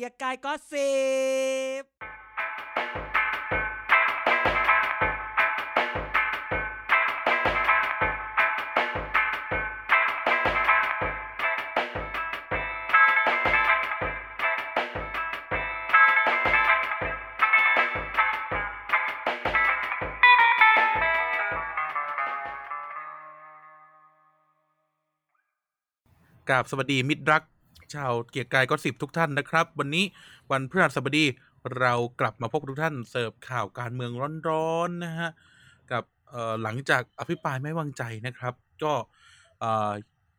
[0.00, 0.92] กียร์กายก็สิ
[1.80, 1.82] บ
[26.48, 27.42] กราบสวัสดีมิตรรัก
[27.94, 30.04] ชาวเกียรติกายก็สิบทุกท่านนะครับ วันนี้
[30.50, 31.24] วันพฤหัสบดี
[31.78, 34.12] เรากลับมาพบกับทุกท่านเสิร์ฟข่าวการเมือง
[34.48, 35.30] ร้อนๆนะฮะ
[35.92, 38.54] กับเอ่อหลังจากอภิปรายไม่วางใจนะครับ
[38.84, 38.92] ก็
[39.60, 39.90] เอ่อ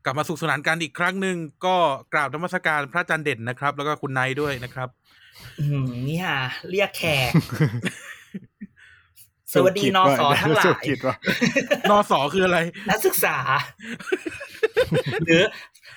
[0.06, 1.76] กลับมาสุขสนานกันอีกครั้งหนึ่งก็
[2.14, 4.90] กราบนมัสการพระอาจารย์เด่นนะครับ แล้วก็คุณนายด้วยนะครับ
[5.60, 7.32] อืมนี่ฮะเรียกแขก
[9.54, 11.16] สวัสดีนอสอทั้งหลาสุยกิจวะ
[11.90, 13.38] นอสอคืออะไร นักศึกษา
[15.26, 15.42] หรือ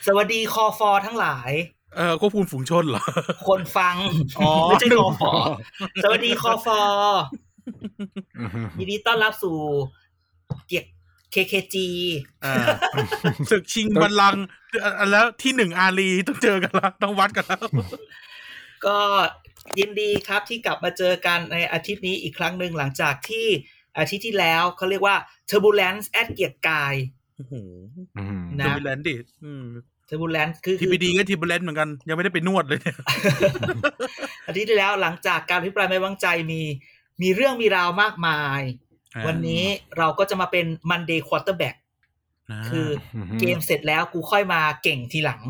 [0.07, 1.51] สวัสดีคอฟอทั้งหลาย
[1.97, 3.05] เอ่อควบคุมฝูงชนเหรอ
[3.49, 3.97] คนฟัง
[4.39, 5.33] อ๋อ ไม่ใช่คอฟอ
[6.05, 6.81] สวัสดีคอฟอ
[8.41, 9.57] อือฮึยินดีต้อนรับสู่
[10.67, 10.89] เกียรติ
[11.35, 11.77] KKG
[12.45, 12.55] อ่า
[13.51, 14.45] ศึกชิงบัลลังก์
[14.85, 17.63] อะแล้วที่หนึ่งอารีต้องเจอกันแล้ว ต้องวัดกันแล้ว
[18.87, 18.99] ก็
[19.79, 23.47] ยินดีครับที่กลับมาเจอกันในอาทิตย์นี้อีกครั้งหนึ่งหลังจากที่
[23.99, 25.17] อาทิตย์ที่แล้วเขาเรียกว่า
[25.51, 26.95] Turbulence at เกียรติกาย
[27.37, 27.55] โอ้โห
[28.19, 28.75] อืมนะ
[30.13, 32.97] ทีบีแลนด์ดิอืม Turbulence คือทีบีดีก็ทีบีแลนด์เหมือนกัน ยังไม่ได้ไปนวดเลยเนี่ย
[34.47, 36.61] อาทิตย์ที่แล้วหลังจากการพิปรายไม่ไว้วางใจมี
[37.23, 38.61] มีเรื่องมีราวมากมาย
[39.27, 39.63] วันนี้
[39.99, 41.77] เราก็จะมาเป็น Monday Quarterback
[42.57, 42.87] าคือ
[43.41, 45.41] เกมเสร็จแล้วกูค่อยมาเก่งทีหลัง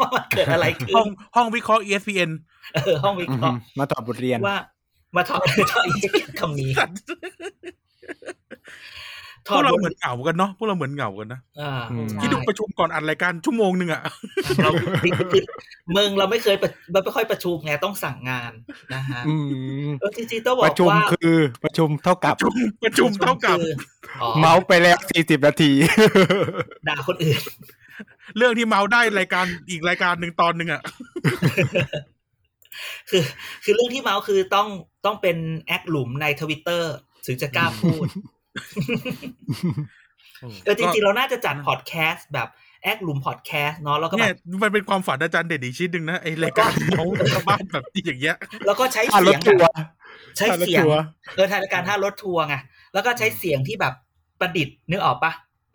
[0.00, 2.30] ว่ามันเกิดอะไรขึ้ห้อนงห้องวิเคราะห์ ESPN
[2.84, 4.58] เออห้องวิอืเคอฮึราะห์มาตอบบทเรียนว่า
[5.16, 5.40] มาถอด
[5.72, 6.80] ถอดอีกคำนี้ถ
[9.46, 14.02] พอวดกเราบทเหมือนเหงากันเนาะพวกเราเหมือนเหงากันนะอ่าอืมที่ดูประชุมก่อนอัดรายการชั่วโมงหนึ่งอะ
[14.62, 14.90] เราคือ
[15.96, 16.70] มึงเราไม่เคยประ
[17.04, 18.52] ไม่ค่อยประชุมไงต้องสั่งงาน
[18.94, 19.34] นะฮะอื
[19.86, 22.54] มเออจริงๆต้องบอปกระชุมว่าคือประชุมเท่าปกับระชุม
[22.84, 23.72] ประชุมเท่ากับคือ
[24.22, 25.70] อ๋อเมาส์ไปแล้วสี่สิบนาที
[26.88, 27.40] ด่าคนอื่น
[28.36, 30.82] เรื่องที่เมาได้รายการอีกรายการหนึ่งตอนหนึ่งอะ
[33.10, 33.22] คือ
[33.64, 34.68] คือเรื่องที่เมาส์คือต้อง
[35.04, 35.36] ต้องเป็น
[35.66, 36.92] แอคหลุมในทวิตเตอร์
[37.26, 38.06] ถึงจะกล้าพูด
[40.64, 42.48] เออจริงๆ เราน่าจะจัดพอดแคสต์แบบ
[42.82, 48.36] แอคหลุมพอดแคสต์เนาะแล้วก็แบเนี่ยบมันเป็นความฝันอาจารย์เด่นอีกชิ้นหนึ่งนะไอรายการเมาชาวบ้านแบบอย่างเงี้ย
[48.66, 49.76] แล้วก็ใช้อ่ารเสีถยงทัวแบบร์
[50.36, 51.02] ใช้อ่ารถเสียงทัวร์
[51.34, 52.56] เออทายรายการท่ารถทัวร์ไง
[52.94, 53.94] แล้วก็ใช้เสียงที่แบบ
[54.40, 55.32] ประดิษฐ์นึกออกปะ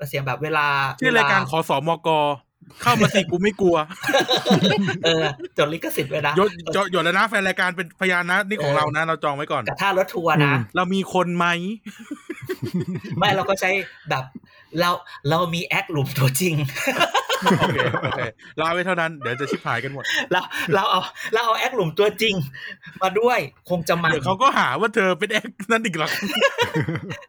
[0.10, 0.68] เสียงแบบเวลา
[1.02, 2.10] ชื่อรายการขอสอมก
[2.82, 3.78] เข้ามาสิกูไม่กลัว
[5.06, 5.24] เออ
[5.58, 11.48] จดลิขสิทธิ์ไว้นะยศยศยศแล้วนะแฟนรายการเป็นพยานนะนี่ของเรานะ เราจองไว้ก่อนกับท่ารถทัวร์นะ เรามีคนไหม
[13.18, 13.70] ไม่เราก็ใช้
[14.10, 14.24] แบบ
[14.80, 14.90] เรา
[15.30, 16.56] เรามีแอคหลุมตัวจริง
[17.60, 18.22] โอเคโอเค
[18.60, 20.42] ลาไว้เท่านั้น เดี๋ยวจะชิบหายกันหมดเรา
[20.74, 21.02] เราเอา
[21.34, 22.36] เราเอาแอคหลุมตัวจริง
[23.02, 23.40] มาด้วย
[23.70, 26.12] คงจะมันเดี๋ยวเขาก็หาว่าเธอเป็นแอคนั่นอีกหรอก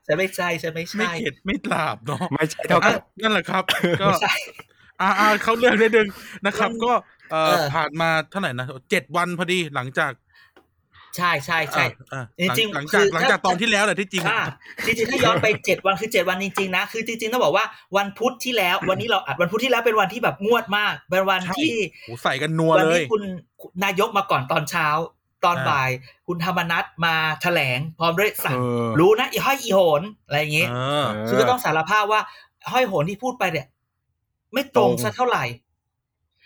[0.04, 3.65] ใช่ไม่ใช่ใช่ไม่ไม่ใช่เข็ดไม่ตราบเนาะไม่ใช่เท่ากับนั่นแหละครับ
[4.00, 4.34] ก็ไม่ใช่
[5.00, 6.09] อ่าอ่าเขาเรื่องนิดนึง
[6.47, 6.92] นะครับ ก็
[7.31, 10.12] เอ่อเออผ่านมาเท่าไหร่นะเจ็ดวันพอดีหลังจาก
[11.16, 14.42] ใช่ใช่ใช่อ่าจริงๆหลังจากคือหลังจากตอนที่แล้วแหละที่จริงค่ะ
[14.86, 17.64] จริงๆถ้าย้อนไปเจ็ดวันคือเจ็ดวันจริงๆนะคือจริงๆต้องบอกว่า
[17.97, 23.22] วันพุธที่แล้ว วันนี้เราอัดวันพุธที่แล้วเป็นวันที่แบบงวดมากเป็นวันใช่ที่โหใส่กันนัววัเลนี้ยคุณ
[23.84, 24.88] นายกมาก่อนตอนเช้า
[25.44, 25.91] ตอนอ่าบ่าย
[26.26, 32.20] คุณธรรมนัฐมาแถลงพร้อมด้วยสั่งเออรู้นะอีห้อยอีโหนอะไรอย่างงี้เออเออคือก็ต้องสารภาพว่า
[32.72, 33.66] ห้อยโหนที่พูดไปเนี่ย
[34.53, 35.44] ไม่ตรงตรงสักเท่าไหร่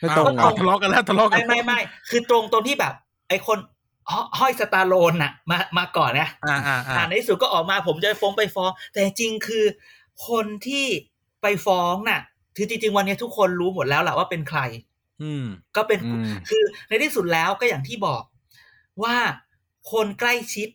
[0.00, 1.80] ไม่ตรงเอาเอาทะเลาะกันแล้วทะเลาะกัไม่ไม่ไม่
[2.10, 2.94] คือตรงตรงที่แบบ
[3.28, 3.58] ไอคน
[4.10, 9.64] ห้ห้อยสตาร์โลนน่ะมามาก่อนนะอ่าอ่าอ่าอ่าในที่สุดก็ออกมาผมจะไปฟ้องไปฟ้อง แต่จริงๆคือ
[10.28, 10.86] คนที่
[11.42, 12.20] ไปฟ้องน่ะ
[12.56, 14.60] คือจริงๆวันนี้ทุกคนรู้หมดแล้วแหละว่าเป็นใคร
[15.22, 15.44] อืม
[15.76, 18.22] ก็เป็นอืมคือในที่สุดแล้วก็อย่างที่บอก
[19.02, 19.16] ว่า
[19.92, 20.68] คนใกล้ชิด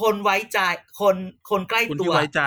[0.00, 0.58] คนไว้ใจ
[1.00, 1.16] คน
[1.50, 2.42] คนใกล้คุณตัที่วไว้ใจ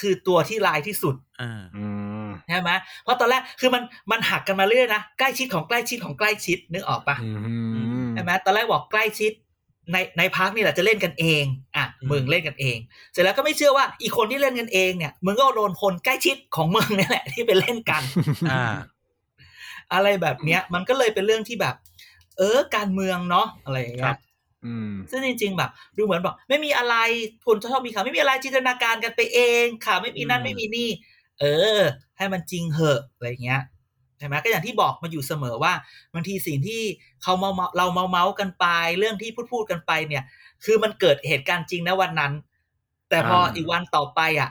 [0.00, 2.01] คือตัวที่ลายที่สุดอ่าอืม
[2.50, 2.70] ใช่ไหม
[3.02, 7.30] เพราะตอนแรกคือมันมันหักกันมาเรื่อยนะใกล้ชิดของใกล้ชิดของใกล้ชิดนึกออกปะอื
[8.04, 9.32] มใช่ไหมตอนแรกบอกใกล้ชิด
[9.92, 11.44] ในในพักนี่แหละจะเล่นกันเอง
[11.76, 12.76] อะมึงเล่นกันเอง
[13.12, 18.02] เสร็จแล้วก็ไม่เชื่อว่าอีกคนที่เล่นกันเองเนี่ยมึงก็โดนคนใกล้ชิดของมึงนี่แหละ ที่ไปเล่นกัน
[18.50, 18.62] อ่า
[19.92, 21.74] อะไรแบบเนี้ย มันก็เลยเป็นเรื่องที่แบบ
[22.38, 24.18] เออการเมืองเนาะอะไรอย่างเงี้ครัยบ
[24.66, 26.94] อืมซึ่งจริง ๆ แบบ ดูเหมือนบอกไม่มีอะไร
[27.46, 30.88] คนชอบมีข่าวไม่มีอะไรจินตนาการกันไปเองข่าวไม่มีนั่นไม่มีนี่
[31.40, 31.44] เอ
[31.78, 31.80] อ
[32.18, 33.62] ให้มันจริงเหอะอะไรอย่างเงี้ย
[34.18, 35.72] ใช่ไหมก็อย่างที่บอกมาอยู่เสมอว่า
[36.14, 36.82] บางทีสิ่งที่
[37.22, 38.66] เขาเมาๆเราเมาเมาๆกันไป
[38.98, 40.24] เรื่องที่พูดพูดๆกันไปเนี่ย
[40.64, 42.32] คือมันเกิดเหตุการณ์จริงนะวันนั้น
[43.08, 44.50] แต่พออ่าอีกวันต่อไปอะ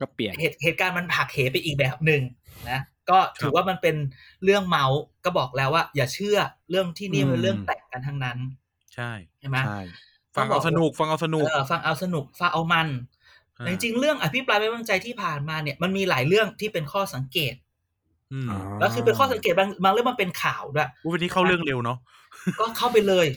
[0.00, 2.22] ก็เปลี่ยนเหตุเหตุการณ์มันหักเหไปอีกแบบหนึ่ง
[2.70, 2.80] นะ
[3.10, 3.96] ก็ถือว่ามันเป็น
[4.44, 6.38] เรื่องเมาส์ก็บอกแล้วว่า อย่าเชื่อ
[6.70, 8.38] เรื่องที่นี่อืมเป็นเรื่องแต่งกันทั้งนั้น
[8.94, 9.78] ใช่ใช่ไหมใช่
[10.36, 13.17] ฟังเอาสนุก ฟังเอาสนุกเออฟังเอาสนุกฟังเอามันอ่า
[13.58, 17.54] แต่จริงๆเรื่องอภิปรายไม่ไว้วางใจที่ผ่านมาเนี่ยมันมีหลายเรื่องที่เป็นข้อสังเกต
[18.32, 21.98] อืมแล้วคือเป็นข้อสังเกตบางบางเรื่องมันเป็นข่าวด้วยวันนี้เข้าเรื่องเร็วเนาะ
[22.60, 23.28] ก็เข้าไปเลย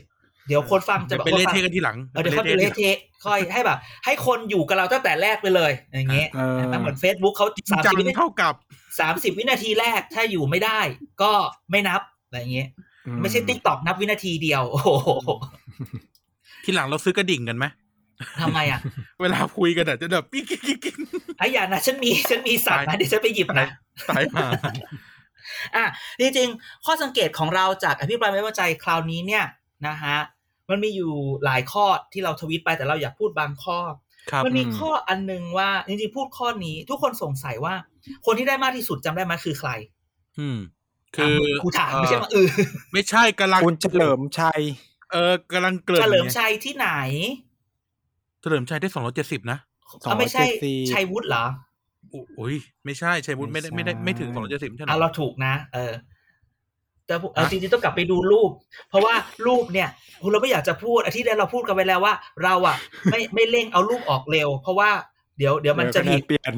[0.47, 8.53] เดี๋ยวคนฟังจะจะแบบไปคนเละฟังเทะกันทีหลังเออเดี๋ยวเขาไปเละเทะค่อยให้แบบ ให้คนอยู่กับเราตั้งแต่แรกไปเลย อย่างเงี้ยเออเห็นไหมเหมือน Facebook เขาจริงสามจัสิงบวินาทีเท่ากับ
[9.00, 10.79] สามสิบวินาทีแรกถ้าอยู่ไม่ได้
[11.21, 11.31] ก็
[11.71, 12.68] ไม่นับอะไรอย่างเงี้ย
[13.21, 15.29] ไม่ใช่ TikTok นับวินาทีเดียว โอ้โห
[16.63, 17.65] ทีหลังเราซื้อกระดิ่งกันไหม
[18.41, 18.79] ทำไมอะ
[19.21, 20.95] เวลาคุยกันอะจะแบบปิ๊กกิ๊กกิ๊กกิ๊ก
[21.38, 23.68] ไอ้อย่านะฉันมีฉันมีสัตว์นะเดี๋ยวฉันไปหยิบนะ
[24.09, 24.47] ตายห่า
[25.75, 25.85] อะ
[26.19, 29.45] จริงๆ ข้อสังเกตของเราจากอภิปรายไม่ไว้วางใจคราวนี้เนี่ย
[29.88, 30.18] นะฮะ
[30.69, 31.13] มันมีอยู่
[31.45, 33.79] หลายข้อที่เราทวีตไปแต่เราอยากพูดบางข้อ
[34.31, 37.73] ครับมันมีข้ออันหนึงว่าจริงๆพูดข้อนี้ ทุกคนสงสัยว่า
[38.25, 39.69] คนที่ได้มากที่สุดจำได้ไหมคือใคร
[40.39, 40.57] อืม
[41.15, 42.47] คือครูถามเอ่อไม่ใช่มาเออ
[42.94, 44.62] ไม่ใช่กำลังคุณเฉลิมชัย
[45.12, 46.89] เออกำลังเกริดเฉลิมไงชัยที่ไหน
[48.42, 49.58] เฉลิมชัยได้สองร้อยเจ็ดสิบนะ
[50.02, 51.46] เอาไม่ใช่270ชัยวุฒิเหรอ
[52.10, 52.56] โอ้โอ้ย
[52.86, 55.94] ไม่ใช่ชัยวุฒิไม่ได้ไม่ได้ไม่ถึงสองร้อยเจ็ดสิบใช่ไหมอะเราถูกนะ เออ
[57.08, 58.52] แต่ผมเอาฮะจริงๆต้องกลับไปดูรูป
[58.90, 59.14] เพราะว่า
[59.48, 59.90] รูปเนี่ย
[60.32, 62.78] เราไม่อยากจะพูดอาทิตย์แรกเราพูดกันไปแล้วว่า เราอะ
[63.12, 64.90] ไม่ไม่เร่งเอารูปออกเร็ว เพราะว่า
[65.38, 66.54] เดี๋ยวเดี๋ยวมันจะผิดเปลี่ยน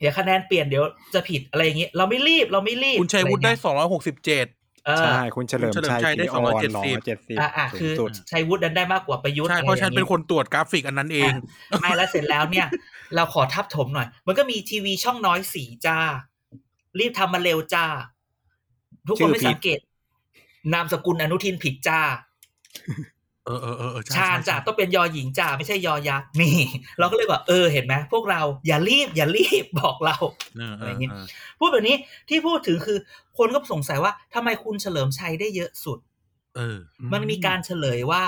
[0.00, 0.84] เดี๋ยวคะแนนเปลี่ยนเดี๋ยว
[1.14, 4.62] จะผิดอะไรอย่างเงี้ยเราไม่รีบเราไม่รีบคุณชัยวุฒิได้สองร้อยหกสิบเจ็ดเออ
[5.00, 11.32] ใช่ คุณเฉลิมคุณเฉลิมชัชัยยได้กิติ270ร้อยเจ็ดสิบอะอะคือสุดชัยวุฒิดันได้มากกว่าประยุทธ์ใช่อไเพราะฉันอย่งงี้เป็นคนตรวจกราฟิกอันนั้นเอง
[11.80, 12.66] ไม่แล้วเสร็จแล้วเนี่ย
[13.14, 15.98] เราขอทับถมหน่อย มันก็มีทีวีช่องน้อยสีจ้า
[16.98, 17.86] รีบทำมาเร็วจ้า
[19.08, 19.78] ทุกคนไม่สังเกต
[20.72, 22.00] นามสกุลอนุทินผิดจ้า
[23.46, 26.56] เออเออเออเออใช่ชาญใช่จ้าต้องเป็นยอหญิงจ้าไม่ใช่ยอยักษ์นี่
[26.98, 30.16] เราก็เลยว่าเออเห็นไหมพวกเราอย่ารีบอย่ารีบบอกเรา
[30.56, 31.26] เออเออะไรอเงี้ยเออ
[31.58, 31.96] พูดแบบนี้
[32.28, 32.98] ที่พูดถึงคือ
[33.38, 35.98] คนก็สงสัยว่าทำไมคุณเฉลิมชัยได้เยอะสุด
[36.56, 36.78] เออ
[37.12, 38.22] มันมีการเฉลยว่า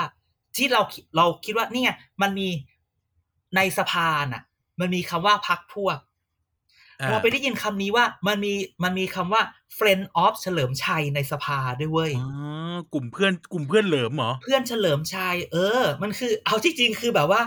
[0.57, 0.81] ที่เรา
[1.17, 1.91] เราคิดว่านี่ไง
[2.21, 2.49] มันมี
[3.55, 4.43] ในสภาน่ะ
[4.79, 6.03] มันมีคำว่าพักพวกอ่า
[7.09, 8.53] เราไปได้ยินคำนี้ว่ามันมี
[8.83, 9.41] มันมีคำว่า
[9.77, 12.29] friend of เฉลิมชัยในสภาด้วยเว้ยอ๋
[12.73, 17.41] อกลุ่มเพื่อนกลุ่มเพื่อนเหลิมเหรอ เพื่อนเฉลิมชัยเออ มันคือ เอาที่จริงคือแบบว่า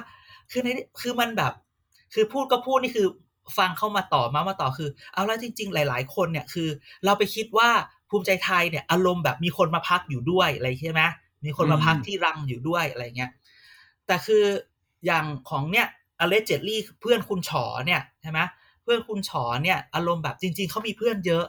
[0.50, 0.68] คือใน
[1.00, 1.52] คือมันแบบ
[2.14, 3.08] คือพูดก็พูดนี่คือ
[3.58, 6.68] ฟังเข้ามาต่อมามาต่อคือ เอาแล้วจริง ๆ หลาย ๆ คนเนี่ยคือ
[7.04, 7.70] เราไปคิดว่า
[8.10, 11.02] ภูมิใจไทยเนี่ย อารมณ์แบบมีคนมาพักอยู่ด้วยอะไรใช่ไหม
[11.44, 13.30] มีคนมาพักที่รังอยู่ด้วยอะไรเงี้ย
[14.06, 14.44] แต่คือ
[15.06, 15.86] อย่างของเนี่ย
[16.20, 21.44] อเลเจตลี่เพื่อนคุณฉอเนี่ยใช่ไหมเพื่อนคุณฉอเนี่ย อารมณ์แบบจริง ๆเขามีเพื่อนเยอะ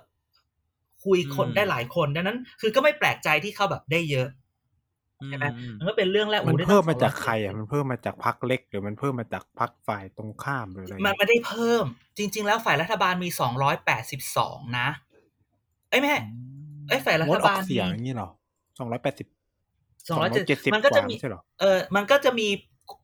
[1.05, 4.27] คุยคนอืมได้หลายคนดังนั้น คือก็ไม่แปลกใจที่เขาแบบได้เยอะ
[5.27, 11.85] ใช่ไหมอืมมันก็เป็นเรื่องแรกมันโอ้ได้เพิ่มตั้งมาจาก200ใครอะมันเพิ่มมาจากพักเล็ก หรือมันเพิ่มมาจากพักฝ่ายตรงข้ามหรืออะไรมันไม่ได้เพิ่ม
[12.17, 14.87] จริง ๆ แล้วฝ่ายรัฐบาลมีสองร้อยแปดสิบสองนะ
[15.89, 16.19] เอ้ยไม่ใช่
[16.87, 18.29] เอ้ยฝ่ายรัฐงดออบากลเสียงมีอย่างนี้เหรอ
[18.79, 19.27] สองร้อยแปดสิบ
[20.09, 22.47] สองร้อยเจ็ดสิบมันก็จะมีใช่เหรอเออมันก็จะมี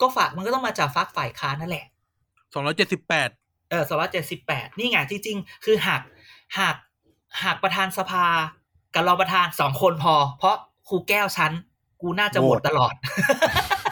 [0.02, 1.86] ก็ฝากมันก็ต้องมาจากฝักฝ่ายค้านนั่นแหละ
[2.54, 3.30] สองร้อยเจ็ดสิบแปด
[3.70, 6.02] เออสองร้อยเจ็ดสิบแปดนี่ไงจริง ๆ คือหัก
[6.60, 6.76] หัก
[7.44, 8.26] หักประธานสภา
[8.94, 10.56] กับรองประธานสองคนพอ เพราะ
[10.88, 11.54] ครูแก้วชั้น
[12.02, 12.94] กูน่าจะโหวตตลอด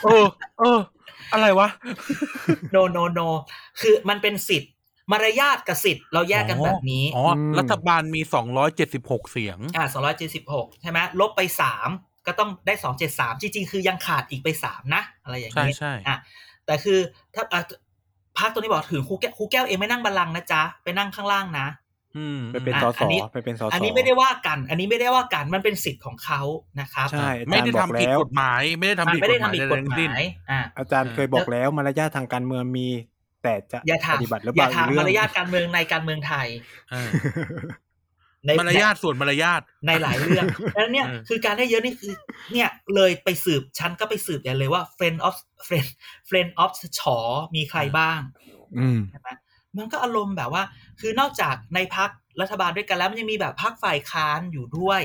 [0.03, 0.25] เออ
[0.59, 0.79] เออ
[1.33, 1.67] อะไรวะ
[2.71, 3.19] โนโนโน
[3.81, 4.71] คือมันเป็นสิทธิ์
[5.11, 7.25] มารยาทกับสิทธิ์เราแยกกันแบบนี้ อ๋อ
[7.59, 11.89] รัฐบาลมีสองร้อยเจ็ดสิบหกเสียง อ่าสองร้อยเจ็ดสิบหกใช่ไหมลบไปสาม
[12.27, 16.17] ก็ต้องได้สองเจ็ดสามจริง ๆ คือยังขาดอีกไปสามนะ อะไรอย่างใช่นี้ใช่อะ
[16.65, 16.99] แต่คือ
[17.35, 17.43] ถ้า
[18.35, 21.67] อะพักตัวนี้บอกถึงครูแก้วครูแก้วเองไม่นั่งบัลลังก์นะจ๊ะไปนั่งข้างล่างนะ
[22.17, 26.41] อืมไปเป็นอะสอัสนนี้ไปเป็นสสอันนี้ไม่ได้ว่ากัน อันนี้ไม่ได้ว่ากันมันเป็นสิทธิ์ของเขา
[26.79, 32.87] นะครับใช่อาไม่จารได้ย์บอกทำผิดแล้วกฎหมาย ไม่ได้ทำอะผิดไม่กได้ฎหมายทำผิดใดกฎๆทั้หงสิ้นมายอ่าอาจารย์เคยบอกแล้วมารยาททางการเมืองมี
[33.43, 36.47] แต่จะอย่าถามปฏิบัติหรือเปอย่าล่าถามอีกเรื่องมารยาทการเมืองในการเมืองไทย
[36.91, 37.09] เออ
[38.47, 42.13] ในมารยาทส่วนมารยาทในหลายเรื่องดังนั้นเนี่ยเออคือการได้เยอะนี่คือ
[42.53, 45.35] เนี่ยเลยไปสืบฉันก็ไปสืบใหญ่เลยว่า friend of
[45.67, 45.89] friend
[46.29, 47.17] friend of ฉอ
[47.55, 48.19] มีใครบ้าง
[48.77, 49.29] อืมใช่ไหม
[49.77, 50.63] มันก็อารมณ์แบบว่า
[50.99, 52.09] คือนอกจากในพัก
[52.41, 55.01] รัฐบาลด้วยกันแล้วมันยังมีแบบพักฝ่ายค้านอยู่ด้วย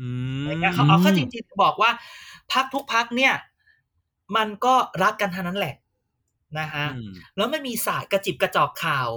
[0.00, 1.90] อืมอะไรเงี้ยเขาเอาเข้าจริงๆบอกว่า
[2.52, 3.34] พักทุกพักเนี่ย
[4.36, 5.74] มันก็รักกันทั้งนั้นแหละ
[6.58, 9.08] นะฮะอืมแล้วมันมีสายกระจิบกระจอกข่าว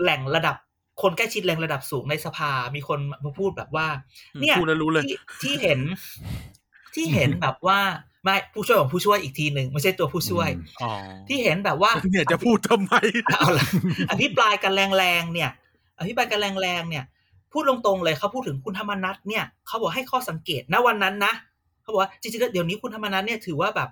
[0.00, 0.56] แหล่งระดับ
[1.02, 3.86] คนใกล้ชิดแหล่งระดับสูงในสภา มีคนมาพูดแบบว่า
[4.40, 5.80] เนี่ยพูดแล้วรู้เลยที่ที่เห็น
[6.94, 7.78] ที่เห็นแบบว่า
[8.24, 10.92] ไม่ผู้ช่วยของผู้ช่วยอีกทีหนึ่งไม่ใช่ตัวผู้ช่วยอืมอ๋อ
[11.28, 12.94] ที่เห็นแบบว่าเนี่ยจะพูดทำไม
[13.26, 13.66] เอาละ
[14.10, 15.50] อภิปรายกันแรงๆเนี่ย
[15.98, 17.04] อภิปรายกันแรงๆเนี่ย
[17.52, 21.32] พูดตรงๆเลยเขาพูดถึงคุณธรรมนัทเนี่ยเขาบอกให้ข้อสังเกตณวันนั้นนะ
[21.82, 23.90] เขาบอกว่าจริงๆแล้วเดี๋ยวนี้คุณธรรมนัทเนี่ยถือว่าแบบ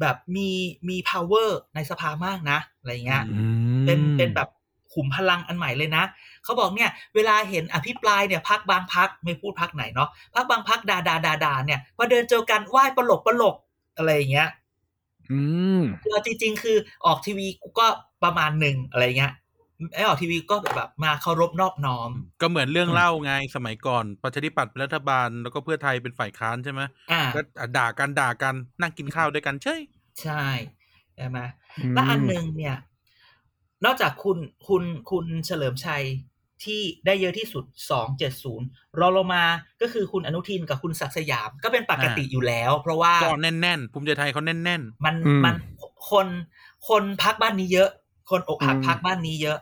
[0.00, 0.48] แบบมี
[0.88, 3.44] มี power ในสภามากนะอะไรอย่างเงี้ยอื
[3.80, 4.48] มเป็นเป็นแบบ
[4.96, 6.04] ขุมพลังอันใหม่เลยนะ
[6.44, 13.56] เขาบอกเนี่ยเวลาเห็นอภิปรายเนี่ยพักบางพักไม่พูดพักไหนเนาะพักบางพักด่าด่าด่าด่าเนี่ยพอเดินเจอกันไหว้ปลกปลก
[13.96, 14.48] อะไรอย่างเงี้ย
[15.32, 15.40] อื
[15.78, 16.76] มคือจริงๆ คือ
[17.06, 17.86] ออกทีวีกูก็
[18.24, 19.32] ประมาณหนึ่งอะไรเงี้ย
[19.94, 22.10] ไอออกทีวีก็แบบมาเคารพนอบน้อม
[22.40, 26.80] ก็เหมือนเรื่องเล่าไงสมัยก่อนประชาธิปัตย์เป็นรัฐบาลแล้วก็เพื่อไทยเป็นฝ่ายค้านใช่ไหม
[27.12, 27.40] อ่าก็
[27.76, 29.80] ด่ากันด่ากันนั่งกินข้าวด้วยกันเฉย
[30.22, 30.44] ใช่
[31.16, 31.38] ใช่ไหม
[31.94, 32.76] และอันหนึ่งเนี่ย
[33.84, 36.04] นอกจากคุณคุณคุณเฉลิมชัย
[36.64, 38.66] ที่ได้เยอะที่สุดสองเจ็ดศูนย์
[39.00, 39.44] รองลงมา
[39.82, 45.56] ก็คือคุณอนุทินกับคุณศักดิ์สยาม ก็เป็นปกติอยู่แล้ว เพราะว่าก็แน่นๆภูมิใจไทยเขาแน่นมันอืมมัน
[46.10, 46.26] คน
[46.88, 47.90] คนพักบ้านนี้เยอะ
[48.30, 49.58] คนอกหักอืมพักบ้านนี้เยอะ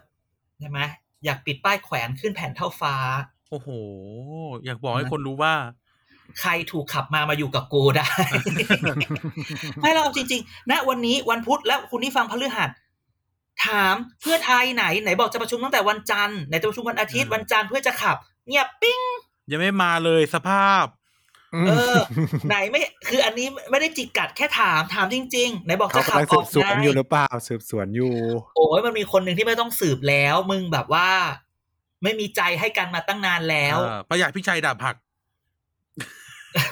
[0.60, 0.80] ใช่ไหม
[1.24, 3.68] อยากปิดป้ายแขวนขึ้นแผ่นเท่าฟ้าๆโอ้โห
[4.64, 5.54] อยากบอกให้คนรู้ว่า
[6.40, 8.08] ใครถูกขับมามาอยู่กับกูได้
[9.80, 12.70] ไม่เราจริงๆณวันนี้วันพุธแล้วคุณนี่ฟังพฤหัส
[13.66, 19.00] ถามเพื่อไทยไหนไหนบอกจะประชุมตั้งแต่วันจันทร์ไหนจะประชุมวันอาทิตย์อืมวันจันทร์เพื่อจะขับเงียบปิ้ง
[19.50, 20.84] ยังไม่มาเลยสภาพ
[21.68, 21.96] เออ
[22.48, 28.14] ไหนไม่ คืออันนี้ไม่ได้จิกกัดแค่ถามถามจริง ๆ ไหนบอกเขาจะขับกำลังอสือบกสวนไงอยู่หรือเปล่าสืบสวนอยู่
[28.56, 31.08] โอ้ยมันมีคนหนึ่งที่ไม่ต้องสืบแล้ว มึงแบบว่า
[32.02, 34.94] ไม่มีใจให้กันมาตั้งนานแล้วเออประหยัดพี่ชัยดาบผัก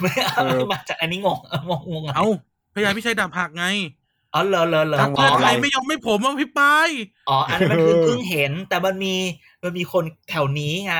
[0.00, 1.38] ไม่เอาเออมาจากอันนี้งง
[1.70, 2.26] งงงงเอ้า
[2.74, 3.66] พยายพี่ชัยดาบผักไง
[4.34, 6.90] อ๋อเหรอเหรอเหรอทางเพื่ออ๋อไทยไม่ยอมไม่ผมว่าพี่ปาย
[7.28, 9.16] อ๋ออันนั้นมันเพิ่งเพิ่งเห็น แต่มันมี
[9.62, 10.96] มันมีคนแถวนี้ไง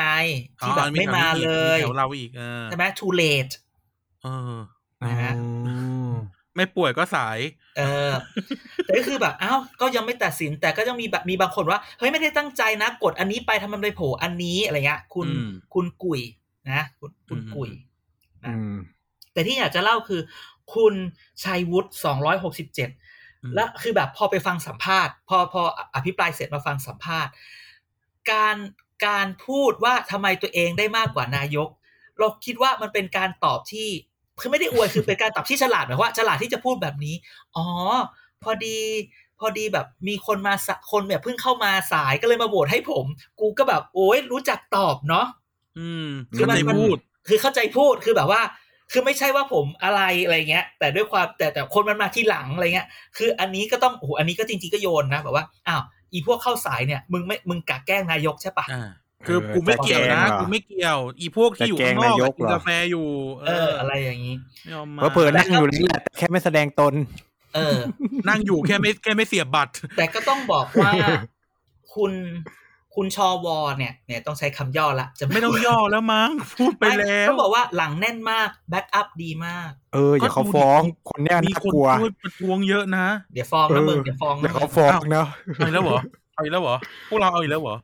[0.61, 3.53] ที่แบบไม่มาเลยแถวเราอีกเออใช่ไหม too late
[4.23, 4.59] เออ
[5.03, 5.33] นะฮะ
[5.67, 5.75] อื
[6.09, 6.11] ม
[6.57, 7.39] ไม่ป่วยก็สาย
[7.79, 8.12] เออ
[8.85, 16.21] แต่ก็คือแบบอ้าวก็ยังไม่ตัดสิน แต่ก็ยังมีแบบมีบางคนว่า เฮ้ยไม่ได้ตั้งใจนะ กดอันนี้ไปทำไมไปโผล่อันนี้อะไรเงี้ย คุณอืมคุณกุย
[16.71, 17.71] นะ คุณคุณอืมกุย
[18.47, 18.75] อืม
[19.33, 20.21] แต่ที่อยากจะเล่าคือ
[20.75, 20.95] คุณ
[21.45, 23.03] ชัยวุฒิสองร้อยหกสิบเจ็ดอืม
[23.55, 25.63] และคือแบบพอไปฟังสัมภาษณ์ พอพอ
[25.95, 27.33] อภิปรายเสร็จมาฟังสัมภาษณ์
[28.31, 28.57] การ
[29.07, 31.69] การพูดว่าทำไมตัวเองได้มากกว่านายก
[32.19, 33.89] เราคิดว่ามันเป็นการตอบที่
[34.41, 37.15] คือไม่ได้อวยคือเป็นการตอบที่ฉลาดหมายความว่าฉลาดที่จะพูดแบบนี้
[37.57, 37.67] อ๋อ
[38.43, 38.79] พอดี
[39.41, 43.07] พอดีแบบมีคนมาสะคนแบบเพิ่งเข้ามาสายก็เลยมาโหวตให้ผม
[43.41, 45.27] กูก็แบบ โอ้ยรู้จักตอบเนาะ
[45.79, 48.43] อืมคือเข้ามันใจมันพูด คือเข้าใจพูดคือแบบว่า
[48.93, 55.83] คือไม่ใช่ว่าผมอะไรอะไรเงี้ย แต่ด้วยความแต่แต่คนมันมาที่หลังอะไรเงี้ย คืออันนี้ก็ต้องโอ้โหอันนี้ก็จริงๆก็โยนนะแบบว่าอ้าว
[56.13, 58.91] อีพวกเข้าสายเนี่ยมึงไม่มึงกะแกล้งนายกใช่ปะอ่า
[59.27, 63.07] คือเออกูไม่เกี่ยวนะจะแกล้งเหรอกูไม่เกี่ยว อีพวกที่อยู่ข้างนอกจะแกล้งนายอะกกินเหรอกาแฟอยู่
[63.43, 66.95] เออ อะไรอย่างนี้ไม่ยอมมาเพราะเผื่อนั่งอยู่นี่แหละแต่แค่ไม่แสดงตน
[67.55, 67.77] เออ
[68.29, 70.93] นั่งอยู่แค่ไม่แค่ไม่เสียบบัตร แต่ก็ต้องบอกว่า
[71.95, 72.13] คุณ
[72.95, 80.81] คุณชอวอเนี่ยเนี่ยต้องใช้คำย่อละจะไม่ต้องย่อแล้วมั้งพูดไปแล้วต้องบอกว่าหลังแน่นมาก backup ดีมากเอออย่าเขาฟ้อง
[81.11, 86.01] คนเนี้ยมีน่าคนกลัวช่วยประท้วงเยอะนะ เดี๋ยวฟ้องเอนะอมึงเดี๋ยวฟ้องอย่านะเขาฟ้องเนาะเอาอีกแล้วเหรอ
[86.35, 86.77] เอาอีกแล้วเหรอ
[87.09, 87.77] พวกเราเอาอีกแล้วเหรอ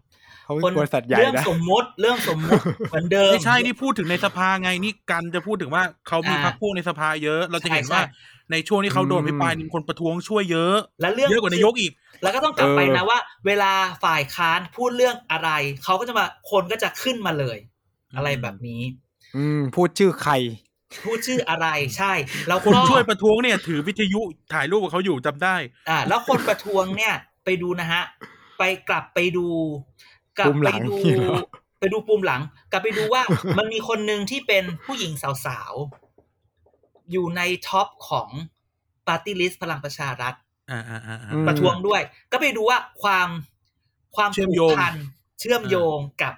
[0.45, 8.03] เขาเป็นคนบริษัทใหญ่เรื่องนะสมมติเรื่องสมมติเหมือนเดิมไม่ใช่นี่พูดถึงในสภาไงนี่กันจะพูดถึงว่าเขามีอ่าพรรคพวกในสภาเยอะ เราจะเห็นใช่ว่า
[8.49, 13.73] ใช่ในช่วงที่เขาโดนอืมอภิปรายมีคนประท้วงช่วยเยอะ และเรื่องเยอะกว่านายกอีก แล้วก็ต้องกลับไปเออนะว่า เวลา
[14.05, 15.51] ฝ่ายค้านพูดเรื่องอะไร
[15.85, 17.59] เขาก็จะมาคนก็จะขึ้นมาเลย
[18.17, 18.83] อะไรแบบนี้
[19.37, 20.33] อืมพูดชื่อใคร
[21.05, 22.13] พูดชื่ออะไรใช่
[22.49, 24.21] แล้วคนก็ช่วยประท้วงเนี่ย ถือวิทยุ
[24.55, 25.57] ถ่ายรูปกับเขาอยู่จำได้
[25.89, 27.15] อ่า แล้วคนประท้วงเนี่ย
[27.45, 28.03] ไปดูนะฮะ
[28.59, 29.47] ไปกลับไปดู
[30.39, 31.41] กลับปุ่มหไปลังดูนี่เหรอ
[31.81, 32.41] ไปดูปุ่มหลัง
[32.73, 33.23] กลับไปดูว่า
[33.59, 35.13] มันมีคนหนึ่งที่เป็นผู้หญิง
[35.47, 36.08] สาวๆ
[37.13, 38.29] อยู่ในท็อปของ
[39.07, 40.35] ปาร์ตี้ลิสต์พลังประชารัฐ
[40.71, 42.01] อ่าอ่าอ่าอ่าอืมประท้วงด้วย
[42.33, 43.29] ก็ไปดูว่าความ
[44.17, 44.95] ความเชื่อมผูโยกงพัน
[45.41, 46.35] เชื่อมโยงกับ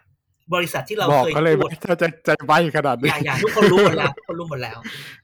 [0.55, 4.79] บริษัทที่เราบอกเคยเขาเลยพูดว่าถ้าจะใจใบขนาดอนี้ย่าอย่าทุกคนรู้หมดแล้วทุกคนรู้หมดแล้ว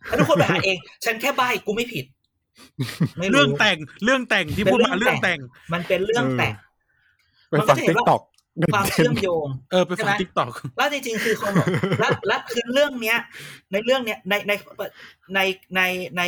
[0.07, 2.05] แล้วทุกคนไปหาเอง ฉันแค่ใบกูไม่ผิด
[3.19, 5.41] ไม่รู้เรื่องแต่งเรื่องแต่งที่พูดมาเป็นเรื่เรื่อองงแต่แต่งง
[5.73, 6.55] มันเป็นเรื่องแต่ง
[7.51, 8.23] ไปฟังมันก็จะเห็ติ๊นกว่าต็อก
[8.73, 11.69] ความเชื่อมโยงเออไปฟังใช่ไหมทิกตอกแล้วจริงๆคือคนบอก
[12.01, 13.19] แล้วแล้วคือเรื่องเนี้ย
[13.73, 14.53] ในเรื่องเนี้ยในใน
[15.35, 15.41] ใน
[15.75, 15.81] ใน
[16.19, 16.23] ใน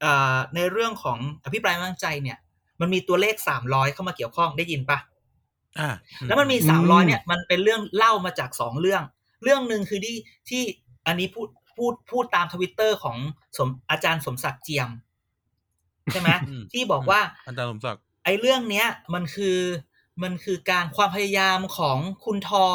[0.00, 2.38] เอ่อในเรื่องของอภิปรายไม่ไว้วางใจเนี่ย
[2.80, 4.98] มันมีตัวเลขสามร้อยเข้ามาเกี่ยวข้องได้ยินปะ
[5.78, 5.88] อ่า
[6.26, 9.02] แล้วมันมีอืมสามร้อยเนี่ย มันเป็นเรื่องเล่ามาจากสองเรื่อง
[9.42, 10.16] เรื่องหนึ่งคือที่
[10.48, 10.62] ที่
[11.06, 13.16] อันนี้พูดพูดพูดตามทวิตเตอร์ของ
[13.58, 14.90] สมอาจารย์สมศักดิ์เจียม
[16.12, 19.56] ใช่ไหมอืมที่บอกว่าอาจารย์สมศักดิ์ไอ้เรื่องเนี้ย มันคือ
[20.22, 22.66] มันคือการความพยายามของคุณทอ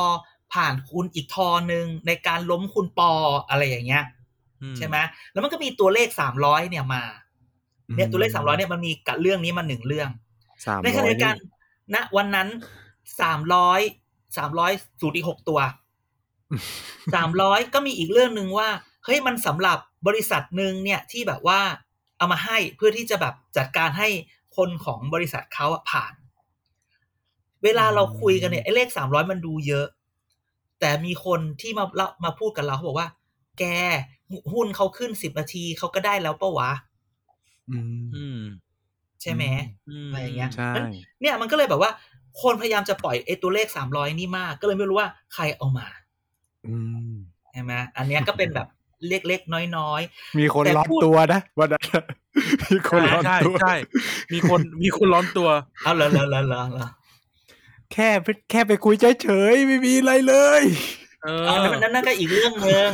[0.54, 3.12] ผ่านคุณอีกทอหนึ่งในการล้มคุณปอ
[3.50, 4.04] อะไรอย่างเงี้ย
[4.62, 4.98] อืใช่ไหม
[5.32, 7.04] แล้วมันก็มีตัวเลขสามร้อยเนี่ยมา
[7.96, 10.10] เนี่ยตัวเลขสามร้อยเนี่ยมันมีกับเรื่องนี้มาหนึ่งเรื่อง
[10.66, 11.36] สามในขร้ณะอยเดียวกัน
[11.94, 12.48] ณวันนั้น
[13.22, 13.82] สามร้อย
[14.38, 14.72] สามร้อย
[15.02, 15.60] สูตรอีกหกตัว
[17.16, 18.70] สามร้อยก็มีอีกเรื่องหนึ่งว่า
[19.06, 21.62] เฮ้ยมันสำหรับบริษัทหนึ่งเนี่ยที่แบบว่า
[22.18, 24.10] เอามาให้เพื่อที่จะแบบจัดการให้
[24.58, 26.14] คนของบริษัทเขาอะผ่าน
[27.64, 29.88] เวลาเราคุยกันเนี่ยไอ้เลขสามร้อยมันดูเยอะ
[30.80, 33.10] แต่มีคนที่มาเล่ามาพูดกับเราเขาบอกว่า
[33.60, 33.66] แก
[34.54, 36.72] หุ้นเขาขึ้นสิบนาทีเขาก็ได้แล้วปะวะ
[37.70, 38.40] อืมอืม
[39.22, 39.44] ใช่ไหม
[39.90, 40.72] อืมอะไรอย่างเงี้ยใช่
[41.22, 41.92] เนี่ยมันก็เลยแบบว่า
[42.42, 45.88] คนพยายามจะปล่อยไอ้ตัวเลขสามร้อยนี่มาก ก็เลยไม่รู้ว่าใครเอามา
[46.68, 46.76] อื
[47.12, 47.14] ม
[47.52, 48.68] ใช่ไหมอันเนี้ยก็เป็นแบบ
[49.08, 50.02] เล็กๆน้อย
[50.40, 51.84] มีคนแต่ร้อนพูดตัวนะวันนั้น
[52.72, 53.76] มีคนร้อนใช่ตัวใช่
[54.34, 56.90] มีคนมีคนร้อนตัวๆเอาเลยเลยเลยเลย
[57.94, 60.64] แค่ไปแค่ไปคุยเฉยๆไม่มีอะไรเลย
[61.24, 62.90] เออันอนั้นนั่นนั่นก็อีกเรื่องหนึ่ง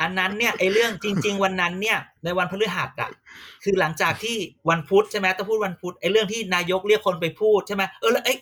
[0.00, 3.10] อันนั้นเนี่ยไอ้เรื่องจริง ๆ วันนั้นเนี่ย ในวันพฤหัสอะ
[3.64, 4.36] คือหลังจากที่
[4.70, 8.34] วันพุธใช่ไหมต้องพูดวันพุธไอ้เรื่องที่นายกเรียกคนไปพูดใช่ไหมเออแล้วไอ้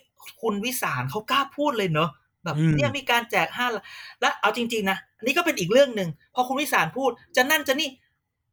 [0.43, 2.11] คุณวิสารเขากล้าพูดเลยเนอะ
[2.45, 3.85] แบบอืมเนี่ยมีการแจกห้าล้าน
[4.21, 7.89] แล้วเอาจริง ๆ นะอันนี้ก็เป็นอีกเรื่องหนึ่งพอคุณวิสารพูดจะนั่นจะนี่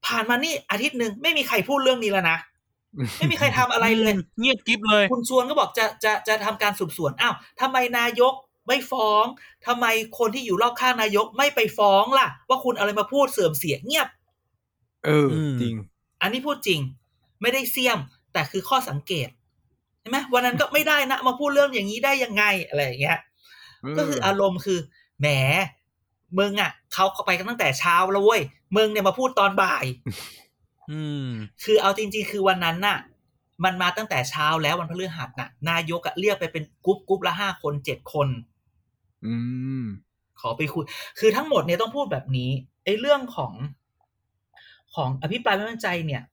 [0.05, 2.37] ผ่านมานี่อาทิตย์หนึ่งไม่มีใครพูดเรื่องนี้แล้วนะ
[3.17, 8.33] ไม่มีใครทำอะไรเลย เงียบกริบเลย คุณชวนก็บอกจะจะจะทำการสืบสวนอ้าวทำไมนายก
[8.67, 9.25] ไม่ฟ้อง
[9.67, 9.85] ทำไม
[10.19, 14.07] คนที่อยู่รอบข้างนายกไม่ไปฟ้องล่ะ ว่าคุณเอาอะไรมาพูดเสื่อมเสียเงียบ
[15.05, 15.75] เอออืมจริง
[16.21, 16.79] อันนี้พูดจริง
[17.41, 17.99] ไม่ได้เสี่ยม
[18.33, 19.29] แต่คือข้อสังเกต
[20.01, 23.19] ใช่ไหมวันนั้นก็ไม่ได้นะ มาพูดเรื่องอย่างนี้ได้ยังไงอะไรอย่างเงี้ย
[23.97, 24.79] ก็คืออารมณ์คือ
[25.19, 25.27] แหม
[26.39, 28.41] มึงอะเขาเข้าไปกันตั้งแต่เช้าแล้วเว้ย
[28.77, 29.85] มึงเนี่ยมาพูดตอนบ่าย
[30.91, 31.29] อืม
[31.63, 32.97] คือเอาจริง ๆ คือวันนั้นน่ะ
[33.63, 38.27] มันมาตั้งแต่เช้าแล้ววันพฤหัสน่ะ นายกอะเรียกไปเป็นกรุ๊ปกรุ๊ปละห้าคนเจ็ดคน
[39.25, 39.35] อื
[39.81, 39.83] ม
[40.41, 40.83] ขอไปคุย
[41.19, 42.49] คือทั้งหมดเนี่ยต้องพูดแบบนี้
[42.85, 43.53] ไอ้เรื่องของ
[44.95, 46.23] ของอภิปรายไม่มั่นใจเนี่ย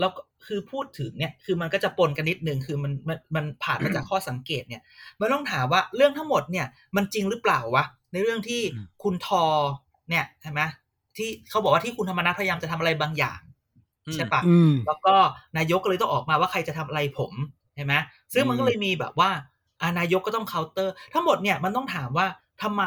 [0.00, 4.82] แล้วก็คือพูดถึงเนี่ยคือมันก็จะปนกันนิดนึงคือมันมันมันผ่านมาจากข้อสังเกตเนี่ย
[5.20, 9.44] มันต้องถามว่าเรื่องทั้งหมดเนี่ย มันจริงหรือเปล่าวะในเรื่องที่อืมคุณทอ
[10.10, 10.60] เนี่ยใช่ไหม
[11.16, 13.40] ที่เขาบอกว่าที่คุณธรรมนัฐพยายามจะทำอะไรบางอย่าง
[14.14, 15.14] ใช่ปะอืมแล้วก็
[15.56, 17.32] นายกก็เลยต้องออกมาว่าใครจะทำอะไรผม
[17.74, 17.94] ใช่ไหม
[18.34, 19.30] ซึ่งมันอืมก็เลยมีแบบว่า
[19.82, 22.26] อานายกก็ต้องเคาน์เตอร์ ทั้งหมดเนี่ยมันต้องถามว่า
[22.62, 22.84] ทำไม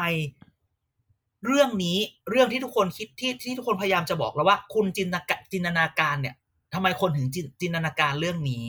[1.46, 1.98] เรื่องนี้
[2.30, 6.34] เรื่องที่ทุกคนคิดที่ที่ทุกคนพยายามจะบอกแล้วว่า คุณจินตนาการจินตนาการเนี่ย
[6.74, 8.64] ทำไมคนถึงจินจินตนาการเรื่องนี้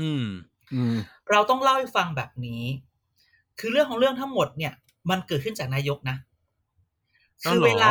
[0.00, 0.24] อืม
[0.74, 0.96] อืม
[1.30, 2.62] เราต้องเล่าให้ฟังแบบนี้
[3.58, 4.72] คือเรื่องของเรื่องทั้งหมดเนี่ย
[5.10, 6.16] มันเกิดขึ้นจากนายกนะ
[7.46, 7.90] อ๋อคือเหรอเวลา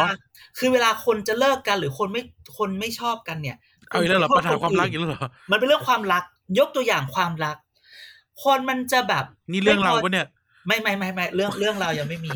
[0.58, 2.24] คือเวลาคนจะเลิกกันหรือคนไม่
[2.58, 3.58] คนไม่ชอบกันเนี่ย
[3.90, 6.24] เอาอีกแล้วเหรอณปัญหาความรักนอีกแล้วเหรอมันเป็นเรื่องความรัก
[6.60, 7.58] ยกตัวอย่างความรัก
[8.44, 10.28] คนมันจะแบบ นี่เรื่องเราไม่พปะเนี่ย
[10.68, 12.30] ไม่ไม่ไม่ไม่เรื่องเรื่องเรายังไม่มี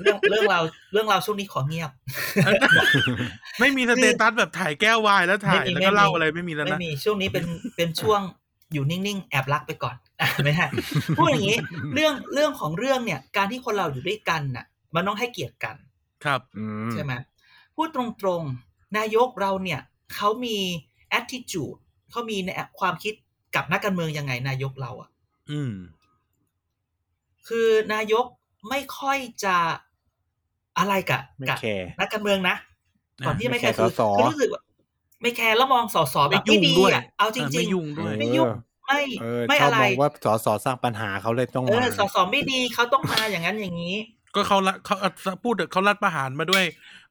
[0.00, 0.60] เรื่องเรื่องเรา
[0.92, 1.90] เรื่องเราช่วงนี้ขอเงียบ
[3.60, 7.44] ไม่มีสเตตัสแบบถ่ายแก้ววายแล้วถ่ายไม่มีแล้วก็ไม่มีเล่าอะไรไม่มีแล้วไม่นะมีช่วงนี้เป็น
[7.76, 8.20] เป็นช่วง
[8.72, 10.66] อยู่นิ่งๆแอบรักไปก่อนอะไม่ใช่
[11.18, 11.58] พูดอย่างนี้
[11.94, 15.76] เรื่องเรื่องของเรื่องเนี่ย การที่คนเราอยู่ด้วยกันน่ะ มันต้องให้เกียรติกัน
[16.24, 17.12] ครับอืมใช่ไหม
[17.76, 18.02] พูดตร
[18.40, 19.80] งๆ นายกเราเนี่ย
[20.14, 20.56] เขามี
[21.18, 21.78] attitude
[22.10, 23.14] เขามีในความคิด
[23.54, 25.08] กับนักการเมืองยังไงนายกเราอะ
[25.50, 25.72] อืม
[27.48, 28.24] คือนายก
[28.68, 29.56] ไม่ค่อยจะ
[30.78, 32.56] อะไรกับไม่กับแคร์นักการเมืองนะ
[33.26, 34.62] ก่อนที่จะไม่แคร์ไม่แคร์คือสสคือรู้สึกว่า
[35.22, 38.50] ไม่แคร์แล้วมองสอสอแบบไม่ยุ่ไม่งดีด้วยอะเอาจเออริไม่งยุ่งด้วยไม่ยุ่ง
[38.86, 43.96] ไม่เออไม่ชอบอะไรมองว่าสอสอสร้างปัญหาเขาเลยต้องเอมาอสอสอไม่ดีเขาต้องมาอย่างนั้นอย่างนี้
[44.34, 44.96] ก็เขาละเขา
[45.42, 47.05] พูดเถอะเขารัดประหารมาด้วยเอ่อ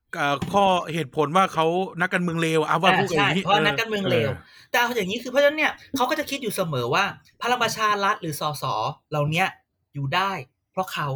[0.54, 1.66] ข้อเหตุผลว่าเขา
[2.02, 7.04] นักการเมืองเลวเอาว่าอ่าพูดอย่าใช่งนี้เพราะนักการเมืองเลวเออแต่เอาอย่างนี้คือเพราะฉะนั้นเนี่ยเขาก็จะคิดอยู่เสมอว่า
[7.42, 8.64] พลังประชารัฐหรือสส
[9.10, 9.48] เหล่าเนี้ย
[9.94, 10.32] อยู่ได้
[10.72, 11.08] เพราะเขา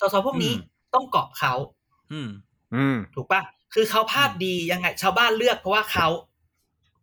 [0.00, 0.52] สสพวกนี้
[0.94, 1.54] ต้องเกาะเขา
[2.12, 2.28] อืม
[2.74, 3.40] อืม ถูกปะ
[3.74, 6.08] คือเขาภาพดียังไง ชาวบ้านเลือกเพราะว่าเขา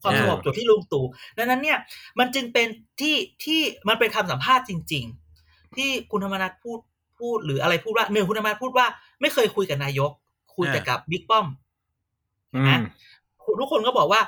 [0.02, 1.06] ความสงบอ่าอยู่ที่ลุงตู่
[1.38, 1.78] ดังนั้นเนี่ย
[2.20, 2.68] มันจึงเป็น
[3.02, 5.06] ที่ที่มันเป็นคำสัมภาษณ์จริง
[5.42, 6.80] ๆ ที่คุณธรรมนัฐพูด
[7.20, 8.88] พูดหรืออะไรพูดว่าหนึ่งคุณธรรมนัฐพูดว่า
[9.22, 10.12] ไม่เคยคุยกับนายก
[10.58, 11.48] คุยแต่กับบิ๊กป้อม
[12.56, 12.84] อืนะม
[13.60, 14.22] ทุกคนก็บอกว่า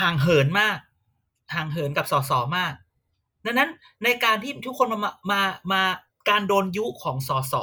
[0.00, 0.76] ห่างเหินมาก
[1.54, 2.72] ห่างเหินกับสสมาก
[3.44, 3.70] ดังนั้น
[4.04, 5.42] ในการที่ทุกคนมามามา
[5.72, 5.82] มา
[6.28, 7.54] การโดนยุของสส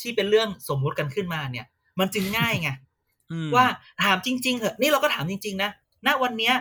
[0.00, 1.66] ที่เป็นเรื่องสมมุติกันขึ้นมาเนี่ย
[1.98, 2.70] มันจึงง่ายไง
[3.32, 3.66] อืมว่า
[4.04, 5.70] ถามจริง ๆ เหอะนี่เราก็ถามจริง ๆ นะ
[6.06, 6.54] ณวันเนี้ย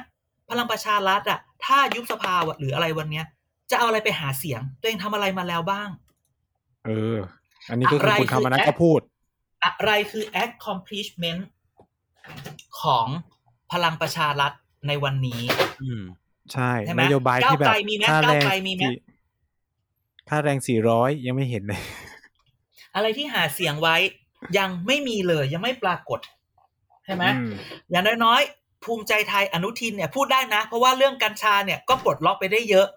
[0.49, 3.26] พลังประชารัฐอะถ้ายุบสภาอะหรืออะไรวันเนี้ย
[3.69, 5.89] จะเอาอะไรไปหาเสียง ตัวเองทำอะไรมาแล้วบ้าง
[6.86, 7.17] เออ
[7.69, 8.99] อันนี้ก็คืออะไรคุณธรรมนัฐคือก็พูด
[9.63, 11.41] อะไรคือ accomplishment
[12.82, 13.08] ของ
[13.71, 14.52] พลังประชารัฐ
[14.88, 15.41] ในวันนี้
[15.84, 16.04] อืม
[16.54, 18.95] ใช่ใช่ไหมนโยบายที่แบบก้าวไกลมีไหมค่าแรงก้าวไกลมีไหมสี่
[20.30, 21.82] ค่าแรงสี่ร้อยยังไม่เห็นเลย
[22.95, 23.95] อะไรที่หาเสียงไว้
[24.58, 26.19] ยังไม่มีเลยยังไม่ปรากฏ
[27.06, 27.49] ใช่ไหมอืม
[27.91, 32.88] อย่างน้อยๆ ภูมิใจไทยอนุทินเนี่ยพูดได้นะ เพราะว่าเรื่องกัญชาเนี่ยก็ปลดล็อกไปได้เยอะ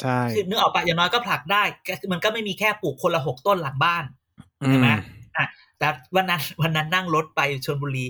[0.00, 4.04] ใช่คือนึกออกปะอย่างน้อยก็ผลักได้ก็คือมันก็ไม่มีแค่ปลูกคนละหกต้นหลังบ้าน
[4.62, 4.96] อืใช่ไหมม
[5.36, 5.46] อะ
[5.78, 8.06] แต่วันนั้นวันนั้นนั่งรถไปชลบุรี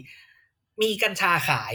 [0.83, 1.75] มีกัญชาขาย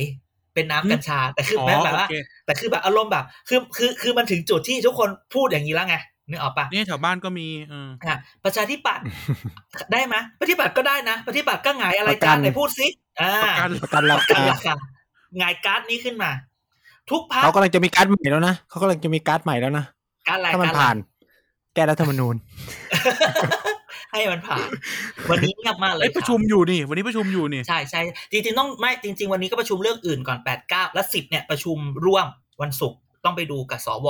[0.53, 5.97] เป็นน้ำกัญชา แต่คืออ๋อแบบแบบว่าโอเคแต่คือแบบอารมณ์แบบ คือคือคือมันถึงจุดที่ทุกคนพูดอย่างนี้แล้วไง
[6.29, 9.05] นึกออกปะนี่แถวบ้านก็มีเอออะประชาธิปัตย์
[9.91, 12.87] ได้ไหมประชาธิปัตย์ก็ได้นะประชาธิปัตย์ก็หงายอะไรประกัการนไหนพูดสิ
[13.21, 14.73] อ่าประกันประกันราประกันคาราคา
[15.37, 16.31] หงายการ์ดนี้ขึ้นมา
[17.11, 19.85] ทุกพักเขากำลังจะมีการ์ดใหม่แล้วนะเขากำลังจะมีการ์ดใหม่แล้วนะ
[20.27, 20.95] การอะไรถ้ามันการอะไรผ่าน
[21.73, 22.35] แก้รัฐธรรมนูญ
[24.11, 24.67] ให้มันผ่าน
[25.29, 28.01] วันนี้เงียบมากเลยเอ้ยประชุมคอยู่นี่ วันนี้ประชุมอยู่นี่บใช่ใช่
[28.31, 32.27] จริงๆต้องไม่จริง ๆ วันนี้ก็ประชุมเรื่องอื่นก่อนแปดเก้าและสิบเนี่ยประชุมร่วม
[32.61, 34.07] วันศุกร์ต้องไปดูกับสว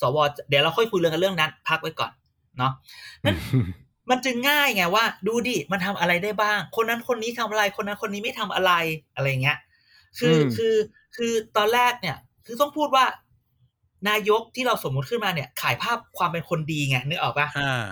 [0.00, 0.16] สว
[0.48, 2.12] เดี๋ยวเราค่อยคุยเรื่องกันเรื่องนั้น พักไว้ก่อน
[2.58, 2.72] เนาะ
[3.24, 3.36] นั่น
[4.10, 8.72] มันจึงง่ายไงว่า ดูดิมันทำอะไรได้บ้าง คนนั้นคนนี้ทำอะไร คนนั้นคนนี้ไม่ทำอะไร
[9.14, 9.58] อะไรเงี้ย
[10.18, 10.74] คืออืมคือ
[11.16, 13.04] คือตอนแรกเนี่ย คือต้องพูดว่า
[14.08, 17.84] นายกที่เราสมมุติขึ้นมาเนี่ย ขายภาพความเป็นคนดีไงนึกออกปะอ่า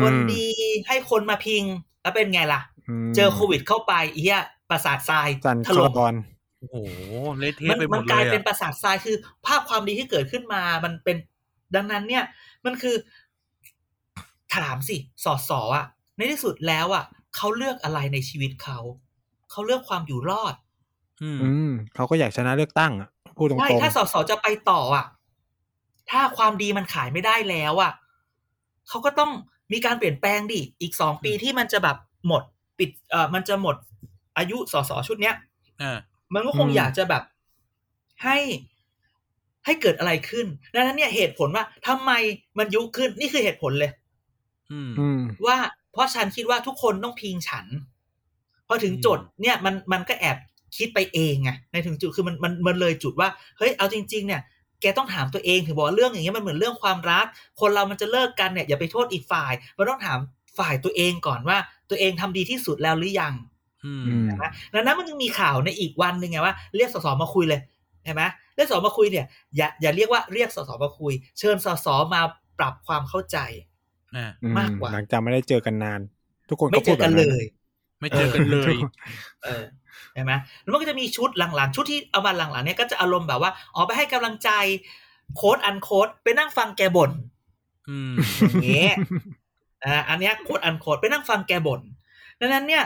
[0.00, 0.46] คนดี
[0.88, 1.64] ให้คนมาพิง
[2.02, 2.60] แล้วเป็นไงล่ะ
[3.10, 6.14] มเจอโควิดเข้าไปอีเหี้ยประสาททรายจันถทรล่มบอล
[6.60, 6.76] โอ้โห
[7.38, 9.16] เละเทะมันไปหมมัดนเลกลายยเป็นปอะระสาททรายคือ
[9.46, 11.16] ภาพความดีที่เกิดขึ้นมา มันเป็น
[11.74, 12.24] ดังนั้นเนี่ย
[12.64, 12.96] มันคือ
[14.54, 17.04] ถามสิสอสออะ ในที่สุดแล้วอะ
[17.36, 18.78] เขาเลือกอะไรในชีวิตเขา
[19.50, 20.54] เขาเลือกความอยู่รอด
[21.22, 25.06] อืมอืมเขาก็อยากชนะเลือกตั้งอะพูดตรงใช่ๆถ้าสสจะไปต่ออะ
[26.10, 27.92] ถ้าความดีมันขายไม่ได้แล้วอะ
[28.88, 29.30] เขาก็ต้อง
[29.72, 31.96] มีการเปลี่ยนแปลงดิอีกสองปีที่มันจะแบบ
[32.26, 32.42] หมด
[32.78, 33.76] ปิดเอ่อมันจะหมด
[34.38, 35.34] อายุสสชุดเนี้ย
[35.82, 35.98] อ่า
[36.34, 37.22] มันก็คงอยากจะแบบ
[38.24, 38.38] ให้
[39.64, 42.10] ให้เกิดอะไรขึ้น ดังนั้นเนี่ยเหตุผลว่าทำไม
[42.58, 43.90] มันยุขึ้นนี่คือเหตุผลเลย
[44.72, 45.56] อืมอืมว่า
[45.92, 47.66] เพราะฉันคิดว่าทุกคนต้องพิงฉัน
[48.68, 50.36] พอถึงอืมจุดเนี่ยมันมันก็แอบ
[50.76, 54.40] คิดไปเองไงในถึงจุดคือมันมันมันเลยจุดว่า เฮ้ยเอาจริง ๆ เนี่ย
[54.80, 57.26] แกต้องถามตัวเองถึงบอกว่าเรื่องอย่างเงี้ยมันเหมือนเรื่องความรัก
[57.60, 60.18] คนเรามันจะเลิกกันเนี่ยอย่าไปโทษอีกฝ่ายมันต้องถาม
[60.58, 61.58] ฝ่ายตัวเองก่อนว่า
[61.90, 63.34] ตัวเองทำดีที่สุดแล้วหรือยัง
[63.84, 67.60] อืมอืมนะดังนั้นมันจึงมีข่าวในอีกวันหนึ่งไงว่าเรียกสสมาคุยเลย
[68.04, 68.22] เห็นไหม
[68.56, 72.20] เรียกสสมาคุยเนี่ยอย่าอย่าเรียกว่าเรียกสสมาคุย เชิญสสมา
[72.58, 73.38] ปรับความเข้าใจ
[74.14, 76.00] อ่าอืมากกว่าหลังจากไม่ได้เจอกันนาน
[76.48, 77.42] ทุกคนไม่ก็เจพูอดแบกับนนั้เลนย
[78.00, 78.74] ไม่เจอกันเลย
[79.44, 79.64] เออ
[80.14, 84.50] ใช่ไหมแล้วมันก็จะมีชุดหลังๆ ชุดที่เอามาหลังๆเนี่ยก็จะอารมณ์แบบว่าอ๋อไปให้กำลังใจ
[85.36, 87.10] โค้ดอันโค้ดไปนั่งฟังแกบ่น
[87.88, 88.12] อืม
[88.62, 88.96] อย่างเงี้ย
[89.84, 91.80] อ่าอันเนี้ยโค้ดอันโค้ดไปนั่งฟังแกบ่น
[92.40, 92.84] ดังนั้นเนี่ย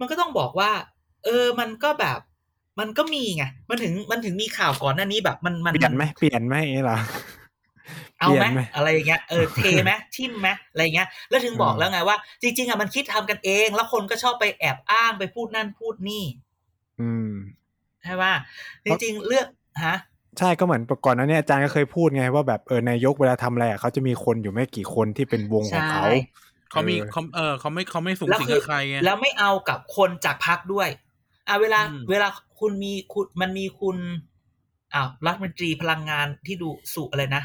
[0.00, 0.70] มันก็ต้องบอกว่า
[1.24, 2.18] เออมันก็แบบ
[2.80, 6.98] มันก็มีไง มันถึงมันถึงมีข่าวก่อนหน้านี้แบบ มันมันเปลี่ยนไหมเปลี่ยนไหมอย่างเงี้ยเหรอ
[8.20, 16.24] เอาไหมเปลี่ยนไหมอะไรอย่างเงี้ยเออเทไหมทิมไหมอะไรอย่างเงี้ย แล้วถึงบอกอืมแล้วไงว่า จริง ๆอะมันคิดทำกันเอง แล้วคนก็ชอบไปแอบอ้างไปพูดนั่นพูดนี่
[17.00, 17.30] อืม
[18.04, 18.34] ใช่ป่ะ
[18.84, 19.46] จริงๆเลือก
[19.84, 19.96] ฮะ
[20.38, 26.12] ใช่ก็เหมือนก่อนหนั้านเนี่ยอาจารย์ก็เคยพูดไงว่าแบบเออนายกเวลาทำอะไรอะเขาจะมีคนอยู่ไม่กี่คนที่เป็นวงของเขาใช่
[26.70, 30.88] เขามีเออเขาเออเขาไม่เขาไม่สูงแล้วสิงคืกับใครไงแล้วไม่เอากับคนจากพักด้วย
[31.48, 32.28] อะเวลาอืมเวลา
[32.60, 33.96] คุณมีคุณมันมีคุณ
[34.94, 37.42] อ้าวรัฐมนตรีพลังงานที่ดูสุอะไรนะ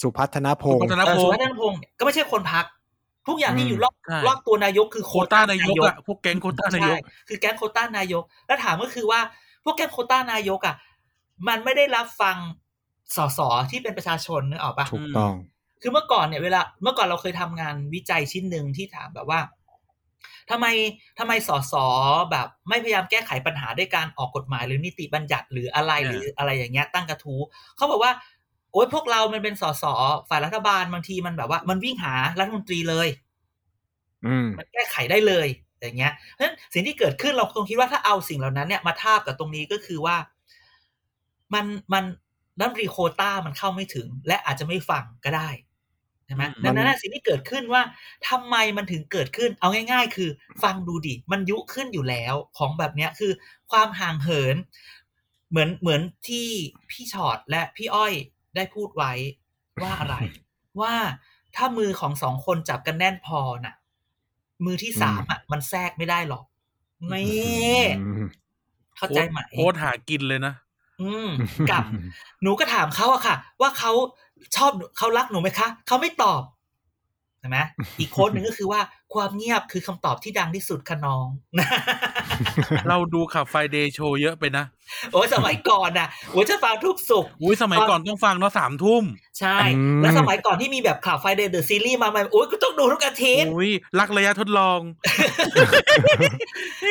[0.00, 2.64] สุพัฒนพงพัศ์ฒนเออพสุงวัศ์ฒนพงศ์เนี่ยก็ไม่ใช่คนพัก
[3.28, 9.20] ทุกอย่างที่อืมอยู่รอบใช่รอบตัวนายกคือโควต้านายกอะพวกแก๊งโควต้านายกใช่คือแก๊งโควต้านายก แล้วถามก็คือว่า
[9.64, 10.76] พวกแก๊งโควต้านายกอะ
[11.48, 12.36] มันไม่ได้รับฟัง
[13.16, 15.34] สสที่เป็นประชาชนนึกออกปะถูกต้อง
[15.82, 19.40] คือเมื่อก่อนเนี่ยเวลาเมื่อก่อนเราเคยทำงานวิจัยชิ้นหนึ่งที่ถามแบบว่า
[20.50, 20.66] ทำไม
[21.18, 21.74] ทำไมสส
[22.30, 27.40] แบบไม่พยายามแก้ไขปัญหาด้วยการออกกฎหมายหรือนิติบัญญัติหรืออะไรอ่าหรืออะไรอย่างเงี้ยตั้งกระทู้
[27.76, 28.12] เขาบอกว่า
[28.72, 29.84] โอ๊ยพวกเรามันเป็นสส
[30.28, 33.08] ฝ่ายรัฐบาลบางทีมันแบบว่า มันวิ่งหารัฐมนตรีเลย
[34.26, 35.48] อืมมันแก้ไขได้เลย
[35.80, 40.16] อย่างเงี้ยเพราะฉะนั้นสิ่งที่เกิดขึ้นเราคงคิดว่าถ้าเอาสิ่งเหล่านั้นเนี่ยมาทาบกับตรงนี้ก็คือว่า
[41.54, 42.04] มันมัน
[42.58, 45.48] รัฐมนตรีโควต้ามันเข้าไม่ถึง และอาจจะไม่ฟังก็ได้
[46.26, 47.82] ใช่ไหมอืมดังนั้นนะสิ่งที่เกิดขึ้นว่า
[48.28, 50.30] ทำไมมันถึงเกิดขึ้น เอาง่าย ๆ คือ
[50.62, 53.32] ฟังดูดิมันยุขึ้นอยู่แล้วของแบบเนี้ยคือ
[53.70, 54.56] ความห่างเหิน
[55.50, 56.48] เหมือนเหมือนที่
[56.90, 58.12] พี่ชอดและพี่อ้อย
[58.56, 59.12] ได้พูดไว้
[59.82, 60.16] ว่าอะไร
[60.80, 60.94] ว่า
[61.56, 63.74] ถ้ามือของสองคนจับกันแน่นพอน่ะ
[64.64, 66.44] มือที่สามอะ มันแทรกไม่ได้หรอก
[67.12, 68.28] นี่อืม
[68.96, 70.54] เข้าใจไหม quote หากินเลยนะ
[71.02, 71.28] อืม
[71.70, 71.82] กับ
[72.42, 73.92] หนูก็ถามเขาอะค่ะ ว่าเขา
[74.56, 76.42] ชอบหนูเขารักหนูไหมคะเขาไม่ตอบ
[77.42, 77.60] ใช่ไหม
[77.98, 78.80] อีก quote หนึ่งก็คือว่า
[79.14, 81.26] ความเงียบคือคำตอบที่ดังที่สุดค่ะน้อง
[82.88, 84.64] เราดู Club Friday Show เยอะไปนะ
[85.12, 89.04] โอ้ยสมัยก่อนน่ะโอ้ยจะฟังทุกศุกร์อุ้ยสมัยก่อนต้องฟังเนาะสามทุ่ม
[89.38, 94.80] ใช่อืมแล้วสมัยก่อนที่มีแบบ Club Friday The Series มาใหม่โอ้ยก็ต้องดูทุกอาทิตย์อุ้ยรักระยะทดลอง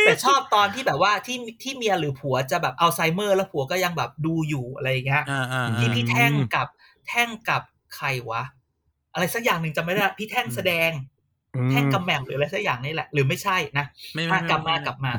[0.06, 6.68] แต่ชอบตอนที่แบบว่าที่ที่เมียหรือผัวจะแบบอัลไซเมอร์ แล้วผัวก็ยังแบบดูอยู่อะไรอย่างเงี้ยอ่าอ่าที่อ่าพี่แท่งกับ
[7.08, 7.62] แท่งกับ
[7.96, 8.44] ใครวะ
[9.14, 10.92] อะไรสักอย่างหนึ่งจำไม่ได้ละพี่แท่งแสดง
[11.72, 15.12] แท่งกำแหม่มหรืออะไรสักอย่างนี่แหละ หรือไม่ใช่นะไม่ไม่อะไม่กลับมากลับมา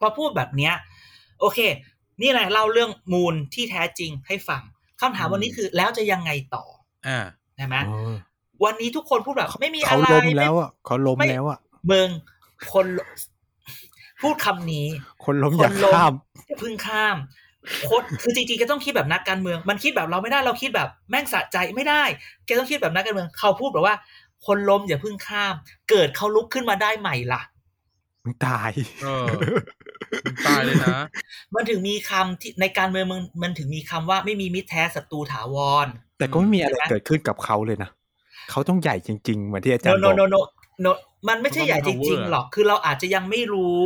[0.00, 0.74] พอพูดแบบเนี้ย
[1.40, 1.58] โอเค
[2.22, 4.62] นี่แหละเล่าเรื่องมูลที่แท้จริงให้ฟัง
[5.00, 6.64] คำถามวันนี้คือแล้วจะยังไงต่อ
[7.06, 7.18] อ่า
[7.56, 8.14] ใช่ไหมเออ
[8.64, 12.08] วันนี้ทุกคนพูดแบบไม่มีอะเขาไรล้มแล้วอะเขาล้มไม่แล้วอะเมือง
[12.72, 12.86] คน
[14.22, 14.86] พูดคำนี้
[15.24, 16.12] คนล้มคนอยากล้มข้าม
[16.46, 17.16] อย่าเพึ่งข้าม
[17.84, 22.02] โคตรคือจริงๆก็ต้องคิดแบบนักการเมือง มันคิดแบบเราไม่ได้เราคิดแบบแม่งสะใจไม่ได้
[22.44, 23.94] แกต้องคิดแบบนักการเมือง เขาพูดแบบว่า
[24.46, 25.54] คนล้มอย่าเพึ่งข้าม
[25.90, 27.42] เกิดเขาลุกขึ้นมาได้ใหม่ล่ะ
[28.24, 28.70] มึงตาย
[29.02, 29.26] เออ
[30.24, 30.98] มึงตายเลยนะ
[31.54, 35.86] มันถึงมีคำที่ในการเมืองมันมันถึงมีคำว่าไม่มีมิตรแท้ศัตรูถาวร
[36.18, 37.90] แต่ก็ไม่มีอะไรใช่ไหมเกิดขึ้นกับเขาเลยนะ
[38.50, 40.36] เขาต้องใหญ่จริงๆเหมือนที่อาจารโนย์โนบอกโนโน
[40.82, 40.86] โน
[41.28, 43.80] มันไม่ใช่ใหญ่จริง ๆ หรอกคือเราอาจจะยังไม่รู้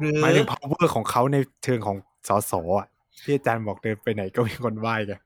[0.00, 1.96] หรือหมายถึง power ของเขาในเชิงของ
[2.28, 2.86] สสอะ
[3.24, 5.20] ที่อาจารย์บอกเดินไปไหนก็มีคนไหว้กัน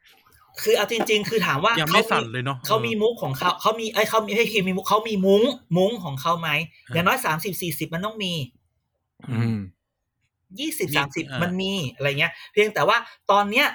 [0.62, 5.42] คือเอาจริง ๆ คือถามว่ายังเขาไม่สั่นเลยเนาะเขามีมุกของเขาเขามีไอ้ยเขามีให้มีมุกเขามีมุ้ง
[5.76, 6.50] มุ้งของเขาไหม
[6.94, 8.32] อย่างน้อยสามสิบสี่สิบมันต้องมี
[9.30, 9.58] อืม
[10.60, 12.96] ยี่สิบมีสามสิบอ่ามัมันมีอะไรเงี้ย เพียงแต่ว่า
[13.30, 13.66] ตอนเนี้ย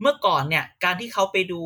[0.00, 1.60] เมื่อก่อนเนี่ย การที่เขาไปดู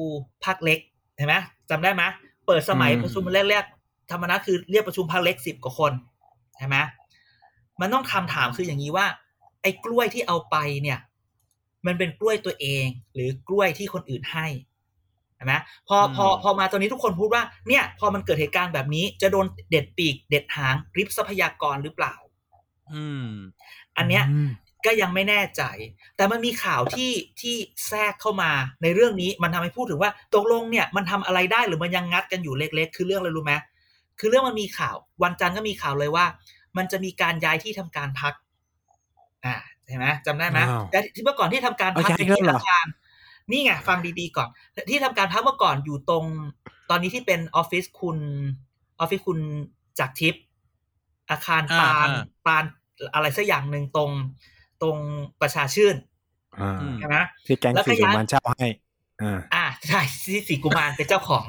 [0.44, 0.78] พักเล็ก
[1.16, 1.37] เห็นไหม
[1.70, 2.02] จำได้ไหม
[2.46, 5.92] เปิดสมัยอืมประชุมแรกๆธรรมนัตคือเรียกประชุมพักเล็กสิบกว่าคน
[6.59, 6.76] ใช่ไหม
[7.80, 9.06] มันต้องคำถามคืออย่างนี้ว่า
[9.62, 10.98] ไอ้กล้วยที่เอาไปเนี่ย
[11.87, 14.46] มันเป็นกล้วยตัวเอง หรือกล้วยที่คนอื่นให้
[15.37, 15.55] เห็นไหม
[15.88, 22.14] พอพอพอมาตอนนี้ทุกคนพูดว่าเนี่ย พอมันเกิดเหตุการณ์แบบนี้ จะโดนเด็ดปีก เด็ดหางริบทรัพยากรหรือเปล่า
[22.92, 23.29] อืม
[23.96, 24.51] อันเนี้ยม
[24.87, 25.62] ก็ยังไม่แน่ใจ
[26.16, 27.57] แต่มันมีข่าวที่ที่
[27.88, 28.51] แทรกเข้ามา
[28.83, 33.55] ในเรื่องนี้มันทำให้พูดถึงว่าตกลงเนี่ยมันทำอะไรได้หรือมันยังงัดกันอยู่เล็ก ๆ คือเรื่องอะไรรู้ไหม
[34.20, 36.27] คือเรื่องมันมีข่าว วันจันทร์ก็มีข่าวเลยว่า
[36.77, 38.35] มันจะมีการย้ายที่ทำการพัก
[39.44, 39.57] อ่า
[39.88, 42.87] ใช่ไหมจำได้ไหมอ้าวแต่ที่เมื่อก่อนที่ทำการพักเอาย้ายอยู่ที่แล้วเหรออาคาร
[43.51, 44.49] นี่ไงฟังดีๆก่อน
[44.90, 46.25] ที่ทำการพักเมื่อก่อนอยู่ตรง
[46.90, 48.18] ตอนนี้ที่เป็นออฟฟิศคุณ
[48.99, 49.38] ออฟฟิศคุณ
[49.99, 50.42] จากทิพย์
[51.31, 52.64] อาคารอ่าปานอ่าปาน
[53.14, 54.11] อะไรสักอย่างหนึ่งตรง
[54.83, 54.96] ตรง
[55.40, 55.96] ประชาชื่น
[56.61, 58.68] อ่าอืมใช่ไหมที่แก๊งแล้วก็สี่กุย้ายมารเช่าให้
[59.22, 61.44] อ่าอ่าใช่ที่สีกุมารเป็นเจ้าของ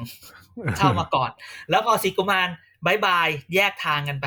[0.76, 1.30] เช่ามาก่อน
[1.70, 2.48] แล้วพอสีกุมาร
[2.86, 4.26] บายบายแยกทางกันไป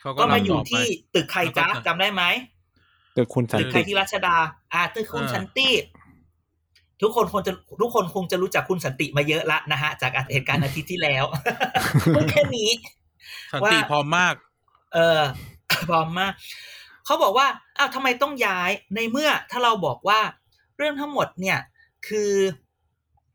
[0.00, 2.22] เขาก็ก็มาลำอยู่ต่ไปที่ตึกใครจ๊ะแล้วก็จำได้ไหม
[3.16, 4.36] ตึกคุณสันตึกใครติที่รัชดา
[4.72, 5.68] อ่าตึกคุณอ่าสันติ
[7.02, 11.24] ทุกคนคงจะทุกคนคงจะรู้จักคุณสันติมาเยอะละนะฮะ จากเหตุการณ์อาทิตย์ที่แล้ว
[12.14, 12.70] พูดแค่นี้
[13.52, 14.34] สันติว่าพร้อมมาก
[14.94, 15.20] เออ
[15.90, 16.32] บอมมาก
[17.04, 17.46] เขาบอกว่า
[17.78, 20.20] อ้าวทำไมต้องย้ายในเมื่อถ้าเราบอกว่า
[20.76, 21.58] เรื่องทั้งหมดเนี่ย
[22.08, 22.32] คือ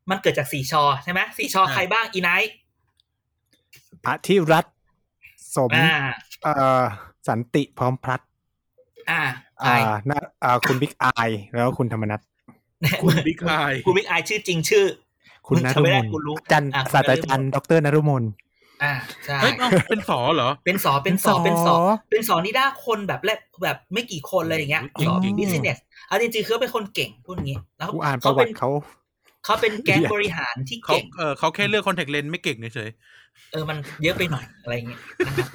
[0.09, 2.53] มันเกิดจากสี่ชอใช่ไหมสี่ชออ่าใครบ้างอีไนท์
[4.07, 4.75] อธิรัตน์
[5.55, 5.93] สมอ่า
[6.43, 6.81] เอ่อ
[7.27, 8.21] สันติพร้อมพัฒน์
[9.09, 9.21] อ่า
[9.61, 12.19] อ่าไอน่าอ่าคุณบิ๊กอายแล้วคุณธรรมนัท
[13.01, 13.53] คุณบิ๊กไอ
[13.85, 14.85] คุณบิ๊กไอชื่อจริงชื่อ
[15.47, 18.23] คุณมึงนทำรุไม่มได้นกูรู้อาจันอะศาสตราจารย์ดรนรุมน
[18.83, 18.93] อ่า
[19.25, 28.69] ใช่เฮ้ยเอ้าเป็นสอเหรอ เป็นสอเป็นสอเป็เป็นนสสออเป็นสอนิด้าคนแบบแรกแบบไม่กี่คนเลยอย่างเงี้ยเก่สงอเก่งบิสเนสเอาจริงๆเขาเป็นคนเก่งพูดอย่างงี้แล้วกูอ่านปเขาระวัเป็นติเขา
[29.45, 32.89] เขาเป็นแก๊งเหี้ยบริหารที่เขาเก่งเออเขาแค่เลือกคอนแทคเลนส์ไม่เก่งเฉย
[33.51, 35.47] เออมันเยอะไปหน่อยอะไรเงี้ยนะครับ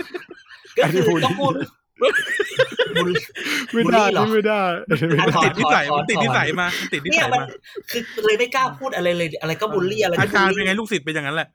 [0.79, 7.46] ก็คือต้องพูดบุล ไม่ได้บูลลี่เหรอไม่ได้อะๆถมันอนติดนิสัยถอนมันติดถอนนิสัยมามันติดนิเนี่สัยยมันมา
[7.90, 11.48] คือเลยไม่กล้าพูดอะไรเลย อะไรก็บูลลี่อะไรอาก็จารย์บูลเป็นไงลี่ลูกศิษย์เป็นอย่างนั้นแหละ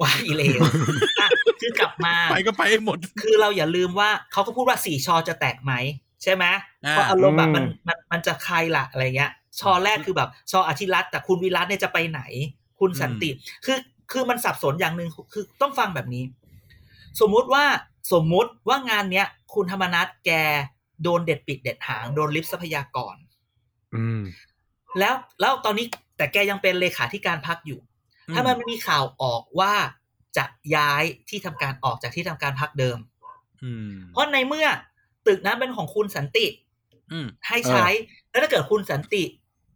[0.00, 0.60] ว่าอีเลว
[1.20, 1.28] อะ
[1.60, 5.72] คือกลับมาไปก็ไปให้หมด คือเราอย่าลืมว่าเขาก็พูดว่าสี่ชอจะแตกไหม
[6.22, 6.44] ใช่ไหม
[6.86, 12.22] อ่าเพราะอารมณ์แบบอืมมันมันมันจะใครล่ะอะไรเงี้ย ชอแรกคือแบบ ชออาทิรัตน์แต่คุณวิรัตเนี่ยจะไปไหน
[12.80, 13.30] คุณสันติ
[13.64, 13.78] คือ
[14.12, 16.24] คือมันสับสนอย่างหนึ่งคือต้องฟังแบบนี้
[17.20, 17.64] สมมุติว่า
[18.12, 20.30] สมมุติว่างานเนี้ย คุณธรรมนัทแก
[21.02, 23.16] โดนเด็ดปิดเด็ดหาง โดนลิฟทรัพยากร
[23.94, 24.22] อืม
[24.98, 25.86] แล้วแล้วตอนนี้
[26.16, 27.80] แต่แกยังเป็นเลขาธิการพักอยู่
[28.34, 29.74] ถ้ามันไม่มีข่าวออกว่า
[30.36, 30.44] จะ
[30.76, 32.98] ย้ายที่ทำการออกจากที่ทำการพักเดิม
[33.64, 34.66] อืม เพราะในเมื่อ
[35.26, 36.46] ตึกนั้นเป็นของคุณสันติ
[37.12, 37.86] อืมให้ใช้
[38.30, 39.22] แล้วถ้าเกิดคุณสันติ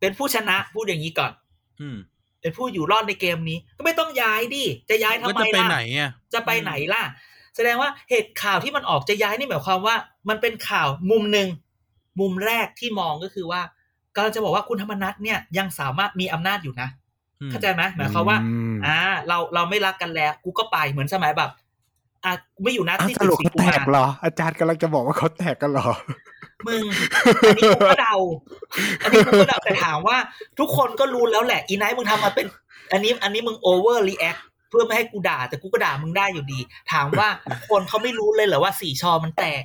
[0.00, 1.32] เป็นผู้ชนะพูดอย่างนี้ก่อน
[1.80, 1.96] อืม
[2.40, 7.02] เป็นผู้อยู่รอดในเกมนี้ ก็ไม่ต้องย้ายดิ จะย้ายทำก็ไมจะไปล่ะไหนอะ จะไปไหนล่ะ
[7.56, 9.96] แสดงว่าเหตุข่าวที่มันออกจะย้ายนี่หมายความว่า
[10.28, 11.48] มันเป็นข่าวมุมหนึ่ง
[12.20, 13.60] มุมแรกที่มองก็คือว่า
[14.14, 16.88] กำลังจะบอกว่าคุณธรรมนัทเนี่ยยังสามารถมีอำนาจอยู่นะ
[17.40, 21.50] อืมเข้าใจไหมหมายความว่าอืมอ่า เราเราไม่รักกันแล้ว กูก็ไปเหมือนสมัยแบบ
[22.24, 25.88] อะกูไม่อยู่นะอ้าวที่สตึกรุปสีเขากุแตมากรเหรอ อาจารย์กำลังจะบอกว่าเขาแตกกันเหรอ
[26.66, 26.84] มึง
[27.46, 28.16] อันนี้กูก็เดา
[29.02, 30.16] อันนี้กูก็เดาแต่ถามว่า
[30.58, 32.46] ทุกคนก็รู้แล้วแหละ อีไนท์มึงทำมาเป็น
[32.92, 36.60] อันนี้ อันนี้มึง overreact เพื่อไม่ให้กูด่า แต่กูก็ด่ามึงได้อยู่ดี
[36.92, 37.28] ถามว่า
[37.68, 39.62] คนเขาไม่รู้เลยเหรอว่าสี่ชอมันแตก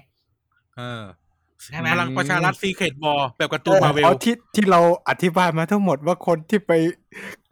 [0.78, 1.04] เออ
[1.63, 6.71] ใช่ไหมพลังประชารัฐ Secret War แบบการ์ตูนเออมาเวลเอาที่ที่เราอธิบายมาทั้งหมดว่าคนที่ไป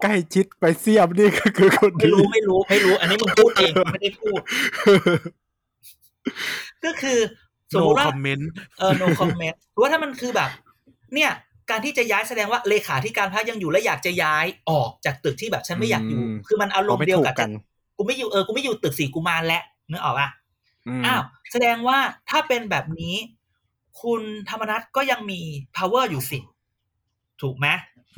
[0.02, 4.42] ใกล้ชิดไปเสียบนี่ก็คือคนไม่ที่รู้ไม่รู้ไม่รู้ อันนี้มึงพูดเองกูไม่ได้พูด
[6.86, 7.20] ก็คือ
[7.74, 10.50] สมโนมติว่าคอมเมนต์เออ no comment หรือว่าถ้ามันคือแบบ
[11.14, 11.32] เนี่ย
[11.70, 17.52] การที่จะย้ายแสดงว่าเลขาธิการพักยังอยู่และอยากจะย้ายออกจากตึกที่แบบฉันไม่อยากอยู่อืมคือมันอารมณ์ไม่เดียวถูกกับกัน
[17.98, 20.30] กูไม่อยู่เออกูไม่อยู่ตึกสี่กุมารแล้วนึกออกป่ะ
[21.00, 21.98] มอ้าวแสดงว่า
[22.30, 23.16] ถ้าเป็นแบบนี้
[24.02, 25.40] คุณธรรมนัทก็ยังมี
[25.78, 26.40] power อยู่สิ
[27.42, 27.68] ถูกไหม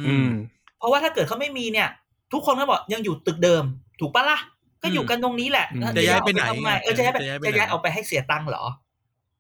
[0.08, 0.32] อืม
[0.78, 1.90] เพราะว่าถ้าเกิดเขาไม่มีเนี่ย
[2.34, 3.64] ทุกคนก็บอกยังอยู่ตึกเดิม
[4.00, 4.40] ถูกปะล่ะ
[4.84, 8.66] ก็อยู่กันตรงนี้แหละอืมจะย้ายไปไหนทำไมเออจะย้ายไปจะย้ายไปไหนจะย้ายเอาไปให้เสียตังค์เหรอ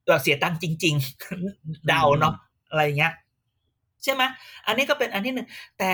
[0.07, 0.95] แบบเสียตังค์จริง
[1.41, 2.33] ๆ เดาเนาะ
[2.69, 3.13] อะไรอย่างเงี้ย
[4.03, 4.23] ใช่ไหม
[4.67, 5.47] อันนี้ก็เป็นอันที่หนึ่ง
[5.79, 5.93] แต่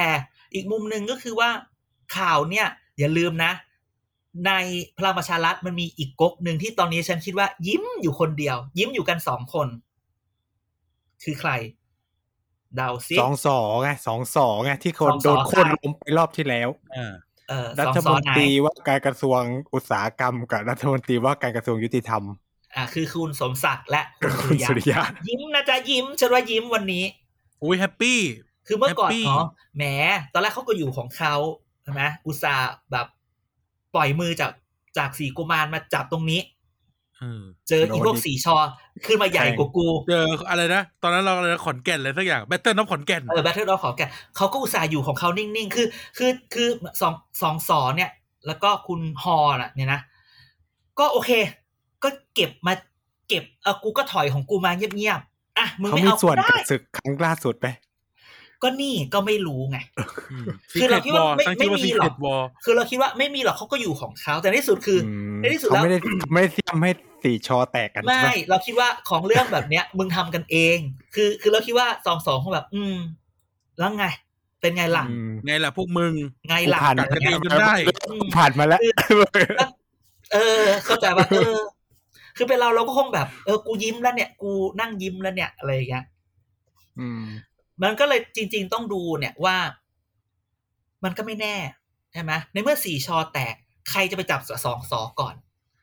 [0.54, 1.50] อีกมุมหนึ่งก็คือว่า
[2.18, 2.68] ข่าวเนี่ย
[3.00, 3.52] อย่าลืมนะ
[4.48, 4.52] ใน
[4.98, 9.68] พลังประชารัฐมันมีอีกก๊กหนึ่งที่ตอนนี้ฉันคิดว่า ยิ้มอยู่คนเดียว ยิ้มอยู่กันสองคน
[11.24, 11.52] คือใคร
[12.76, 17.14] เดาซิสองสอไงสองสอไงที่คนสองสอโดนโค่นใครล้มไปรอบที่แล้วอ่า
[17.50, 19.42] เออรัสองฐสมอนไหนตรีว่าการกระทรวง
[19.74, 22.24] อุตสาหกรรม กับรัฐมนตรีว่าการกระทรวงยุติธรรม
[22.76, 27.04] อ่าคือคุณสมศักดิ์และคุณคุณสุสุริริยะยะยิ้มนะจ๊ะยิ้มฉันว่ายิ้มวันนี้
[27.64, 28.20] อุ้ยแฮปปี้
[28.68, 29.84] คือเมื่อก่อน Happy เนาะแหม
[30.34, 31.36] ตอนแรกเขาก็อยู่ของเขา
[31.84, 33.08] ใช่ไหมอุตส่าห์แบบ
[33.96, 34.52] ปล่อยมือจาก
[34.98, 36.42] จากสีกุมารมาจับตรงนี้
[37.20, 38.56] เออเจออีพวกโดนดิสีชอ
[39.06, 44.02] ขึ้นมาใหญ่กว่ากู เจออะไรนะ ตอนนั้นเราอะไรนะขอนแก่นอะไรสักอย่างแบตเทิลน้ำขอนแก่นเออแบทเทิลดอของแก
[44.36, 46.70] เขาก็อุตส่าห์อยู่ของเขานิ่ง ๆ คือ คือคือ
[47.02, 48.12] สองสองสอเนี่ย
[48.48, 50.02] แล้วก็คุณฮอน่ะ เนี่ยนะ
[51.00, 51.32] ก็โอเค
[52.04, 52.74] ก็เก็บมา
[53.28, 57.68] เก็บเออกูก็ถอยของกูมาเงียบๆ อะมึงเขาไม่มีเอาส่วนได้กับศึกครั้งล่าสุดไหม
[58.64, 59.78] ก็นี่ก็ไม่รู้ไง
[60.72, 65.00] ซีคือเครเราตคิดวว่าอลไม่ตั้งชื่อว่าไม่มีซีหรเคอรกตวอลคือเราคิดว่าไม่มีหรอกเขาก็อยู่ของเขาแต่ในที่สุดคือ
[65.36, 66.00] มในที่สุดเขาแล้วไม่ได้
[66.34, 66.92] ไม่ได้เตรียมให้
[67.24, 70.78] สี่ชอแตกกันใช่ไม่ไหมเราคิดว่าของเรื่องแบบเนี้ย มึงทำกันเอง
[71.16, 72.96] คือคือเราคิดว่าสองสองเขาแบบ อืม
[73.80, 74.06] แล้วไง
[74.62, 76.14] เป็นไงล่ะอืมไงล่ะพวกมึง
[76.48, 77.74] ไงล่ะผ่านกัดกันเองจนได้
[78.10, 78.80] อืมผ่านมาแล้ว
[80.34, 81.58] เออเข้าใจว่าเออ
[82.38, 86.06] คือเป็นเราเราก็คงแบบ เออกูยิ้มแล้วเนี่ย กูนั่งยิ้มแล้วเนี่ยอะไรอย่างเงี้ย
[87.00, 87.24] อืม
[87.84, 89.56] มันก็เลยจริง ๆ ต้องดูเนี่ยว่า
[91.04, 91.56] มันก็ไม่แน่
[92.14, 93.56] ใช่ไหมในเมื่อสี่ชอแตก
[93.90, 95.36] ใครจะไปจับสองสอก่อน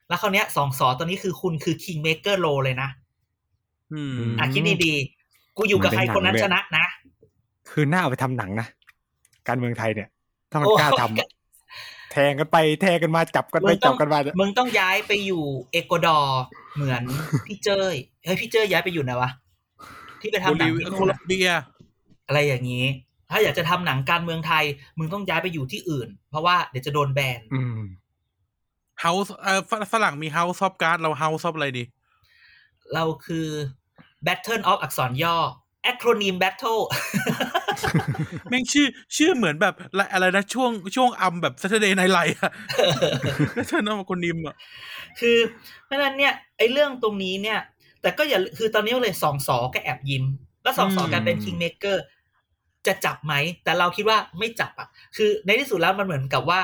[0.08, 2.88] แล้วคราวเนี้ยสองสอตอนนี้คือคุณคือ king maker role เลยนะ
[3.92, 6.86] อืมอะคิดดีๆกูอยู่กับใครคนนั้นชนะนะ
[7.70, 8.66] คือหน้าเอาไปทำหนังนะ
[9.48, 10.08] การเมืองไทยเนี่ย
[10.50, 11.28] ถ้ามันโอ้กล้าทำอะ
[12.14, 16.42] แทงกันไปแทงกันมาจับกันไปมึงต้จัอบงกันมามึงต้องย้ายไปอยู่เอกวาดอร์
[16.74, 17.02] เหมือน
[17.46, 19.30] พี่เจ้ยเฮ้ยพี่เจ้ยย้ายไปอยู่ไหนวะ
[20.20, 21.50] ที่ไปทำหนังที่โคนู่นลอมเบีย
[22.26, 22.84] อะไรอย่างนี้
[23.30, 24.64] ถ้าอยากจะทำหนังการเมืองไทย
[24.98, 27.80] มึงต้องย้ายไปอยู่ที่อื่น เพราะว่าเดี๋ยวจะโดนแบนอืม
[29.00, 31.84] House เอ่อฝฝรั่งมี House of Cards เรา House of อะไรดี
[32.94, 33.46] เราคือ
[34.26, 35.36] Battle of อักษรย่อ
[35.90, 36.82] acronym battle
[38.50, 42.52] แม่งชื่อชื่อเหมือนแบบอะไรอะไรนะช่วงช่วงอัมแบบ Saturday Night Live อะ
[43.54, 44.56] แล้วเธอน้องคนนิมอะ
[45.20, 45.36] คือ
[45.84, 47.58] เพราะฉะนั้นเนี่ย ไอ้เรื่องตรงนี้เนี่ย
[48.02, 50.24] แต่ก็อย่าคือตอนนี้เลยสองสอก็แอบยิ้ม
[50.62, 51.96] แล้วสองสอการเป็น king maker
[52.86, 53.34] จะจับไหม
[53.64, 56.60] แต่เราคิดว่าไม่จับอะคือในที่สุดแล้วมันเหมือนกับว่า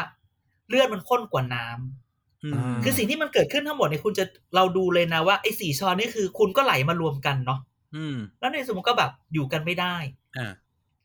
[0.69, 7.61] เลือดมันข้นกว่าน้ำอืมอ่าคือสิ่งที่มันเกิดขึ้นทั้งหมดเนี่ยคุณจะเราดูเลยนะว่าไอ้สี่ช้อนนี่คือคุณก็ไหลมารวมกันเนาะ
[7.97, 9.95] อืมแล้วในสมมติก็แบบอยู่กันไม่ได้
[10.37, 10.53] อ่า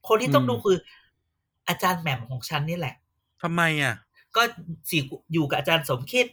[0.08, 0.78] คนที่ต้องอืมดูคือ
[1.68, 2.96] อาจารย์แหม่มของฉันนี่แหละ
[3.42, 3.96] ทำไมอะ
[4.36, 4.42] ก็
[4.90, 5.02] สี่
[5.34, 6.26] อยู่กับอาจารย์สมคิด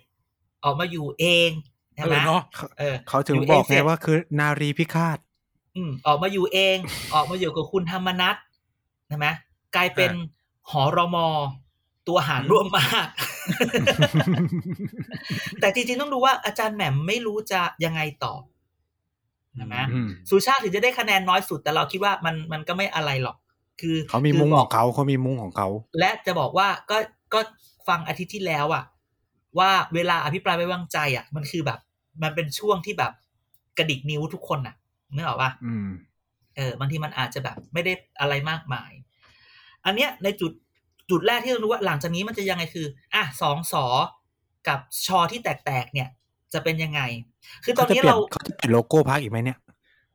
[0.65, 1.51] ออกมาอยู่เอง
[1.95, 2.43] ใช่เอไหมอเนาะ
[2.79, 5.19] เออเขาถึงอยู่บอกเอเสร็ไงจว่าคือนารีพิฆาต
[5.77, 6.77] อืม ออกมาอยู่เอง
[7.15, 8.37] ออกมาอยู่กับคุณธรรมนัท
[9.09, 9.27] ใช่ไหม
[9.77, 10.11] กลายเป็น
[10.71, 11.27] หอรมอ
[12.09, 13.07] ตัวหารร่วมมาก
[15.61, 18.35] แต่จริงๆต้องดูว่าอาจารย์แหม่มไม่รู้จะยังไงต่อ
[19.57, 23.37] ใช่ไหมอืมสุชาติถึงจะได้คะแนนน้อยสุด แต่เราคิดว่ามันมันก็ไม่อะไรหรอก
[23.83, 25.69] คือเขามีคือมุ้งบขออกงเขาเขามีมุ้งของเขา
[25.99, 26.99] และจะบอกว่าก็
[27.35, 27.41] ก็
[27.89, 28.85] ฟังอาทิตย์ที่แล้วอะ
[29.59, 31.79] ว่าเวลาอภิปรายไม่วางใจอะมันคือแบบ
[32.23, 33.13] มันเป็นช่วงที่แบบ
[33.79, 34.75] กระดิกนิ้วทุกคนน่ะ
[35.15, 35.89] นึกออกปะอืม
[36.57, 38.91] เออบางทีมันอาจจะแบบไม่ได้อะไรมากมาย
[39.87, 40.53] อันเนี้ยในจุด
[41.11, 43.87] จุดแรกที่เรารู้ว่าหลังจากนี้มันจะยังไงคือ อะสองสอ
[44.69, 46.09] กับชอที่แตกๆเนี่ย
[46.53, 47.01] จะเป็นยังไง
[47.65, 49.59] คือตอเขานจะนี้เปลี่ยนเราเขาจะเปลี่ยนโลโก้พักอีกไหมเนี่ย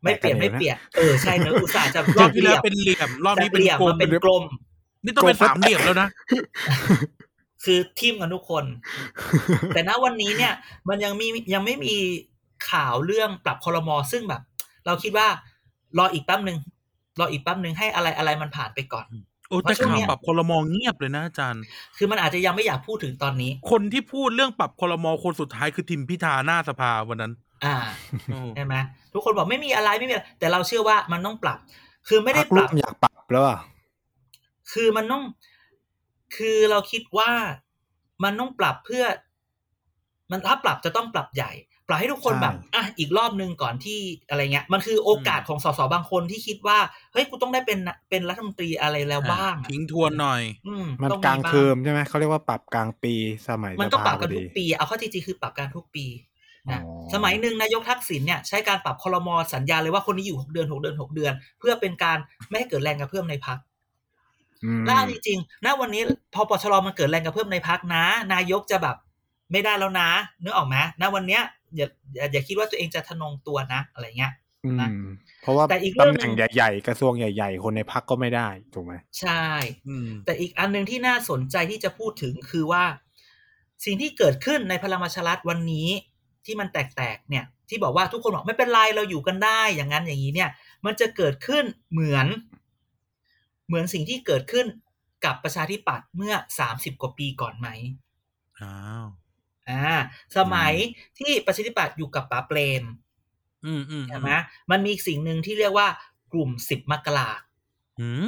[0.08, 4.44] ไม่เปลี่ยนแตกกันไม่เลยนะเปลี่ยนเออใช่เนอะอุตส่าห์จะรอบที่เหแล้ลี่วยมเป็นเหลี่ยมรอบจากนี้เหเป็นลี่ยมกลมามเป็นกลม
[5.06, 6.08] นี่ต้องเป็นสามเหลี่ยมแล้วนะ
[7.64, 8.64] คือทีมกันทุกคน
[9.74, 10.54] แต่ณวันนี้เนี่ย
[10.90, 11.96] มันยังมียังไม่มี
[12.72, 14.42] ข่าวเรื่องปรับคอรมอซึ่งแบบ
[14.86, 15.28] เราคิดว่า
[15.98, 16.58] รออีกแป๊บหนึ่ง
[17.20, 19.06] รออีกแป๊บหนึ่งให้อะไรอะไรมันผ่านไปก่อน
[19.50, 21.62] โอ้แต่ข่าวปรับคอรมอเงียบเลยนะอาจารย์
[21.98, 27.76] คือมันอาจจะยังไม่อยากพูดถึงตอนนี้ คนที่พูดเรื่องปรับคอรมอคนสุดท้ายคือทิมพิธาหน้าสภาวันนั้น อ่า
[28.32, 28.76] โอ้ใช่ไหม
[29.14, 31.60] ทุกคนบอกไม่มีอะไรไม่มีอะไรแต่เราเชื่อว่ามันต้องปรับ
[32.08, 33.60] คือไม่ได้พักปร่รัวบมอยากปรับแล้วอะ
[34.74, 35.24] คือมันต้อง
[36.38, 37.32] คือเราคิดว่า
[38.24, 39.04] มันต้องปรับเพื่อ
[40.32, 41.52] มันถ้าปรับจะต้องปรับใหญ่
[41.88, 44.00] ปล่อยให้ทุกคนใช่แบบอะอีกรอบนึงก่อนที่
[44.30, 46.80] อะไรเงี้ย มันคือโอกาสของสสบางคนที่คิดว่า
[47.14, 47.80] เฮ้ยกูต้องได้เป็น
[48.10, 53.14] เป็นรัฐมนตรีอะไรแล้วบ้างอะทิ้งทวนหน่อย อืมมันต้องกลางบ้เทอมใช่ไหมเขาเรียกว่าปรับกลางปี
[53.50, 56.06] สมัยมันก็ปรับสภากันพอทุดีกปีเอาเข้อจริงๆคือปรับกันทุกปี
[56.72, 62.18] นะอ๋อสมัยหนึ่งนายกทักษิณเนี่ยใช้การปรับคลมสัญญาเลยว่าคนนี้อยู่หกเดือนหกเดือนหกเดือน เพื่อเป็นการ
[62.50, 63.58] ไม่ให้เกิดแรงกระเพื่อมในพัก
[64.66, 66.04] อืมแล้วเอาจริงๆณวันนี้
[66.34, 68.04] พอปชรมันเกิดแรงกระเพื่อมในพักนะ
[68.34, 68.98] นายกจะแบบ
[69.52, 70.10] ไม่ได้แล้วนะ
[70.44, 71.42] นึกออกไหมณวันเนี้ย
[71.76, 74.34] อย่าอย่าอย่าคิดว่าตัวเองจะทะนงตัวนะอะไรเงี้ย
[74.66, 75.08] อืนะม
[75.42, 79.44] เพราะว่าแต่อีกเรื่ตำองแหน่งหนึ่งใหญ่ๆ กระทรวงใหญ่ๆ คนในพักก็ไม่ได้ถูกไหมใช่
[79.88, 82.84] อืมแต่อีกอันหนึ่งที่น่าสนใจที่จะพูดถึงคือว่า
[83.86, 85.88] สิ่งที่เกิดขึ้นในพลังประชารัฐวันนี้
[86.48, 90.50] ที่มันแตกๆเนี่ยที่บอกว่าทุกคนบอกไม่เป็นไรเราอยู่กันได้อย่างนั้นอย่างนี้เนี่ย
[90.86, 92.28] มันจะเกิดขึ้นเหมือน
[93.68, 94.66] เหมือนสิ่งที่เกิดขึ้น
[95.26, 97.68] กับประชาธิปัตย์เมื่อสามสิบกว่าปีก่อนไหม
[98.62, 99.06] อ้าว
[99.70, 99.96] อ่า
[100.38, 100.74] สมัย
[101.20, 102.84] ที่ประชาธิปัตย์อยู่กับป๋าเปรม
[103.66, 104.32] อืมอืมใช่ไหม
[104.72, 105.88] มันมีอีกสิ่งหนึ่งที่เรียกว่า
[106.34, 107.30] กลุ่มสิบมกรา
[108.00, 108.26] อืม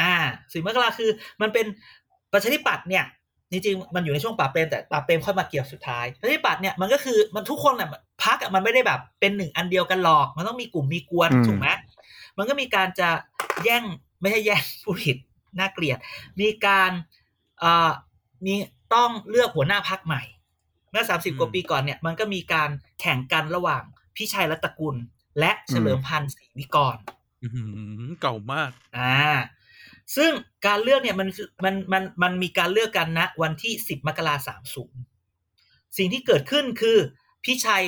[0.00, 0.14] อ่า
[0.52, 1.66] สิบมกราคือ มันเป็น
[2.32, 3.04] ประชาธิปัตย์เนี่ย
[3.50, 7.88] จริงๆมันอยู่ในช่วงปราบเปรมแต่ปราบเปรมค่อยมาเกี่ยวสุดท้ายประชาธิปัตย์เนี่ยมันก็คือมันทุกคนน่ะ
[8.24, 11.68] พักอะมันไม่ได้แบบเป็นหนึ่งอันเดียวกันหรอก มันต้องมีกลุ่มมีกวนอืมถูกไหม
[12.38, 13.08] มันก็มีการจะ
[13.64, 13.84] แย่ง
[14.20, 15.16] ไม่ใช่แย่งผู้ผิด
[15.58, 15.98] น่าเกลียด
[16.40, 16.90] มีการ
[17.58, 17.90] เอ่อ
[18.44, 18.54] มี
[18.94, 20.22] ต้องเลือกหัวหน้าพักใหม่
[20.90, 22.70] เมื่อสามสิบกว่าปีก่อนเนี่ยมันก็มีการ
[23.00, 23.82] แข่งกันระหว่าง
[24.16, 24.96] พิชัยรัตนกุล
[25.38, 26.96] และเฉลิมพันธ์ศรีวิกร
[27.42, 27.64] อื้อหื
[28.00, 29.16] อเก่ามาก อ่า
[30.16, 30.30] ซึ่ง
[30.66, 35.00] การเลือกเนี่ยมันคือมันมันมันมีการเลือกกันนะวันที่สิบมกราสามศูนย์
[35.96, 36.96] สิ่งที่เกิดขึ้นคือ
[37.44, 37.84] พิชัย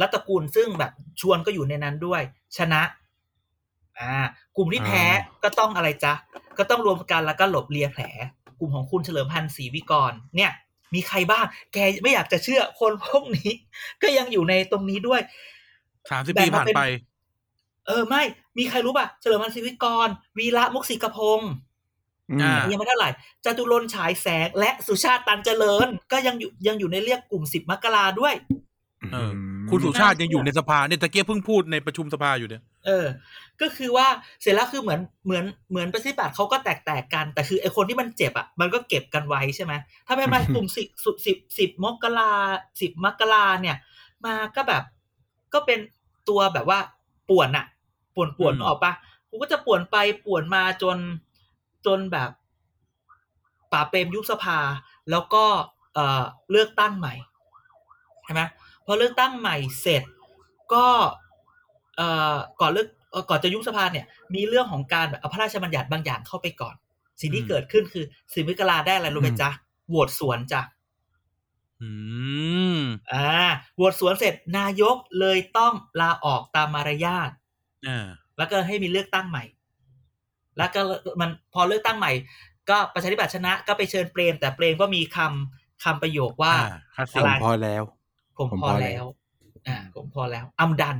[0.00, 2.22] รัตนกุลซึ่งแบบชวนก็อยู่ในนั้นด้วย
[2.56, 2.82] ชนะ
[3.98, 4.12] อ่า
[4.56, 6.14] กลุ่มที่แพ้อ่าก็ต้องอะไรจ๊ะ
[6.58, 8.02] ก็ต้องรวมกันแล้วก็หลบเลียแผล
[8.58, 10.52] กลุ่มของคุณเฉลิมพันธ์ศรีวิกร เนี่ย
[10.94, 13.50] มีใครบ้าง แกไม่อยากจะเชื่อคนพวกนี้
[14.02, 15.20] ก็ยังอยู่ในตรงนี้ด้วย
[16.10, 16.82] สามสิบแบ่ปีงมาผ่านเป็นไป
[17.86, 18.22] เออไม่
[18.58, 20.08] มีใครรู้ป่ะ เฉลิมพันธ์ศรีวิกร
[20.38, 21.52] วีระมุกศิกพงศ์
[22.30, 23.10] อืมอ่ายังไม่เท่าไหร่
[23.44, 28.34] จตุรนต์ฉายแสงและสุชาติตันเจริญ ก็ยังอยู่ยังอยู่ในเรียกกลุ่มสิบมกราด้วย
[29.12, 29.30] เออ
[29.70, 33.06] คุณสุชาติยังอยู่ในสภาเนี่ยตะเกียบเพิ่งพูดในประชุมสภาอยู่เนี่ยเออ
[33.60, 34.06] ก็คือว่า
[34.40, 39.72] เสร็จแล้วคือเหมือนเหมือนเหมือนประชาธิปัตย์เขาก็แตกแตกๆกัน แต่คือไอคนที่มันเจ็บอะมันก็เก็บกันไว้ใช่ไหม
[40.06, 42.32] ถ้าไม่มากลุ่มสิบสุดสิบสิบมกรา
[42.80, 43.76] สิบมกราเนี่ย
[44.24, 44.82] มาก็แบบ
[45.54, 45.78] ก็เป็น
[46.28, 46.78] ตัวแบบว่า
[47.30, 47.66] ป่วนอะ
[48.14, 48.92] ป่วนป่วนอืมออกปะ
[49.28, 50.98] กูก็จะป่วนไปป่วนมาจน
[51.86, 52.30] จนแบบ
[53.72, 54.58] ป่าเปรมยุบสภา
[55.10, 55.44] แล้วก็
[55.94, 57.14] เอ่อเลือกตั้งใหม่
[58.24, 58.42] ใช่ไหม
[58.86, 60.02] พอเลือกตั้งใหม่เสร็จ
[60.72, 60.86] ก็
[61.96, 66.74] เอ่อก่อนเลือกเอ่อก่อนจะยุบสภาเนี่ย มีเรื่องของการแบบเอาพระราชบัญญัติบางอย่างเข้าไปก่อน
[67.20, 69.50] สิ่งที่อืมเกิดขึ้นคือสิมิกราได้อะไรรู้ไหมจ๊ะ
[69.88, 70.62] โหวตสวนจ้ะ
[71.82, 71.90] อื
[72.78, 72.80] ม
[73.12, 73.28] อ่า
[73.76, 77.30] โหวตสวนเสร็จนายกเลยต้องลาออกตามมารยาท
[77.88, 78.06] อ่า
[78.38, 79.44] แล้วก็ให้มีเลือกตั้งใหม่
[80.58, 80.80] แล้วก็
[81.20, 82.12] มันพอเลือกตั้งใหม่
[82.70, 87.82] ก็ประชาธิปัตย์ชนะก็ไปเชิญเปรม แต่เปรมก็มีคำคำประโยคว่าอ่าคลาสสิผกมพอแล้ว
[88.36, 89.06] ผมผมพพออแล้แล้วว
[89.68, 90.98] อ่าผมพอแล้วอัมดัน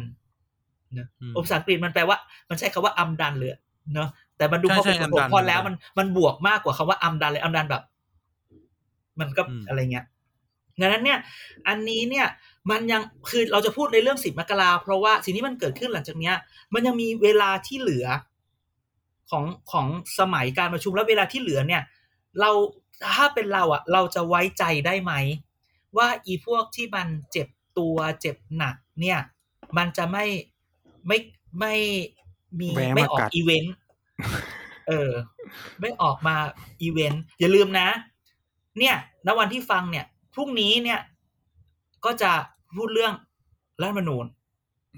[0.95, 2.17] เนอะอืมภาษาอังกฤษมันแปลว่า
[2.49, 3.51] มันใช้คำว่าอัมดันเลย
[3.95, 7.83] เนอะแต่มันดูใช่พอใช่ผม I'm ผม done พอแล้วมันมันบวกมากกว่าคำว่าอัมดันเลยอัมดันแบบ
[9.21, 10.07] มันก็อืมอะไรเงี้ย
[10.81, 11.19] ดังนั้นเนี่ย
[11.69, 12.27] อันนี้เนี่ย
[12.71, 16.35] มันยังคือเราจะพูดในเรื่องสิบมกราเพราะว่าสิ่งที่มันเกิดขึ้นหลังจากเนี้ย
[16.75, 18.07] มันยังมีเวลาที่เหลือ
[19.31, 19.87] ของของ
[20.19, 21.83] สมัยการประชุมแล้วเวลาที่เหลือเนี่ย
[22.41, 22.51] เรา
[23.15, 25.13] ถ้าเป็นเราอะเราจะไว้ใจได้ไหม
[25.97, 29.19] ว่าอีพวกที่มันเจ็บตัวเจ็บหนักเนี่ย
[29.77, 30.25] มันจะไม่
[31.07, 31.19] ไม่
[31.61, 31.75] ไม่
[32.61, 33.75] มีแวะไม่มาออกักดอีเวนต์
[34.89, 35.11] เออ
[35.81, 36.37] ไม่ออกมา
[36.83, 37.89] อีเวนต์อย่าลืมนะ
[38.79, 40.05] เนี่ยณวันที่ฟังเนี่ย
[40.35, 41.01] พรุ่งนี้เนี่ย
[42.05, 42.33] ก็จะ
[42.77, 43.15] พูดเรื่อง
[43.81, 44.27] รัฐธรรมนูญ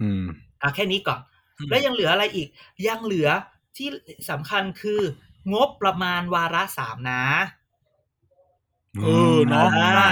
[0.00, 0.24] อืม
[0.62, 1.20] อะแค่นี้ก่อน
[1.58, 2.48] อืมแล้วยังเหลืออะไรอีก
[2.86, 3.28] ยังเหลือ
[3.76, 3.88] ที่
[4.30, 5.00] สำคัญคือ
[5.54, 7.22] งบประมาณวาระสามนะ
[9.02, 10.10] เออเนาะอ่าใช่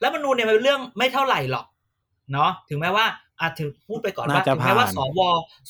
[0.00, 1.66] แล้วมนูญเนี่ยมันเป็นเรื่องไม่เท่าไหร่หรอก
[2.32, 3.06] เนาะถึงแม้ว่า
[3.40, 5.20] อาจถึงพูดไปก่อนว่าน่าจะถึงแม้ว่าผ่านสว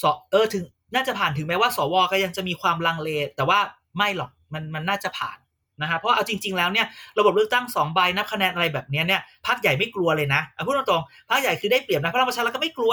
[0.02, 0.64] สเออถึง
[0.94, 3.58] น่าจะผ่านถึงแม้ว่าสวก็ยังจะมีความลังเล แต่ว่า
[3.96, 5.38] ไม่หรอกมันมันน่าจะผ่าน
[5.82, 6.86] นะครับเพราะเอาจริง ๆแล้วเนี่ย
[7.18, 12.92] ระบบเลือกตั้งสองใบนับคะแนนอะไรแบบเนี้ยเนี่ยพรรคใหญ่ไม่กลัวเลยนะเอาพูดตรงๆพรรคใหญ่คือได้เปรียบนะพลังประชารัฐก็ไม่กลัว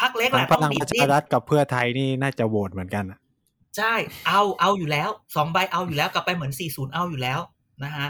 [0.00, 3.18] พรรคเล็กแหทั้งละพต้องลังดีปดระดิ้ชานรัฐกับเพื่อไทยนี่น่าจะโหวตเหมือนกันอะ
[3.76, 3.94] ใช่
[4.26, 7.40] เอาเอาอยู่แล้วสองใบเอาอยู่แล้วกลับไปเหมือนสี่ศูนย์เอาอยู่แล้ว
[7.84, 8.08] นะฮะ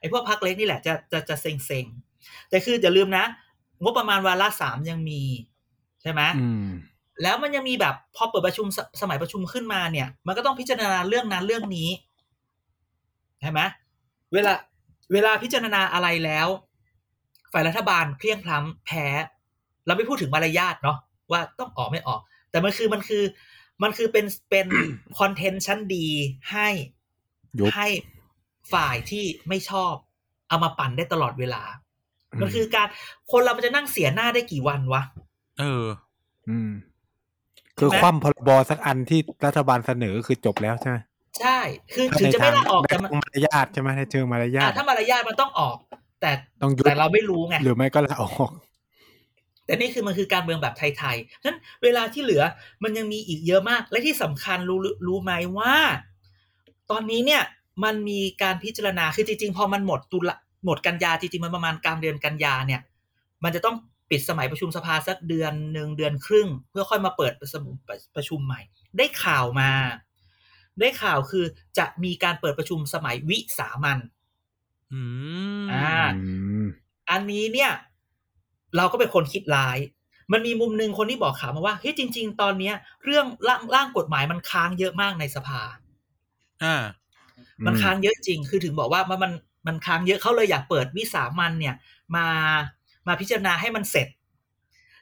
[0.00, 3.24] ไอ้พวกพักเล็กนี่แหละจะจะจะเซ็งเซ็งๆแต่คืออย่าลืมนะ
[3.82, 5.22] งบประมาณวาระสามยังมี
[6.02, 6.68] ใช่ไหมอืม
[7.22, 11.88] แล้วมันยังมีแบบพอเปิดประชุมสสมัยประชุมขึ้นมาเนี่ย มันก็ต้องพิจารณาเรื่องนั้นเรื่องนี้
[13.40, 13.60] ใช่ไหม
[14.32, 14.52] เวลา
[15.12, 16.48] เวลาพิจารณาอะไรแล้ว
[17.52, 19.06] ฝ่ายรัฐบาลเพลียงพล้ำแพ้
[19.86, 20.98] เราไม่พูดถึงมารยาทเนาะ
[21.30, 22.20] ว่าต้องออกไม่ออก
[22.50, 23.24] แต่มันคือมันคือ
[23.82, 24.66] มันคือเป็นเป็น
[25.18, 26.06] คอนเทนต์ชั้นดี
[26.52, 26.68] ให้
[27.58, 27.88] ยุบให้
[28.72, 29.94] ฝ่ายที่ไม่ชอบ
[30.48, 31.62] เอามาปั่นได้ตลอดเวลา
[32.40, 32.88] มันคือการ
[33.30, 35.02] คนเรามันจะนั่งเสียหน้าได้กี่วันวะ
[35.58, 35.84] เออ
[36.48, 36.70] อืม
[37.78, 40.96] คือใช่ไหมคว่ำพรบสักอันที่รัฐบาลเสนอคือจบแล้วใช่ไหม
[41.40, 41.58] ใช่
[41.94, 45.76] คือถึงจะไม่ลาออกในแต่มันทางมารยาทใช่ไหมในเชิงมารยาอะทถ้ามารยาทมันต้องออก
[46.20, 46.30] แต่
[46.62, 48.50] ต้องยุบแต่เราไม่รู้ไงหรือไม่ก็ลาออก
[49.66, 52.42] แต่นี่คือมันคือการเมืองแบบไทยๆฉะนั้นเวลาที่เหลือ
[52.82, 55.74] มันยังมีอีกเยอะมาก และที่สำคัญรู้รู้ไหมว่า
[56.90, 57.42] ตอนนี้เนี่ย
[57.84, 62.80] มันมีการพิจารณาคือจริงๆ พอมันหมดตุลาหมดกันยาจริงๆมันประมาณกลางเดือนกันยาเนี่ย
[63.44, 63.76] มันจะต้อง
[64.10, 67.64] ปิดสมัยประชุมสภาสักเดือนหนึ่งเดือนครึ่ง เพื่อค่อยมาเปิดประชุม
[68.16, 68.60] ประชุมใหม่
[68.96, 69.70] ได้ข่าวมา
[70.80, 71.44] ได้ข่าวคือ
[71.78, 73.98] จะมีการเปิดประชุมสมัยวิสามัน
[74.92, 75.02] อื
[75.62, 76.30] มอ่าอื
[76.64, 76.66] ม
[77.10, 77.70] อันนี้เนี่ย
[78.76, 79.78] เราก็เป็นคนคิดร้าย
[80.32, 82.74] มันมีมุมหนึ่งคนที่บอกข่าวมาว่าเฮ้ยจริง ๆ ตอนเนี้ย
[83.04, 85.60] เรื่องร่างร่างกฎหมายมันค้างเยอะมากในสภา
[86.64, 86.76] อ่า
[87.66, 89.32] มันค้างเยอะจริง คือถึงบอกว่ามันมัน
[89.66, 91.74] มันค้างเยอะเขาเลยอยากเปิดวิสามันเนี่ย
[92.16, 92.26] มา
[93.06, 94.08] มาพิจารณาให้มันเสร็จ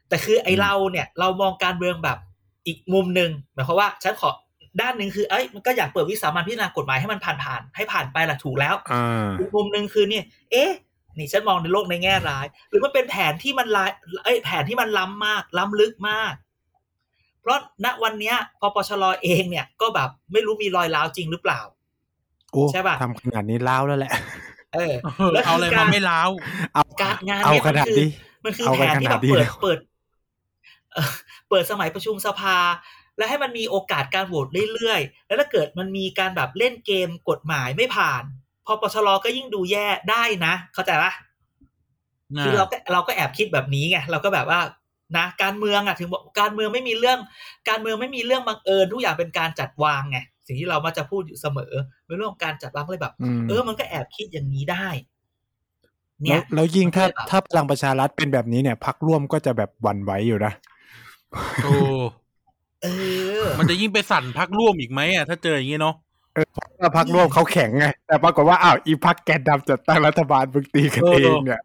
[0.09, 2.19] แต่คือไอเราเนี่ย เรามองการเมืองแบบ
[2.67, 4.31] อีกมุมหนึ่งหมายความว่าฉันขอ
[4.81, 10.71] ด้านหนึ่งคือเอ้ยมันก็อยากเปิดวิสามันพิจารณากฎหมายให้มันผ่านผ่านๆให้ผ่านไปละถูกแล้วอ่าอีกมุมหนึ่งคือเนี่ย เอ๊ะ
[11.19, 13.91] นี่ฉันมองในโลกในแง่ร้าย หรือมันเป็นแผนที่มันลาย
[14.25, 16.33] เอ้ยแผนที่มันล้ำมาก ล้ำลึกมาก
[17.41, 21.61] เพราะณวันเนี้ยพอปชรเองเนี่ยก็แบบไม่รู้มีรอยร้าวจริงหรือเปล่า
[22.53, 24.13] โอ้ใช่ปะทำขนาดนี้ล้าวแล้วแหละ
[24.75, 26.31] เออเออเอาอะไรมาไม่ล้าว
[26.75, 28.09] เอาการงานเอาเนี่ยขมันนาดคือนี้
[28.45, 29.79] มันคือเอาแผกันนที่ขแบนาดบนี้เปิดแล้วเปิด
[30.93, 31.11] เอ่อ
[31.49, 32.57] เปิดสมัยประชุมสภา
[33.19, 38.23] และให้มันมีโอกาสการโหวตเรื่อยๆ แล้วถ้าเกิดมันมีการแบบเล่นเกมกฎหมายไม่ผ่าน
[38.67, 41.13] พอปชรก็ยิ่งดูแย่ได้นะ เข้าใจปะ
[42.45, 44.61] คือเราก็เราก็แอบคิดแบบนี้ไงเราก็แบบว่า
[45.17, 47.19] นะการเมืองอะถึงบอกการเมืองไม่มีเรื่อง
[47.69, 51.73] การเมืองไม่มีเรื่องบังเอิญทุกอย่างเป็นการจัดวางไงสิ่งที่เรามาจะพูดอยู่เสมอ
[52.07, 54.87] เป็นเรื่องของการจัดวางเลยแบบอืมเออ มันก็แอบคิดอย่างนี้ได้
[56.21, 60.53] แล้เนี่วยแล้วยิ่งถ้ามันก็เลยแบบถ้าพลังประชารัฐเป็นแบบนี้เนี่ยพักร่วมก็จะแบบหวั่นไหวอยู่นะ
[61.65, 61.75] โอ้
[62.85, 62.89] เอ
[63.43, 65.95] อ มันจะยิ่งไปสั่นพักร่วมอีกไหมอะถ้าเจออย่างนี้เนาะ
[66.81, 71.63] ถ้าพักร่วมเขาแข็งไง แต่ปรากฏว่าอ้าวอีพักแกนนำจัดตั้งรัฐบาลมึงตีกันเออเองเนี่ย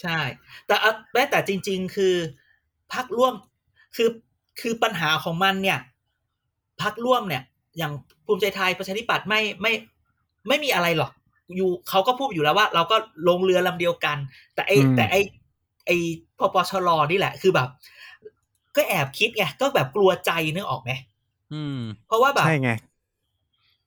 [0.00, 0.18] ใช่
[0.66, 2.14] แต่เอาแม้แต่จริง ๆ คือ
[2.94, 3.34] พักร่วม
[3.96, 4.08] คือ
[4.60, 5.78] คือปัญหาของมันเนี่ย
[6.82, 7.42] พักร่วมเนี่ย
[7.78, 7.92] อย่าง
[8.26, 9.72] ภูมิใจไทยประชาธิปัตย์ไม่ไม่
[10.48, 11.10] ไม่มีอะไรหรอก
[11.56, 12.96] อยู่เขาก็พูดอยู่แล้วว่า เราก็
[13.28, 14.16] ลงเรือลำเดียวกัน
[14.54, 15.16] แต่ไออืมแต่ไอ
[15.86, 15.90] ไอ
[16.38, 17.68] พปชรนี่แหละ คือแบบ
[18.76, 20.90] ก็แอบคิดไงก็แบบกลัวใจนึกออกไหม
[21.52, 22.70] อืมเพราะว่าแบบใช่ไง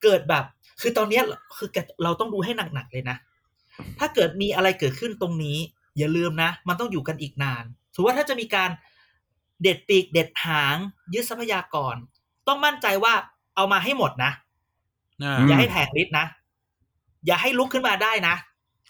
[0.02, 0.44] เกิดแบบ
[0.80, 1.22] คือตอนเนี้ย
[1.56, 1.68] คือ
[2.02, 3.16] เราต้องดูให้หนักๆเลยนะ
[3.98, 5.58] ถ้าเกิดมีอะไรเกิดขึ้นตรงนี้
[5.98, 7.64] อย่าลืมนะ มันต้องอยู่กันอีกนาน
[7.94, 8.70] ถือว่าถ้าจะมีการ
[9.62, 10.76] เด็ดปีกเด็ดหาง
[11.14, 11.94] ยึดทรัพยากร
[12.48, 13.14] ต้องมั่นใจว่า
[13.56, 14.32] เอามาให้หมดนะ
[15.22, 16.26] อ่ามอย่าให้แผงฤทธิ์นะ
[17.26, 18.34] อย่าให้ลุกขึ้นมาได้นะ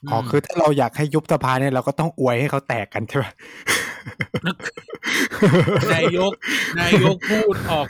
[0.09, 3.24] อ๋อคือถ้าเราอยากให้ยุบสภาเนี่ยเราก็ต้องอวยให้เขาแตกกันใช่ไหม
[5.94, 6.32] นายก
[6.80, 7.86] นายกพูดออก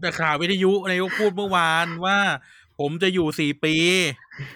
[0.00, 2.18] แต่ข่าววิทยุนายกพูดเมื่อวานว่า
[2.78, 3.74] ผมจะอยู่สี่ปี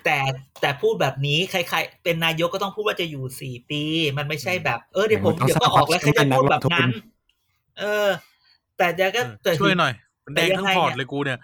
[0.05, 0.19] แต่
[0.61, 3.83] แต่พูดแบบนี้ใคร ๆ เป็นนายกก็ต้องพูดว่าจะอยู่สี่ปี
[4.19, 6.93] มันไม่ใช่แบบ เออเดี๋ยวผมมันต้องเดี๋ยวก็ออกแล้วสร้างแค่จะพูดแบบความเชื่อมั่นั้นน
[7.81, 8.09] เออ
[8.79, 9.93] แต่จะก็แต่ช่วยหน่อย
[10.25, 11.39] มันแดงแต่ยัทั้งงไงพอร์ตเนี่ยเลยกูเนี่ย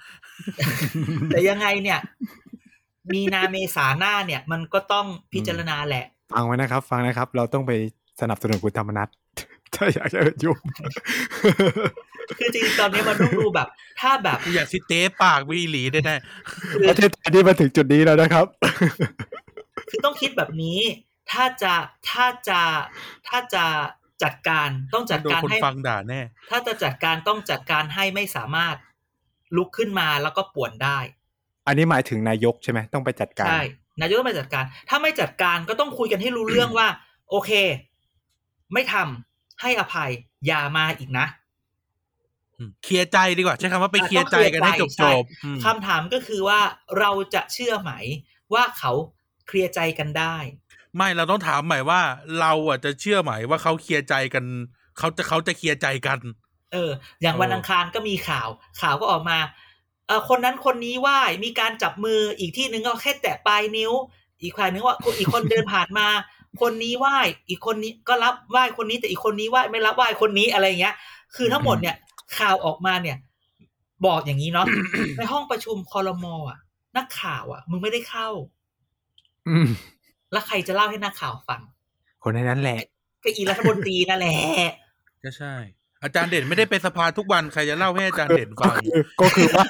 [1.29, 1.99] แต่ยังไงเนี่ย
[3.13, 7.73] มีนาเมษาหน้าเนี่ย มันก็ต้องพิจารณาแหละ ฟังไว้นะครับ ฟังนะครับ เราต้องไป
[8.21, 9.09] สนับสนุนคุณธรรมนัฐ
[9.75, 10.59] ถ้าอยากจะยุบ
[12.39, 13.69] คือจริงๆตอนนี้มันต้องดูแบบ
[14.01, 16.15] ถ้าแบบกูอยากซิเต้ปากวีหลีได้ได้
[16.71, 18.47] คือประเทศไทยนี่มาถึงจุดนี้แล้วนะครับ
[19.91, 20.79] คือต้องคิดแบบนี้
[21.31, 21.75] ถ้าจะ
[22.11, 22.61] ถ้าจะ
[23.29, 23.65] ถ้าจะ
[24.23, 28.77] จัดการต้องจัดโดนการคนให้ฟังด่าแน่ ถ้าจะจัดการต้องจัดการให้ไม่สามารถ
[29.57, 30.99] ลุกขึ้นมาแล้วก็ป่วนได้
[31.67, 33.63] อันนี้หมายถึงนายกใช่ไหมต้องไปจัดการใช่
[34.01, 36.89] นายกต้องไปจัดการ ถ้าไม่จัดการก็ต้องคุยกันให้รู้เรื่องว่า
[37.31, 37.51] โอเค
[38.73, 39.28] ไม่ทำ
[39.61, 40.11] ให้อภัย
[40.47, 41.27] อย่ามาอีกนะ
[42.85, 46.61] เคลียร์ใจดีกว่าใช้คำว่าไปเคลียร์ใจกันให้จบใช่จบอืมคำถามก็คือว่า
[46.99, 47.93] เราจะเชื่อไหม
[48.55, 48.93] ว่าเขา
[49.47, 50.37] เคลียร์ใจกันได้
[50.97, 52.01] ไม่เราต้องถามใหม่ว่า
[52.41, 54.45] เราอะจะเชื่อไหมว่าเขาเคลียร์ใจกัน
[54.99, 56.19] เขาจะเขาจะเคลียร์ใจกัน
[56.73, 56.91] เออ
[57.23, 58.49] อย่างเออวันอังคารก็มีข่าว
[58.81, 59.39] ข่าวก็ออกมา
[60.07, 63.93] เออคนนั้นคนนี้ไหว้มีการจับมืออีกที่หนึ่งก็แค่แตะปลายนิ้ว
[64.43, 66.09] อีกฝ่ายนึงว่าอีกคนเดินผ่านมา
[66.61, 67.19] คนนี้ไหว้
[67.49, 70.95] อีกคนนี้ก็รับไหว้คนนี้แต่อีกคนนี้ไหว้ไม่รับไหว้คนนี้อะไรอย่างเงี้ย
[71.37, 71.97] คือทั้งหมดเนี่ย
[72.39, 73.17] ข่าวออกมาเนี่ย
[74.07, 74.67] บอกอย่างนี้เนาะ
[75.17, 76.59] ในห้องประชุมคอรมอะ
[76.97, 78.29] นักข่าวอะ มึงไม่ได้เข้า
[79.49, 79.69] อืม
[80.33, 81.61] แล้วใครจะเล่าให้นักข่าวฟัง
[82.23, 82.81] คนในนั้นแหละ
[83.21, 84.37] ไปเป็นอีรัฐมนตรีนั่นแหละ
[85.25, 85.55] ก็ใช่
[86.03, 89.65] อาจารย์เด่นไม่ได้ไปสภาทุกวันใครจะเล่าให้อาจารย์เด่นก็ฟังคือก็คือว่า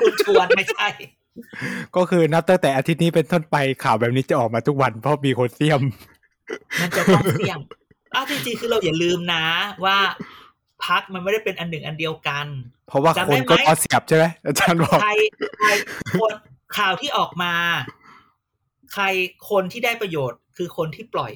[0.00, 0.88] คุณชวนไม่ใช่
[1.96, 5.80] ก็คือนับตั้งแต่อาทิตย์นี้เป็นต้นไปข่าวแบบนี้จะออกมาทุกวันเพราะมีคนเสี่ยม
[6.80, 7.58] มันจะต้องเสี่ยง
[8.14, 9.44] อ้าวจริงๆคือเราอย่าลืมนะ
[9.84, 9.96] ว่า
[10.86, 12.46] พักมันไม่ได้เป็นอันหนึ่งอันเดียวกัน
[12.88, 15.12] เพราะว่าจำคได้นไหมก็รอเสียบใช่ไหมอาจารย์บอกใคร
[15.60, 15.70] ใคร
[16.20, 16.32] คน
[16.78, 17.52] ข่าวที่ออกมา
[18.92, 19.04] ใคร
[19.50, 21.32] คนที่ได้ประโยชน์ คือคนที่ปล่อย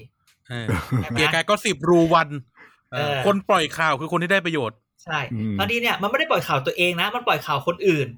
[0.50, 0.66] เออ
[1.02, 2.28] ใช่ไหมเกียร์กายก็สิบรูวัน
[2.92, 8.08] เออเออคนปล่อยข่าวคือคนที่ได้ประโยชน์ใช่อืมตอนนี้เนี่ยมันไม่ได้ปล่อยข่าวตัวเองนะ มันปล่อยข่าวคนอื่น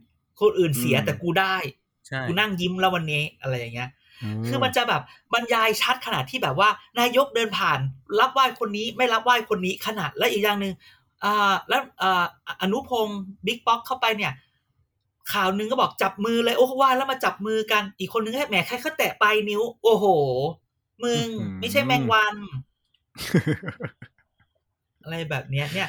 [0.40, 1.56] คนอื่นเสียอืมแต่กูได้
[2.06, 3.90] ใช่กูนั่งยิ้มแล้ววันนี้อะไรอย่างเงี้ย
[4.46, 6.68] คือมันจะแบบบรรยายชัดขนาดที่แบบว่า
[7.00, 7.80] นายกเดินผ่าน
[8.20, 10.74] รับไหว้คนนี้ไม่รับไหว้คนนี้ขนาดและอีกอย่างหนึ่ง
[11.24, 12.24] อ่าแล้วอ่า
[12.60, 14.32] อนุพงศ์บิ๊กป๊อกเข้าไปเนี่ย
[15.32, 20.06] ข่าวหนึ่งก็บอกจับมือเลยโอ้ไหว้แล้วมาจับมือกันอีกคนนึงแค่แหมแค่เขาแตะปลายนิ้ว โอ้โห
[21.04, 22.36] มึงอื้อหือไม่ใช่แมงวัน
[25.02, 25.88] อะไรแบบเนี้ยเนี่ย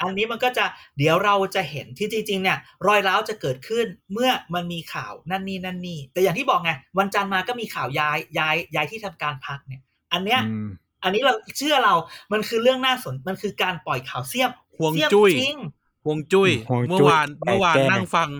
[0.00, 0.64] อันนี้มันก็จะ
[0.98, 9.82] เดี๋ยวเราจะเห็นที่จริงๆเนี่ยรอยร้าวจะเกิดขึ้นเมื่อมันมีข่าวนั่นนี่นั่นนี่ แต่อย่างที่บอกไงวันจันทร์มาก็มีข่าวย้ายย้ายย้ายที่ทำการพักเนี่ย
[10.12, 10.68] อันเนี้ยอืม
[11.02, 11.94] อันนี้เราเชื่อเรา
[12.32, 15.56] มันคือเรื่องน่าสน มันคือการปล่อยข่าวเสี้ยมห่วงเสี้ยมจุ้ยจริง
[16.04, 18.30] ห่วงจุ้ยห่วงจุ้ย เมื่อวานแปลกเมื่อวานแก้นั่งฟัง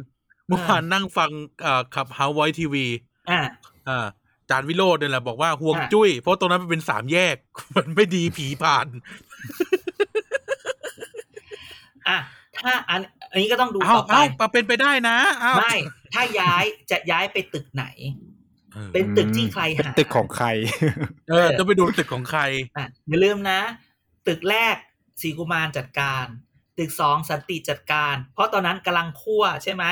[0.49, 1.31] เมื่อวานนั่งฟัง
[1.63, 2.87] เอ่อขับเฮาไวทีวี
[3.31, 3.41] อ่า
[3.89, 4.07] อ่า
[4.51, 7.37] จานวิโรจน์เนี่ยแหละบอกว่าห่วงอะจุ้ย เพราะตรงนั้นมันเป็นสามแยก
[7.77, 8.87] มันไม่ดีผีผ่าน
[12.09, 12.19] อะ
[12.59, 13.01] ถ้าอัน
[13.31, 15.75] อันนี้ก็ต้องดูเอาต่อไปเอามาเป็นไปได้นะเอาไม่
[16.15, 17.85] ถ้าย้ายจะย้ายไปตึกไหน
[18.73, 20.47] เออเป็นตึกที่ใครเป็นหาตึกของใคร
[21.31, 22.41] เออต้องไปดูตึกของใคร
[22.77, 23.61] อะอย่าลืมนะ
[24.27, 24.77] ตึกแรก
[25.21, 26.27] สีกุมารจัดการ
[26.79, 29.85] ตึกสองสันติจัดการ เพราะตอนนั้นกำลังคั่วใช่ไหม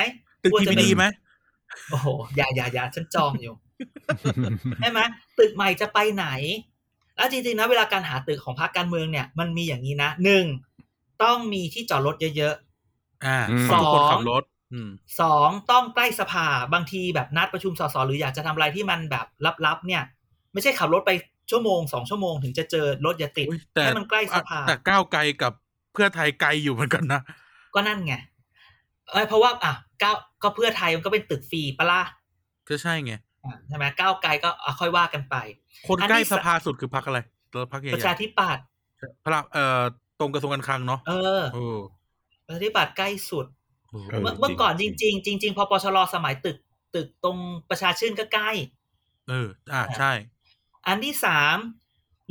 [0.43, 1.05] ตึกคั่วทีจะพีเป็นดีไหม
[1.91, 3.55] โอ้โหอย่าอย่าอย่าฉันจองอยู่
[4.81, 5.01] ใช่ไหม
[5.39, 6.27] ตึกใหม่จะไปไหน
[7.17, 10.45] แล้วจริงๆนะเวลาการหาตึกของพรรคการเมืองเนี่ย มันมีอย่างนี้นะหนึ่ง
[11.25, 12.55] ต้องมีที่จอดรถเยอะ
[13.27, 14.43] อ่าอืมสองคนสองขับรถ
[14.73, 19.27] อืมๆสองต้องใกล้สภาบางทีแบบนัดประชุมสสหรืออยากจะทำอะไรที่มันแบบ
[19.67, 20.03] ลับๆเนี่ย
[20.53, 21.11] ไม่ใช่ขับรถไป
[21.51, 25.53] ชั่วโมงสองชั่วโมงถึงจะเจอรถอย่าติดอุ๊ยแต่ให้มันใกล้สภาแต่ก้าวไกลกับ
[25.93, 27.21] เพื่อไทยไกลอยู่เหมือนกันนะ
[27.75, 28.15] ก็นั่นไง
[29.11, 32.03] เอ้ยเพราะว่าอะก้าวก็เพื่อไทยมันก็เป็นตึกฟรีปะล่ะ
[32.69, 33.13] ก็ใช่ไง
[33.45, 35.37] อะใช่ไหมก้าวไกลก็อะค่อยว่ากันไป
[35.89, 37.21] คนอันใกล้ที่สสะภาสุดคือพักอะไร
[37.53, 41.65] ตัวพักใหญ่ประชาธิปัตย์ๆพระเอ่อต รงกระทรวงการคลังเนาะเออโอ้
[42.47, 43.47] ประชาธิปัตย์ใกล้สุด
[43.91, 46.57] โอ้เออเมื่อเมื่อก่อนจริง ๆ จริง ๆ พอปชรสมัยตึก
[46.95, 47.39] ตึกตรง
[47.71, 48.51] ประชาชื่นก็ใกล้
[49.29, 50.13] เออ อ่าใช่
[50.87, 51.57] อันที่สาม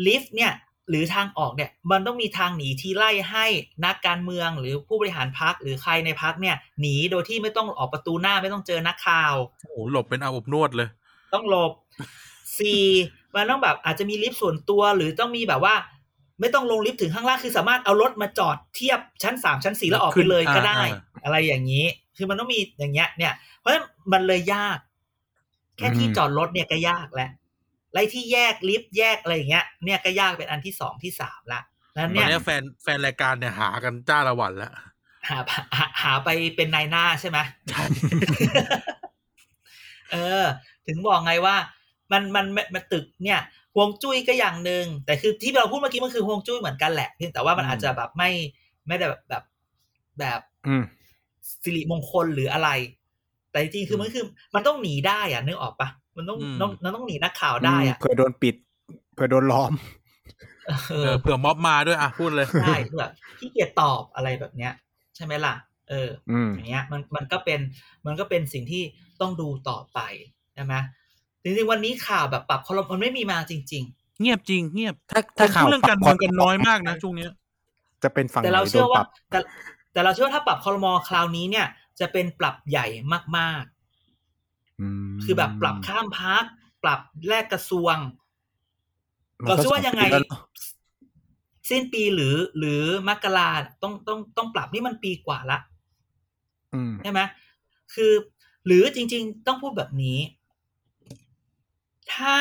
[0.05, 0.53] ลิฟต์เนี่ย
[0.89, 3.45] หรือทางออกเนี่ย มันต้องมีทางหนีที่ไล่ให้
[3.85, 10.89] นักการเมืองหรือผู้บริหารพักหรือใครในพักเนี่ย หนีโดยที่ไม่ต้องออกประตูหน้าไม่ต้องเจอนักข่าวโอ้โหหลบเป็นอาบอบนวดเลย
[11.33, 11.71] ต้องหลบ
[12.59, 12.83] สี่
[13.35, 15.75] มันต้องแบบอาจจะมีลิฟต์ส่วนตัวหรือต้องมีแบบว่า
[16.41, 21.85] ไม่ต้องลงลิฟต์ถึงข้างล่างคือสามารถเอารถมาจอดเทียบชั้นสามชั้นสี่แล้วออกไปเลยก็ได้อ่าอะไรอย่างนี้
[22.17, 24.77] คือมันต้องมีอย่างเงี้ย เนี่ย เพราะฉะนั้นมันเลยยาก
[25.77, 27.31] แค่ที่อืมจอดรถเนี่ยก็ยากแล้ว
[27.93, 31.61] ไรที่แยกลิฟต์แยกอะไรอย่างเงี้ย เนี่ยก็ยากเป็นอันที่สองที่สามละ
[31.93, 34.73] แล้วตอนเนี่ยนี้แฟนแฟนรายการเนี่ยหากันจ้าละวันแล้ว
[35.29, 35.37] หา
[35.77, 37.39] หาหาไปเป็นนายหน้าใช่ไหม
[40.11, 40.43] เออ
[40.87, 41.55] ถึงบอกไงว่า
[42.11, 43.39] มันมันมันมันตึกเนี่ย
[43.75, 48.29] ฮวงจุ้ยก็อย่างหนึ่งแต่คือที่เราพูดเมื่อกี้มันคือฮวงจุ้ยเหมือนกันแหละเพียงแต่ว่ามันอืมอาจจะแบบไม่
[48.87, 49.43] ไม่ได้แบบแบบ
[50.19, 50.83] แบบอืม
[51.63, 52.69] สิริมงคลหรืออะไร
[53.51, 58.55] แต่จริงๆคือมันคือ มันต้องหนีได้อะนึกออกปะมันต้องต้องมันต้องหนีนักข่าวได้อะเผื่อโดนปิด
[59.13, 59.73] เผื่อโดนล้อม
[60.91, 64.73] เอเอออเผื่อม็อบมาด้วยอะพูดเลยใช่แบบขี้เกียจตอบอะไรแบบเนี้ย
[65.15, 65.55] ใช่ไหมล่ะ
[65.89, 67.59] เอออืมอย่างเงี้ย มันมันก็เป็น
[68.05, 68.83] มันก็เป็นสิ่งที่
[69.21, 69.99] ต้องดูต่อไป
[70.53, 70.73] ใช่ไหม
[71.43, 73.85] จริงๆวันนี้ข่าวแบบปรับคอรมมันไม่มีมาจริง
[74.21, 77.31] เงียบจริง เงียบถ้าถ้าถ้าข่าวพูดเรื่องการเมืองกันน้อยมากนะช่วงเนี้ย
[78.03, 79.39] จะเป็นฝั่งๆแต่ไหนเราโดเชื่อนปว่ารับแต่
[79.93, 81.67] แต่เราเชื่อว่าถ้าปรับคอรมอคราวนี้เนี่ย
[81.99, 86.43] จะเป็นปรับใหญ่มากมๆคือแบบปรับข้ามพัก
[86.83, 87.95] ปรับแลกกระทรวง
[89.43, 90.41] มันเราก็เชื่อว่ายังไงสปีแล้วเนอะ
[91.69, 93.49] สิ้นปีหรือ หรือมกรา
[93.83, 95.57] ต้องต้องต้องปรับนี่มันปีกว่าละ
[96.73, 97.21] อืมใช่ไหม
[97.93, 98.13] คือ
[98.65, 100.17] หรือจริง ๆ ต้องพูดแบบนี้
[102.15, 102.35] ถ้า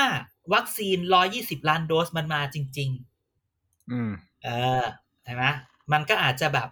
[0.55, 2.91] วัคซีนร้อยี่สิบล้านโดสมันมาจริง
[3.91, 4.49] อืมๆเอ
[4.83, 4.85] อ
[5.25, 5.45] ใช่ไหม
[5.93, 6.68] มันก็อาจจะแบบ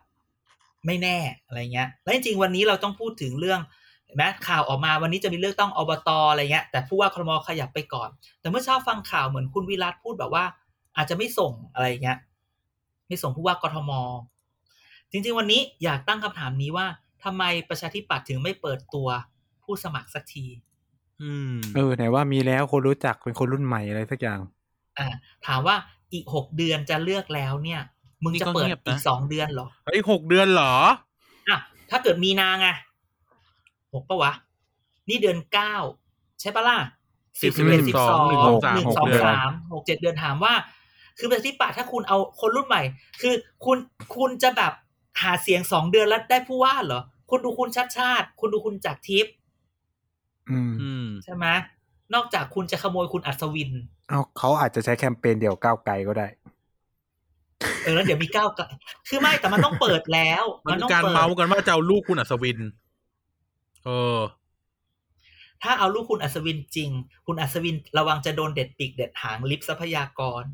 [0.86, 3.60] ไม่แน่อะไรเงี้ย แล้วจริงๆวันนี้เราต้องพูดถึงเรื่อง
[4.04, 8.08] เห็นไหมข่าวออกมาวันนี้จะมีเลือกตั้งอบตอะไรเงี้ย แต่ผู้ว่าครมขยับไปก่อน
[8.40, 10.44] แต่เมื่อเช้าฟังข่าวเหมือนคุณวิรัตพูดแบบว่า
[10.96, 12.18] อาจจะไม่ส่งอะไรเงี้ย
[13.06, 13.90] ไม่ส่งผู้ว่ากทม
[15.10, 16.86] จริง ๆ วันนี้อยากตั้งคำถามนี้ว่า
[17.24, 19.08] ทำไมประชาธิปัตย์ถึงไม่เปิดตัว
[19.62, 20.46] ผู้สมัครสักที
[21.22, 24.40] อืมเออไหนว่ามีแล้วคนรู้จักเป็นคนรุ่นใหม่อะไรสักอย่าง
[24.98, 25.06] อ่า
[25.46, 25.76] ถามว่า
[26.12, 27.80] อีกหกเดือนจะเลือกแล้วเนี่ย
[28.24, 30.74] มึงจะเปิดอีกสองเดือนเหรอเฮ้ยหกเดือนเหรอ
[31.48, 31.58] อะ
[31.90, 32.68] ถ้าเกิดมีนาไง
[33.94, 34.32] หกปะวะ
[35.08, 35.74] นี่เดือนเก้า
[36.40, 36.78] ใช่ปะล่ะ
[37.40, 38.40] สิบสิบเอ็ดสิบสองหนึ่ง
[38.98, 40.54] สองสามหกเจ็ดเดือนถามว่า
[41.18, 42.82] คือประชาธิปัตย์ถ้าคุณเอาคนรุ่นใหม่
[43.20, 43.78] คือคุณ
[44.16, 44.72] คุณจะแบบ
[45.22, 49.37] หาเสียงสองเดือนแล้วได้ผู้ว่าเหรอ คุณดูคุณชัดชาติ คุณดูคุณจากทิพย์อืมอืม
[51.24, 51.46] ใช่ไหม
[52.14, 53.70] นอกจากคุณจะขโมยคุณอัศวิน
[54.08, 56.26] เอาเขาอาจจะใช้แคมเปญเดียวก้าวไกลก็ได้
[57.82, 58.64] เออแล้วเดี๋ยวมีก้าวไกล
[59.08, 62.58] คือไม่แต่มันต้องเปิดแล้ว มันต้องการเปิดเมาส์กันว่าจะเอาลูกคุณอัศวิน
[63.84, 64.18] เออ
[65.62, 66.90] ถ้าเอาลูกคุณอัศวินจริง
[67.26, 70.44] คุณอัศวินระวังจะโดนเด็ดปีกเด็ดหางลิฟต์ทรัพยากร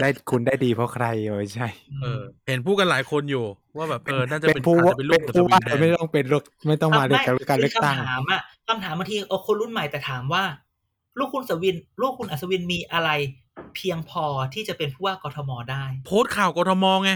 [0.00, 1.68] ได้คุณได้ดีเพราะใครเออใช่
[2.02, 3.44] เออ เห็นพูดกันหลายคนอยู่
[3.76, 10.44] ว่าแบบเออน่าจะเป็นเป็นผู้อาจว่าจะเป็นลูเป็กนอัศผู้วิว่านแทนไม่ต้องเป็นลูกไม่ต้องมาด้วยการการเลือกตั้งคำถามอะคำถามบางทีเอาคนรุ่นใหม่แต่ถามว่า
[11.18, 13.10] ลูกคุณอัศวิน ลูกคุณอัศวินมีอะไร
[13.76, 17.10] เพียงพอที่จะเป็นผู้ว่ากทมได้ โพสต์ข่าวกทมไง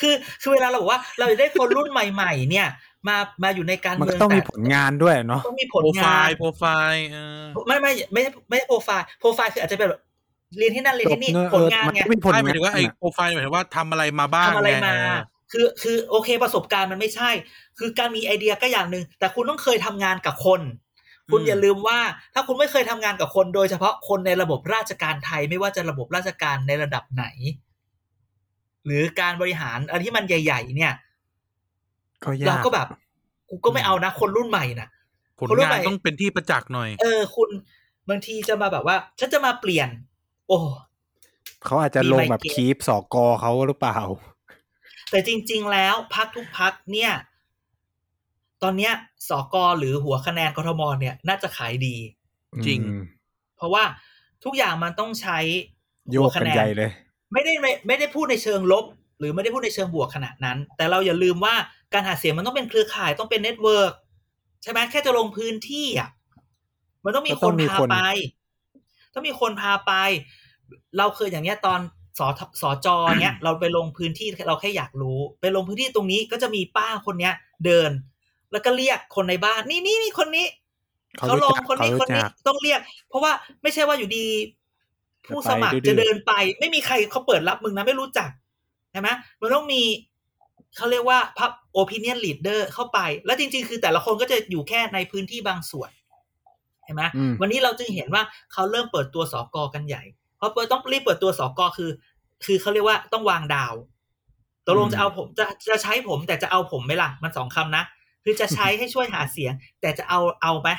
[0.00, 2.68] คือคือเวลาเราบอกว่าเราจะได้คนรุ่นใหม่ ๆ เนี่ย
[3.08, 10.00] มามาอยู่ในการมันเมืก็องต้องมีแต่ผลงานด้วยเนาะต้องมีผโปลรไฟงานล์โปรไฟล์เออไม่ไม่ไม่ใช่ไม่ใช่โปรไฟล์โปรไฟล์คืออาจจะเป็นแบบ
[10.58, 15.18] เรียนที่นั่นเรียนที่นี่จบเนอะผลงานเออมันไงก็มีผลใช่งานหมายถึงว่าไอ้โปรไฟล์หมายถึงว่าทำอะไรมาบ้างทำอะไรงมาเออ
[15.52, 17.30] คือคือโอเคประสบการณ์มันไม่ใช่
[17.78, 20.60] คือการมีไอเดียก็อย่างหนึ่งแต่คุณต้องเคยทำงานกับคน
[21.30, 21.98] คุณอย่าลืมว่า
[22.34, 27.24] ถ้าคุณไม่เคยทำงานกับคนโดยเฉพาะคนในระบบราชการไทยไม่ว่าจะระบบราชการในระดับไหน
[28.86, 30.92] หรือการบริหารอะไรที่มันใหญ่ ๆ เนี่ย
[32.24, 32.88] ก็ยาเรากก็แบบ
[33.48, 34.88] กูก็ไม่เอานะ คนรุ่นใหม่นะ
[35.38, 37.48] ผลคนรุ่นงาใหนม่ต้องเป็นที่ประจักษ์หน่อย เออ คุณ
[38.08, 39.88] บางทีจะมาแบบว่าฉันจะมาเปลี่ยน
[40.48, 40.58] โอ้
[41.64, 43.98] เขาอาจจะลงแบบมีไมเกรน keep สอกอเขาหรือเปล่า
[45.10, 47.12] แต่จริง ๆ แล้วพรรคทุกพรรคเนี่ย
[48.62, 48.92] ตอนเนี้ย
[49.28, 51.96] สกหรือหัวคะแนนกทมเนี่ย น่าจะขายดี
[52.66, 53.02] จริงอืม
[53.56, 53.84] เพราะว่า
[54.44, 55.38] ทุกอย่างมันต้องใช้
[56.10, 56.90] โยหัวกคะกันแนนใหญ่เลย
[57.32, 58.84] ไม่ได้ไม่ไม่ได้พูดในเชิงลบ
[59.18, 61.54] หรือไม่ได้พูดในเชิงบวกขนาดนั้น แต่เราอย่าลืมว่า
[61.94, 63.92] การหาเสียงมันต้องเป็นเครือข่ายต้องเป็น network
[64.62, 66.08] ใช่ไหมแค่จะลงพื้นที่อะ
[67.04, 67.98] มันต้องมีก็คต้อนงมีพาคนไป
[69.14, 69.92] ต้องมีคนพาไป
[70.98, 71.80] เราเคยอย่างเนี้ยตอน
[72.18, 72.26] สอ
[72.60, 77.34] สอจอเนี้ย เราไปลงพื้นที่เราแค่อยากรู้ ไปลงพื้นที่ตรงนี้ก็จะมีป้าคนเนี้ย
[77.64, 77.90] เดิน
[78.52, 80.46] แล้วก็เรียกคนในบ้าน นี่นี่นี่คนนี้
[81.16, 83.32] เขาเขาลรู้งจักคนเขานี้รู้คนนี้จักต้องเรียก เพราะว่า
[83.62, 84.26] ไม่ใช่ว่าอยู่ดี
[85.26, 88.30] ผู้สมัครจะไปดื้อๆจะเดินไป ไม่มีใครเขาเปิดรับมึงนะไม่รู้จัก
[88.92, 89.08] ใช่ไหม
[89.40, 89.82] มันต้องมี
[90.76, 91.50] เขาเรียกว่าพับ
[91.80, 95.90] opinion leader เข้าไป แล้วจริง ๆ คือแต่ละคนก็จะอยู่แค่ในพื้นที่บางส่วน
[96.84, 98.22] เห็นไหมอืมวันนี้เราจึงเห็นว่า
[98.52, 100.02] เขาเริ่มเปิดตัวสอกอกันใหญ่
[100.36, 101.90] เพราะเปิดต้องรีบเปิดตัวสอกอคือ
[102.44, 103.74] คือเขาเรียกว่าต้องวางดาว
[104.66, 107.84] ตกลงจะเอาผมจะจะใช้ผม แต่จะเอาผมไหมล่ะ มันสองคำนะ
[108.24, 110.70] คือจะใช้ให้ช่วยหาเสียง แต่จะเอาเอาไหม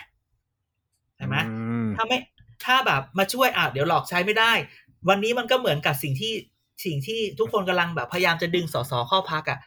[1.17, 2.17] ใช่ไหมอืมถ้าไม่
[2.65, 4.51] ถ้าแบบมาช่วยอะเดี๋ยวหลอกใช้ไม่ได้
[5.09, 6.33] วันนี้มันก็เหมือนกับสิ่งที่
[6.85, 9.59] สิ่งที่ทุกคนกำลังแบบพยายามจะดึงสสเข้าพักอะ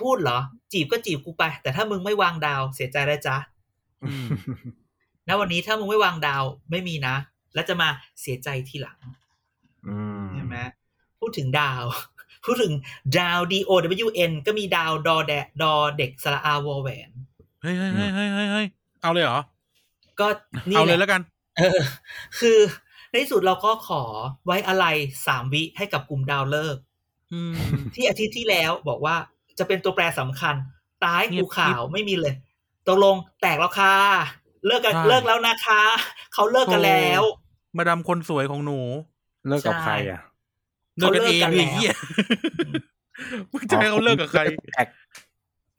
[0.00, 0.38] พูดเหรอ
[0.72, 3.36] จีบก็จีบกูไป แต่ถ้ามึงไม่วางดาวเสียใจแล้วจ้ะ
[4.04, 4.26] อืม
[5.28, 7.16] ณวันนี้ถ้ามึงไม่วางดาวไม่มีนะ
[7.54, 7.88] แล้วจะมา
[8.20, 8.98] เสียใจทีหลัง
[9.88, 10.56] อืมใช่ไหม
[11.20, 11.84] พูดถึงดาว
[12.44, 12.72] พูดถึง
[13.18, 13.70] ดาว D O
[14.06, 15.32] W N ก็มีดาวดอแด
[15.62, 17.10] ดอเด็กสระอาวอแหวน
[17.62, 18.66] เฮ้ยเฮ้ยเฮ้ยเฮ้ยเฮ้ยเฮ้ย
[19.02, 19.40] เอาเลยเหรอ
[20.20, 20.26] ก็
[20.68, 21.20] นี่เอาแหเลยละแล้วกัน
[21.58, 21.78] เออ
[22.38, 22.58] คือ
[23.10, 24.02] ในที่สุดเราก็ขอ
[24.46, 24.86] ไว้อะไร
[25.26, 26.82] สามวิให้กับกลุ่มดาวเลิกษ์
[27.32, 27.54] อืม
[27.94, 29.16] ที่อาทิตย์ที่แล้วบอกว่า
[29.58, 30.54] จะเป็นตัวแปรสำคัญ
[31.04, 32.34] ตายเงียกูบข่าวไม่มีเลย
[32.86, 33.94] ตกลงแตกแล้วค่ะ
[34.66, 35.82] เลิกกันใช่เลิกแล้วนะคะ
[36.34, 37.22] เขาเลิกกันแล้ว
[37.76, 38.80] มาดามคนสวยของหนู
[39.48, 40.20] เลิกกับใช่ใครอะ
[40.98, 41.92] เลิกกันเองเขาเลิกกันไอ้เหี้ย
[43.52, 44.86] มึงจะให้เขาเลิกกับใครแตก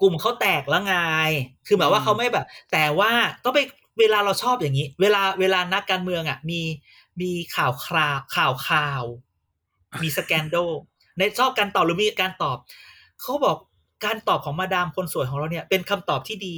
[0.01, 0.95] กลุ่มเขาแตกแล้วไง
[1.67, 3.11] คือหมายว่าอืมเขาไม่แบบ แต่ว่า
[3.43, 3.59] ต้องไป
[3.99, 6.61] เวลาเราชอบอย่างนี้ เวลาเวลานักการเมืองอะ มี
[7.21, 9.03] มีข่าวคราวข่าวข่าว
[10.01, 10.55] มีสแกนโด
[11.17, 12.57] ในชอบการตอบหรือมีการตอบ
[13.21, 13.57] เขาบอก
[14.03, 16.55] การตอบของมาดามคนสวยของเราเนี่ยเป็นคำตอบที่ดี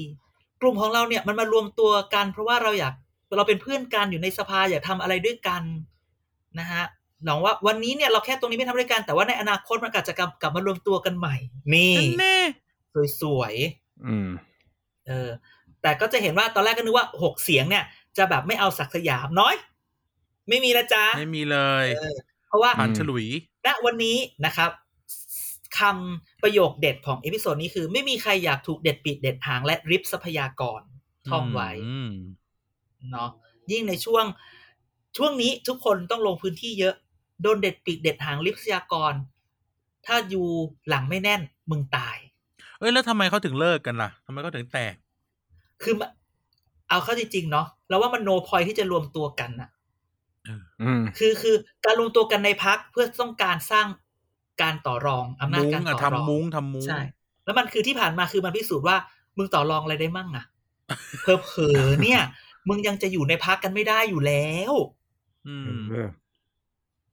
[0.62, 2.94] กลุ่มของเราเนี่ยมันมารวมตัวกัน เพราะว่าเราอยาก
[3.38, 5.64] เราเป็นเพื่อนกันอยู่ในสภาอยากทำอะไรด้วยกัน
[6.60, 6.84] นะฮะ
[7.26, 11.36] หวังว่าวันนี้เนี่ยเราแค่ตรงนี้ไม่ทำด้วยกัน แต่ว่าในอนาคตมันอาจจะกลับกลับมารวมตัวกันใหม่
[11.74, 12.38] นี่แน่
[13.22, 14.30] สวยๆอืม
[15.08, 15.30] เออ
[15.82, 17.84] แต่ก็จะเห็นว่าตอนแรกก็นึกว่าหกเสียงเนี่ย
[18.18, 19.56] จะแบบไม่เอาศักดิ์สยามน้อย
[20.50, 22.18] ไม่มีนะจ๊ะ ไม่มีเลยเออ
[22.48, 23.26] เพราะว่าผ่านฉลุย
[23.66, 24.70] ณวันนี้นะครับ
[25.80, 30.82] คำประโยคเด็ดของ episode นี้คือ ไม่มีใครอยากถูกเด็ดปีกเด็ดหางและริบทรัพยากร
[31.30, 32.14] ท่องไว้อืม
[33.12, 33.30] เนาะ
[33.72, 34.26] ยิ่งในช่วง
[35.18, 36.96] ช่วงนี้ทุกคนต้องลงพื้นที่เยอะ
[37.42, 39.14] โดนเด็ดปีกเด็ดหางริบทรัพยากร
[40.06, 40.48] ถ้าอยู่
[40.90, 41.42] หลังไม่แน่น
[41.72, 42.18] มึงตาย
[42.80, 44.96] เอ้ยแล้วทำไมเขาถึงเลิกกันล่ะทำไมเขาถึงแตก
[45.84, 46.10] คือมะ
[46.90, 49.70] เอาเข้าจริงๆเนาะแล้วว่ามันโนพอยที่จะรวมตัวกันอะ
[50.82, 51.56] อืมคือคือ
[51.86, 53.88] การรวมตัวกันในพักเพื่อต้องการสร้าง
[54.62, 57.00] การต่อรองอำนาจมุ้งการอะต่อรองทำมุ้งทำมุ้งใช่
[57.46, 58.96] แล้วมันคือที่ผ่านมาคือมันพิสูจน์ว่า
[59.38, 60.46] มึงต่อรองอะไรได้มั่งอะ
[61.22, 62.22] เพอเพอๆเนี่ย
[62.70, 64.74] มึงยังจะอยู่ในพักกันไม่ได้อยู่แล้ว
[65.48, 66.10] อืมเออ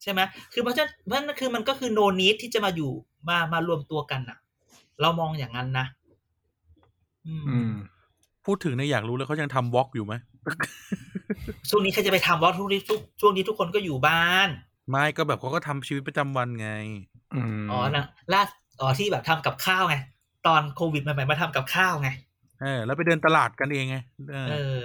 [0.03, 0.20] ใช่ไหม
[0.53, 2.93] คือเพราะฉะนั้นเพราะฉะนั้นคือมันก็คือโนนิดที่จะมาอยู่
[3.28, 4.39] มามารวมตัวกันอะ
[5.01, 5.86] เรามองอย่างนั้นนะ
[7.26, 7.72] อืมอืม
[8.47, 10.14] พูดถึงเนี่ยอยากรู้เลยเขายังทำวอล์กอยู่ไหม
[11.68, 14.49] ช่วงนี้ใครจะไปทำวอลทุกนี้ทุกช่วงนี้ทุกคนก็อยู่บ้าน
[14.91, 16.70] ไม่ก็แบบเขาก็ทำชีวิตประจำวันไง
[17.35, 18.43] อืมอ๋อนะล่า
[18.81, 19.97] อ๋อที่แบบทำกับข้าวไง
[20.47, 22.09] ตอนโควิดใหม่ๆมาทำกับข้าวไง
[22.62, 23.97] เออแล้วไปเดินตลาดกันเองไง
[24.31, 24.79] เออเออ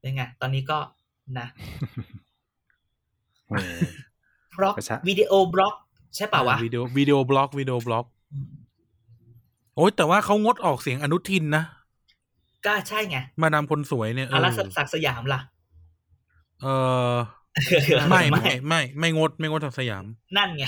[0.00, 0.78] เป็นไงตอนนี้ก็
[1.38, 1.46] นะ
[3.48, 3.56] โอ้
[4.58, 5.74] บล็อกประชาวิดีโอบล็อก
[6.16, 8.06] ใช่ป่าวะวิดีโอวิดีโอบล็อกวิดีโอบล็อก
[9.76, 11.64] โอ้ยแต่ว่าเขางดออกเสียงอนุทินนะ
[12.66, 15.40] ก็ใช่ไง มาดามคนสวยเนี่ยเออาอรักษ์ศักดิ์สยามล่ะ
[16.62, 16.66] เอ
[17.12, 17.14] อ
[18.10, 20.04] ไม่ไม่ไม่ ไม่งดไม่งดจากสยาม
[20.36, 20.64] นั่นไง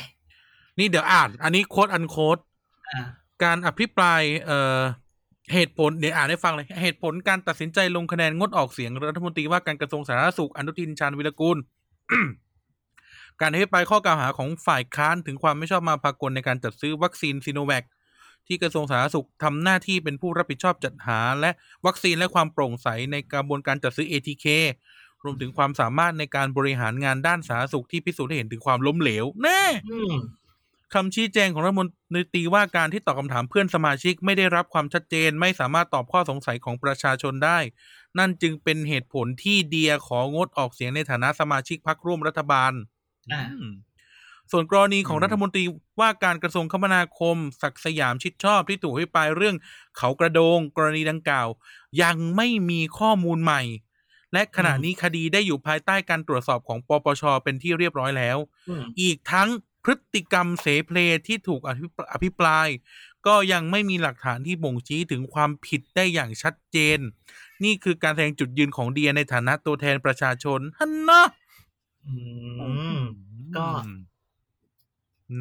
[0.83, 2.39] นี่เดี๋ยวอ่าน อันนี้โค้ดอันโค้ด
[2.91, 3.03] อ่า
[3.45, 4.80] การอภิปรายเอ่อ
[5.55, 11.59] เหตุผลเดี๋ยวอ่านให้ฟังเลยเหตุผลการตัดสินใจลงคะแนนงดออกเสียงรัฐมนตรีว่าการกระทรวงสาธารณสุขอนุทินชาญวิรกูล
[13.41, 17.85] การอภิปรายข้อกล่าวหาของฝ่ายค้านถึงความไม่ชอบมาพากลในการจัดซื้อวัคซีนซีโนแวค
[18.47, 21.51] ที่กระทรวงสาธารณสุขทำหน้าที่เป็นผู้รับผิดชอบจัดหา และ
[21.87, 24.47] วัคซีนและความโปร่งใสในกระบวนการจัดซื้อ ATK
[25.24, 30.14] รวมถึงความสามารถในการบริหารงานด้านสาธารณสุขที่พิสูจน์ให้เห็นถึงความล้มเหลวแน่อืม
[30.95, 31.88] คำชี้แจงของรัฐมน
[32.32, 37.59] ตรีว่าการที่ตอบคำถามเพื่อนสมาชิกไม่ได้รับความชัดเจน ไม่สามารถตอบข้อสงสัยของประชาชนได้
[38.18, 42.72] นั่นจึงเป็นเหตุผลที่เดียของดออกเสียงในฐานะสมาชิกพรรคร่วมรัฐบาล
[43.32, 43.74] อ่าอืม
[44.51, 45.64] ส่วนกรณีของรัฐมนตรี
[46.01, 49.57] ว่าการกระทรวงคมนาคม ศักดิ์สยามชิดชอบที่ถูกอภิปรายเรื่อง
[49.99, 51.49] เขากระโดง กรณีดังกล่าว
[52.03, 53.62] ยังไม่มีข้อมูลใหม่
[54.32, 58.38] และขณะนี้คดีได้อยู่ภายใต้การตรวจสอบของปปชเป็นที่เรียบร้อยแล้ว
[58.68, 59.49] อืมอีกทั้ง
[59.85, 62.68] พฤติกรรมเสเพลที่ถูกอภิปอภิปราย
[63.26, 66.99] ก็ยังไม่มีหลักฐานที่บ่งชี้ถึงความผิดได้อย่างชัดเจน
[67.64, 71.22] นี่คือการแสดงจุดยืนของเดียในฐานะตัวแทนประชาชนฮันนะ
[72.07, 72.14] อื
[72.97, 72.99] ม
[73.57, 73.66] ก็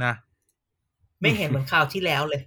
[0.03, 0.13] นะ
[1.21, 2.41] ไม่เห็นเหมือนคราวที่แล้วเลย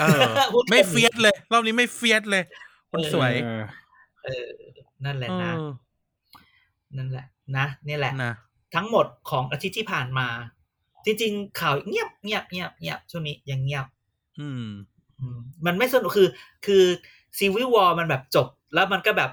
[0.00, 0.20] เออ
[0.52, 2.42] พูดตรงไม่เฟียสเลย รอบนี้ไม่เฟียสเลย
[2.90, 3.64] คนสวย เออ
[4.24, 4.46] เออ
[5.04, 5.62] นั่นแหละเอนะอ
[6.96, 7.26] นั่นแหละ
[7.56, 8.32] นะนี่แหละนะ
[8.74, 10.26] ทั้งหมดของอาทิตย์ที่ผ่านมา
[11.04, 13.86] จริง ๆ ข่าวเงียบเงียบเงียบเงียบช่วงนี้ยังเงียบ
[14.40, 14.66] อืม
[15.20, 16.28] อืมมันไม่สนุกคือ
[16.66, 16.84] คือ
[17.38, 19.30] ซีวิวอลมันแบบจบ แล้วมันก็แบบ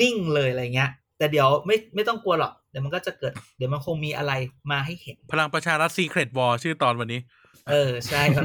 [0.00, 4.32] นิ่งเลยอะไรเงี้ย แต่เดี๋ยวไม่ไม่ต้องกลัวหรอก เดี๋ยวมันก็จะเกิด เดี๋ยวมันคงมีอะไร
[4.70, 7.20] มาให้เห็น พลังประชารัฐซีเครตวอชื่อตอนวันนี้
[7.68, 8.44] เออ ใช่ครับ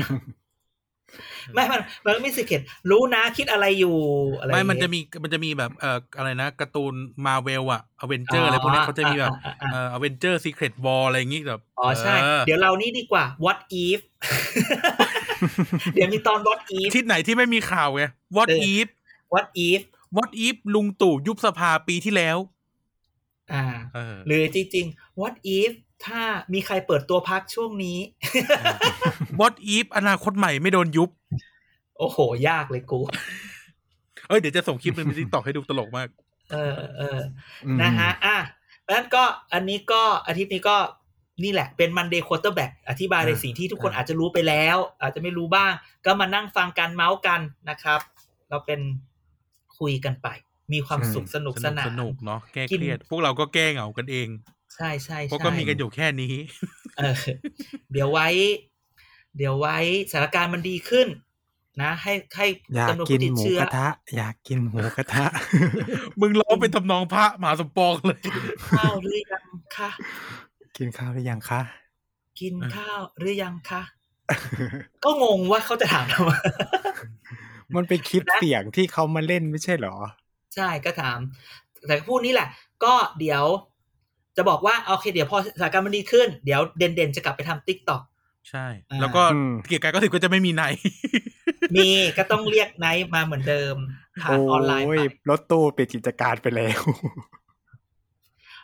[1.54, 3.98] ไม่มันมันก็มีสิเกตรู้นะคิดอะไรอยู่
[4.38, 6.94] อะไรไม่มันจะอย่างเงี้ยมีมันจะมีแบบเอ่ออะไรนะการ์ตูน
[7.26, 14.00] มาเวลอะอเวนเจอร์อะไรพวกนี้เขาจะมีแบบอ่าอ่าอ่าเอ่อ Avengers Secret Wars อะไรอย่างงี้แบบอ๋อใช่เออเดี๋ยวเรานี่ดีกว่า what if
[15.94, 18.04] เดี๋ยวมีตอน what if ที่ไหนที่ไม่มีข่าวไง
[18.38, 18.88] what เออ if
[19.34, 19.82] what if
[20.18, 22.38] what if ลุงตู่ยุบสภาปีที่แล้ว
[23.54, 25.72] อ่าเออหรือจริงๆ what if
[26.06, 26.22] ถ้า
[26.54, 27.98] มีใครเปิดตัวพรรคช่วงนี้
[29.40, 31.10] what if อนาคตใหม่ไม่โดนยุบ
[31.98, 32.18] โอ้โห
[32.48, 33.00] ยากเลยกู
[34.28, 36.08] เอ้ย เดี๋ยวจะส่งคลิปหนึ่งใน TikTok ให้ดูตลกมาก
[36.52, 37.20] เออเออ
[37.66, 38.38] อืมนะฮะ อะ
[38.90, 39.24] แล้วก็
[39.54, 40.78] อันนี้ก็อาทิตย์นี้ก็
[41.44, 45.72] นี่แหละ เป็น Monday Quarterback อธิบายในอ่าสิ่งที่ทุกคนอ่าอาจจะรู้ไปแล้ว อาจจะไม่รู้บ้าง
[46.06, 48.00] ก็มานั่งฟังกันเม้าท์กันนะครับ
[48.50, 48.80] เราเป็น
[49.80, 50.28] คุยกันไป
[50.74, 54.28] มีความสุขสนุกสนานสนุกเนาะแก้กินเครียด พวกเราก็แก้เหงากันเอง
[54.76, 56.34] ใช่ใช่เพราะใช่ก็มีกันอยู่แค่นี้
[56.98, 57.16] เออ
[57.92, 58.28] เดี๋ยวไว้
[59.38, 59.78] เดี๋ยวไว้
[60.12, 61.08] สถานการณ์มันดีขึ้น
[61.82, 65.26] นะ ให้ให้อยากจำนวนกิผู้นติดหมูเชื้อกระทะ อยากกินหมูกระทะ
[66.20, 68.20] มึงร้องเป็นทำนองพระมหาสมปองเลย
[68.70, 69.46] ข้าวหรือยัง
[69.78, 69.90] คะ
[70.78, 71.62] กินข้าวหรือยังคะ
[72.40, 73.82] กินข้าวหรือยังคะ
[75.04, 76.32] ก็งงว่าเขาจะถามทำไม
[77.76, 79.96] มันเป็นคลิปเสียงที่เขามาเล่นไม่ใช่เหรอ
[80.56, 81.20] ใช่ก็ถาม
[81.88, 82.50] แต่พูดนี้แหละ
[82.84, 83.44] ก็เดี๋ยว
[84.38, 88.02] จะบอกว่าโอเคเดี๋ยวพอสถานการณ์มันดีขึ้น เดี๋ยวเด่นเด่นๆจะกลับไปทำติ๊กต็อก
[88.50, 90.64] ใช่อ่าแล้วก็อืมเกียร์กายก็สิบก็จะไม่มีใน
[91.76, 93.76] มีก็ต้องเรียกไนท์มาเหมือนเดิม
[94.22, 96.82] ผ่านออนไลน์โอ้ไปยรถตู้ปิดกิจการไปแล้ว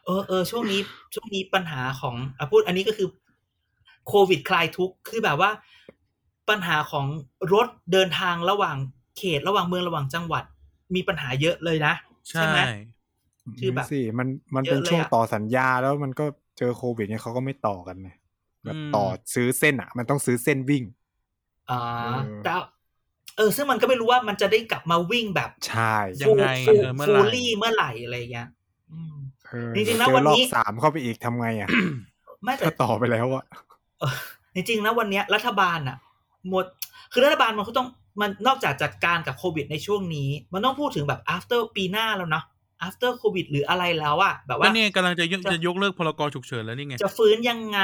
[0.05, 0.81] เออเออช่วงนี้
[1.13, 3.07] ช่วงนี้ปัญหาของอะพูดอันนี้ก็คือ
[4.07, 5.51] โควิดคลายทุกข์คือแบบว่า
[6.49, 7.05] ปัญหาของ
[7.53, 8.77] รถเดินทางระหว่าง
[9.17, 10.43] เขตระหว่างเมืองระหว่างจังหวัด
[10.95, 11.93] มีปัญหาเยอะเลยนะ
[12.27, 12.59] ใช่ไหม
[13.59, 16.25] คือแบบสิมันมันเยอะเป็นเลยช่วงอะต่อสัญญาแล้วมันก็
[16.57, 18.09] เจอโควิดเนี่ยเขาก็ไม่ต่อกันไง
[18.65, 20.83] แบบอืมต่อซื้อเส้นอะ มันต้องซื้อเส้นวิ่ง
[21.71, 22.51] อ่าเออแต่
[23.37, 28.47] เออ ซึ่งมันก็ไม่รู้ว่ามันจะได้กลับมาวิ่งแบบใช่ยังไงฟูเออเมื่อไหร่ฟูลี่เมื่อไหร่อะไรอย่างเงี้ย
[28.91, 29.15] อืม
[29.47, 31.69] เออจริงๆนะเจอวันนี้รอบสามเข้าไปอีกทำไงอะ
[32.43, 33.43] ไม่แต่ถ้าต่อไปแล้วอะ
[33.99, 34.15] เออ
[34.55, 35.97] จริงๆนะวันเนี้ยรัฐบาลอะ
[36.49, 36.65] หมด
[37.11, 37.87] คือรัฐบาลมันก็ต้อง
[38.21, 42.43] มันนอกจากจัดการกับโควิดในช่วงนี้ มันต้องพูดถึงแบบ after ปีหน้าแล้วนะ
[42.87, 47.81] after โควิดหรืออะไรแล้วอะแบบก็ว่าเนี่ยกำลังจะยกจะจะยกเลิกพรกฉุกเฉินแล้วนี่ไง จะฟื้นยังไง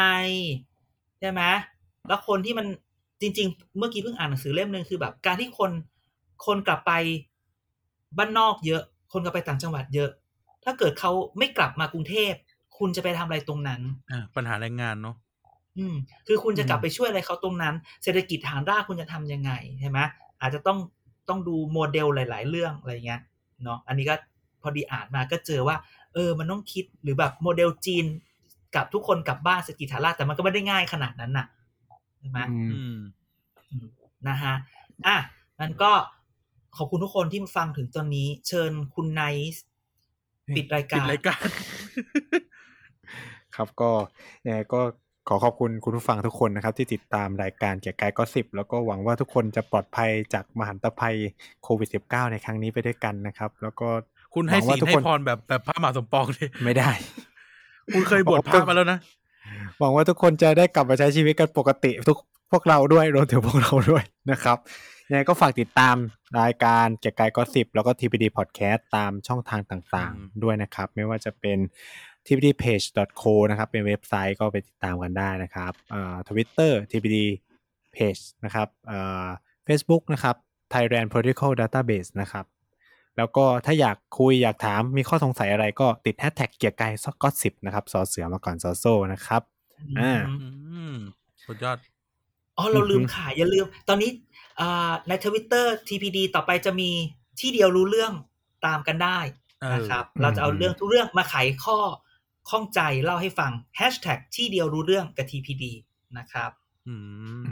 [1.20, 1.42] ใช่ไหม
[2.08, 2.68] แล้วคนที่มัน
[3.22, 5.72] จริง ๆ เมื่อกี้เพิ่งอ่านหนังสือเล่มหนึ่งคือแบบการที่คน
[6.46, 6.92] คนกลับไป
[8.18, 8.82] บ้านนอกเยอะ
[9.14, 10.10] คนกลับไปต่างจังหวัดเยอะ
[10.64, 12.34] ถ้าเกิดเขาไม่กลับมากรุงเทพ
[12.78, 13.82] คุณจะไปทำอะไรตรงนั้น
[14.12, 15.16] อ่าปัญหาแรงงานเนาะ
[15.78, 15.96] อืม
[16.28, 20.00] คือคุณจะกลับอืมไปช่วยอะไรเขาตรงนั้น เศรษฐกิจฐานรากคุณจะทำยังไงใช่ไหม
[20.42, 20.78] อาจจะต้อง
[21.30, 23.22] ต้องดูโมเดลหลาย ๆ เรื่องอะไรเงี้ย
[23.64, 24.37] เนาะอันนี้ก็พ
[24.68, 25.76] อดีอ่านมาก็เจอว่า
[26.14, 28.06] เออ มันต้องคิดหรือแบบโมเดลจีน
[28.76, 31.48] กับทุกคนกลับบ้านเศรษฐกิจฐานรากแต่มันก็ไม่ได้ง่ายขนาดนั้นน่ะ
[32.20, 32.98] ใช่ไหมอืมอืม
[33.72, 33.88] อืม
[34.30, 34.54] นะฮะ
[35.08, 35.18] อะ
[35.60, 35.92] นั้นก็
[36.78, 39.22] ขอบคุณทุกคนที่มาฟังถึงตอนนี้ เชิญคุณไน
[39.54, 39.64] ท์
[40.56, 41.48] ปิดรายปิดการรายการ
[43.56, 43.92] ครับก็
[44.46, 44.82] ยังไงก็
[45.28, 51.16] ขอขอบคุณคุณผู้ฟังทุกคนนะครับ ที่ติดตามรายการเกียร์กายก็สิบแล้วก็หวังว่าทุกคนจะปลอดภัยจากมหันตภัย
[51.64, 53.90] โควิด -19 ในครั้งนี้ไปด้วยกันนะครับ แล้วก็
[54.38, 56.90] คุณให้หวังศีว่าลทุกให้คนพรแบบแบบพระมหาสมปองเลยไม่ได้
[57.94, 59.00] คุณเคยบวชพระมาแล้วนะ
[59.80, 62.18] หวังว่าทุกคนจะได้กลับมาใช้ชีวิตกันปกติทุก
[62.52, 64.58] พวกเราด้วยรวมถึงพวกเราด้วยนะครับ
[65.10, 65.96] ยังไงก็ฝากติดตาม
[66.40, 71.58] รายการเกียร์กายก็สิบแล้วก็ TPD Podcast ตามช่องทางต่างอืมๆด้วยนะครับ ไม่ว่าจะเป็น
[72.26, 77.18] tpdpage.co นะครับเป็นเว็บไซต์ก็ไปติดตามกันได้นะครับเอ่อ Twitter tpd
[77.96, 79.28] page นะครับเอ่อ
[79.68, 80.36] Facebook นะครับ
[80.74, 82.46] Thailand Protocol Database นะครับ
[83.18, 86.92] แล้วก็ถ้าอยากคุยอยากถามมีข้อสงสัยอะไรก็ติดแฮชแท็กเกียร์กาย
[87.24, 89.42] ก็สิบนะครับสอเสือมาก่อนสอโซ่นะครับ
[90.00, 90.96] อ่าอืม
[91.44, 91.78] สุดยอด
[92.58, 94.12] อ๋อเราลืมอือฮึขายอย่าลืม ตอนนี้
[94.60, 96.90] อ่าในทวิตเตอร์ TPD ต่อไปจะมี
[97.40, 98.14] ที่เดียวรู้เรื่อง
[98.66, 99.20] ตามกันได้
[99.62, 101.78] เออนะครับอืมเราจะเอาเรื่องทุกเรื่องมาไขข้อ
[102.50, 105.64] ข้องใจเล่าให้ฟังแฮชแท็กที่เดียวรู้เรื่องกับ TPD
[106.18, 106.52] นะครับ
[106.88, 106.96] อื
[107.42, 107.44] ม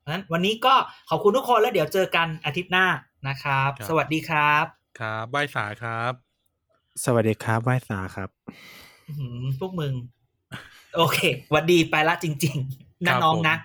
[0.00, 0.74] เพราะฉะนั้นวันนี้ก็
[1.10, 2.86] ขอบคุณทุกคนแล้วเดี๋ยวเจอกันอาทิตย์หน้า
[3.26, 4.66] นะครับครับ สวัสดีครับ
[4.98, 6.12] ครับบายสาครับ
[7.04, 8.30] สวัสดีครับไหว้สาครับ
[9.06, 9.94] อื้อหือพวกมึง
[10.96, 11.18] โอเค
[11.50, 13.56] หวัดดีไปละจริงๆครันะบน้องผมนะ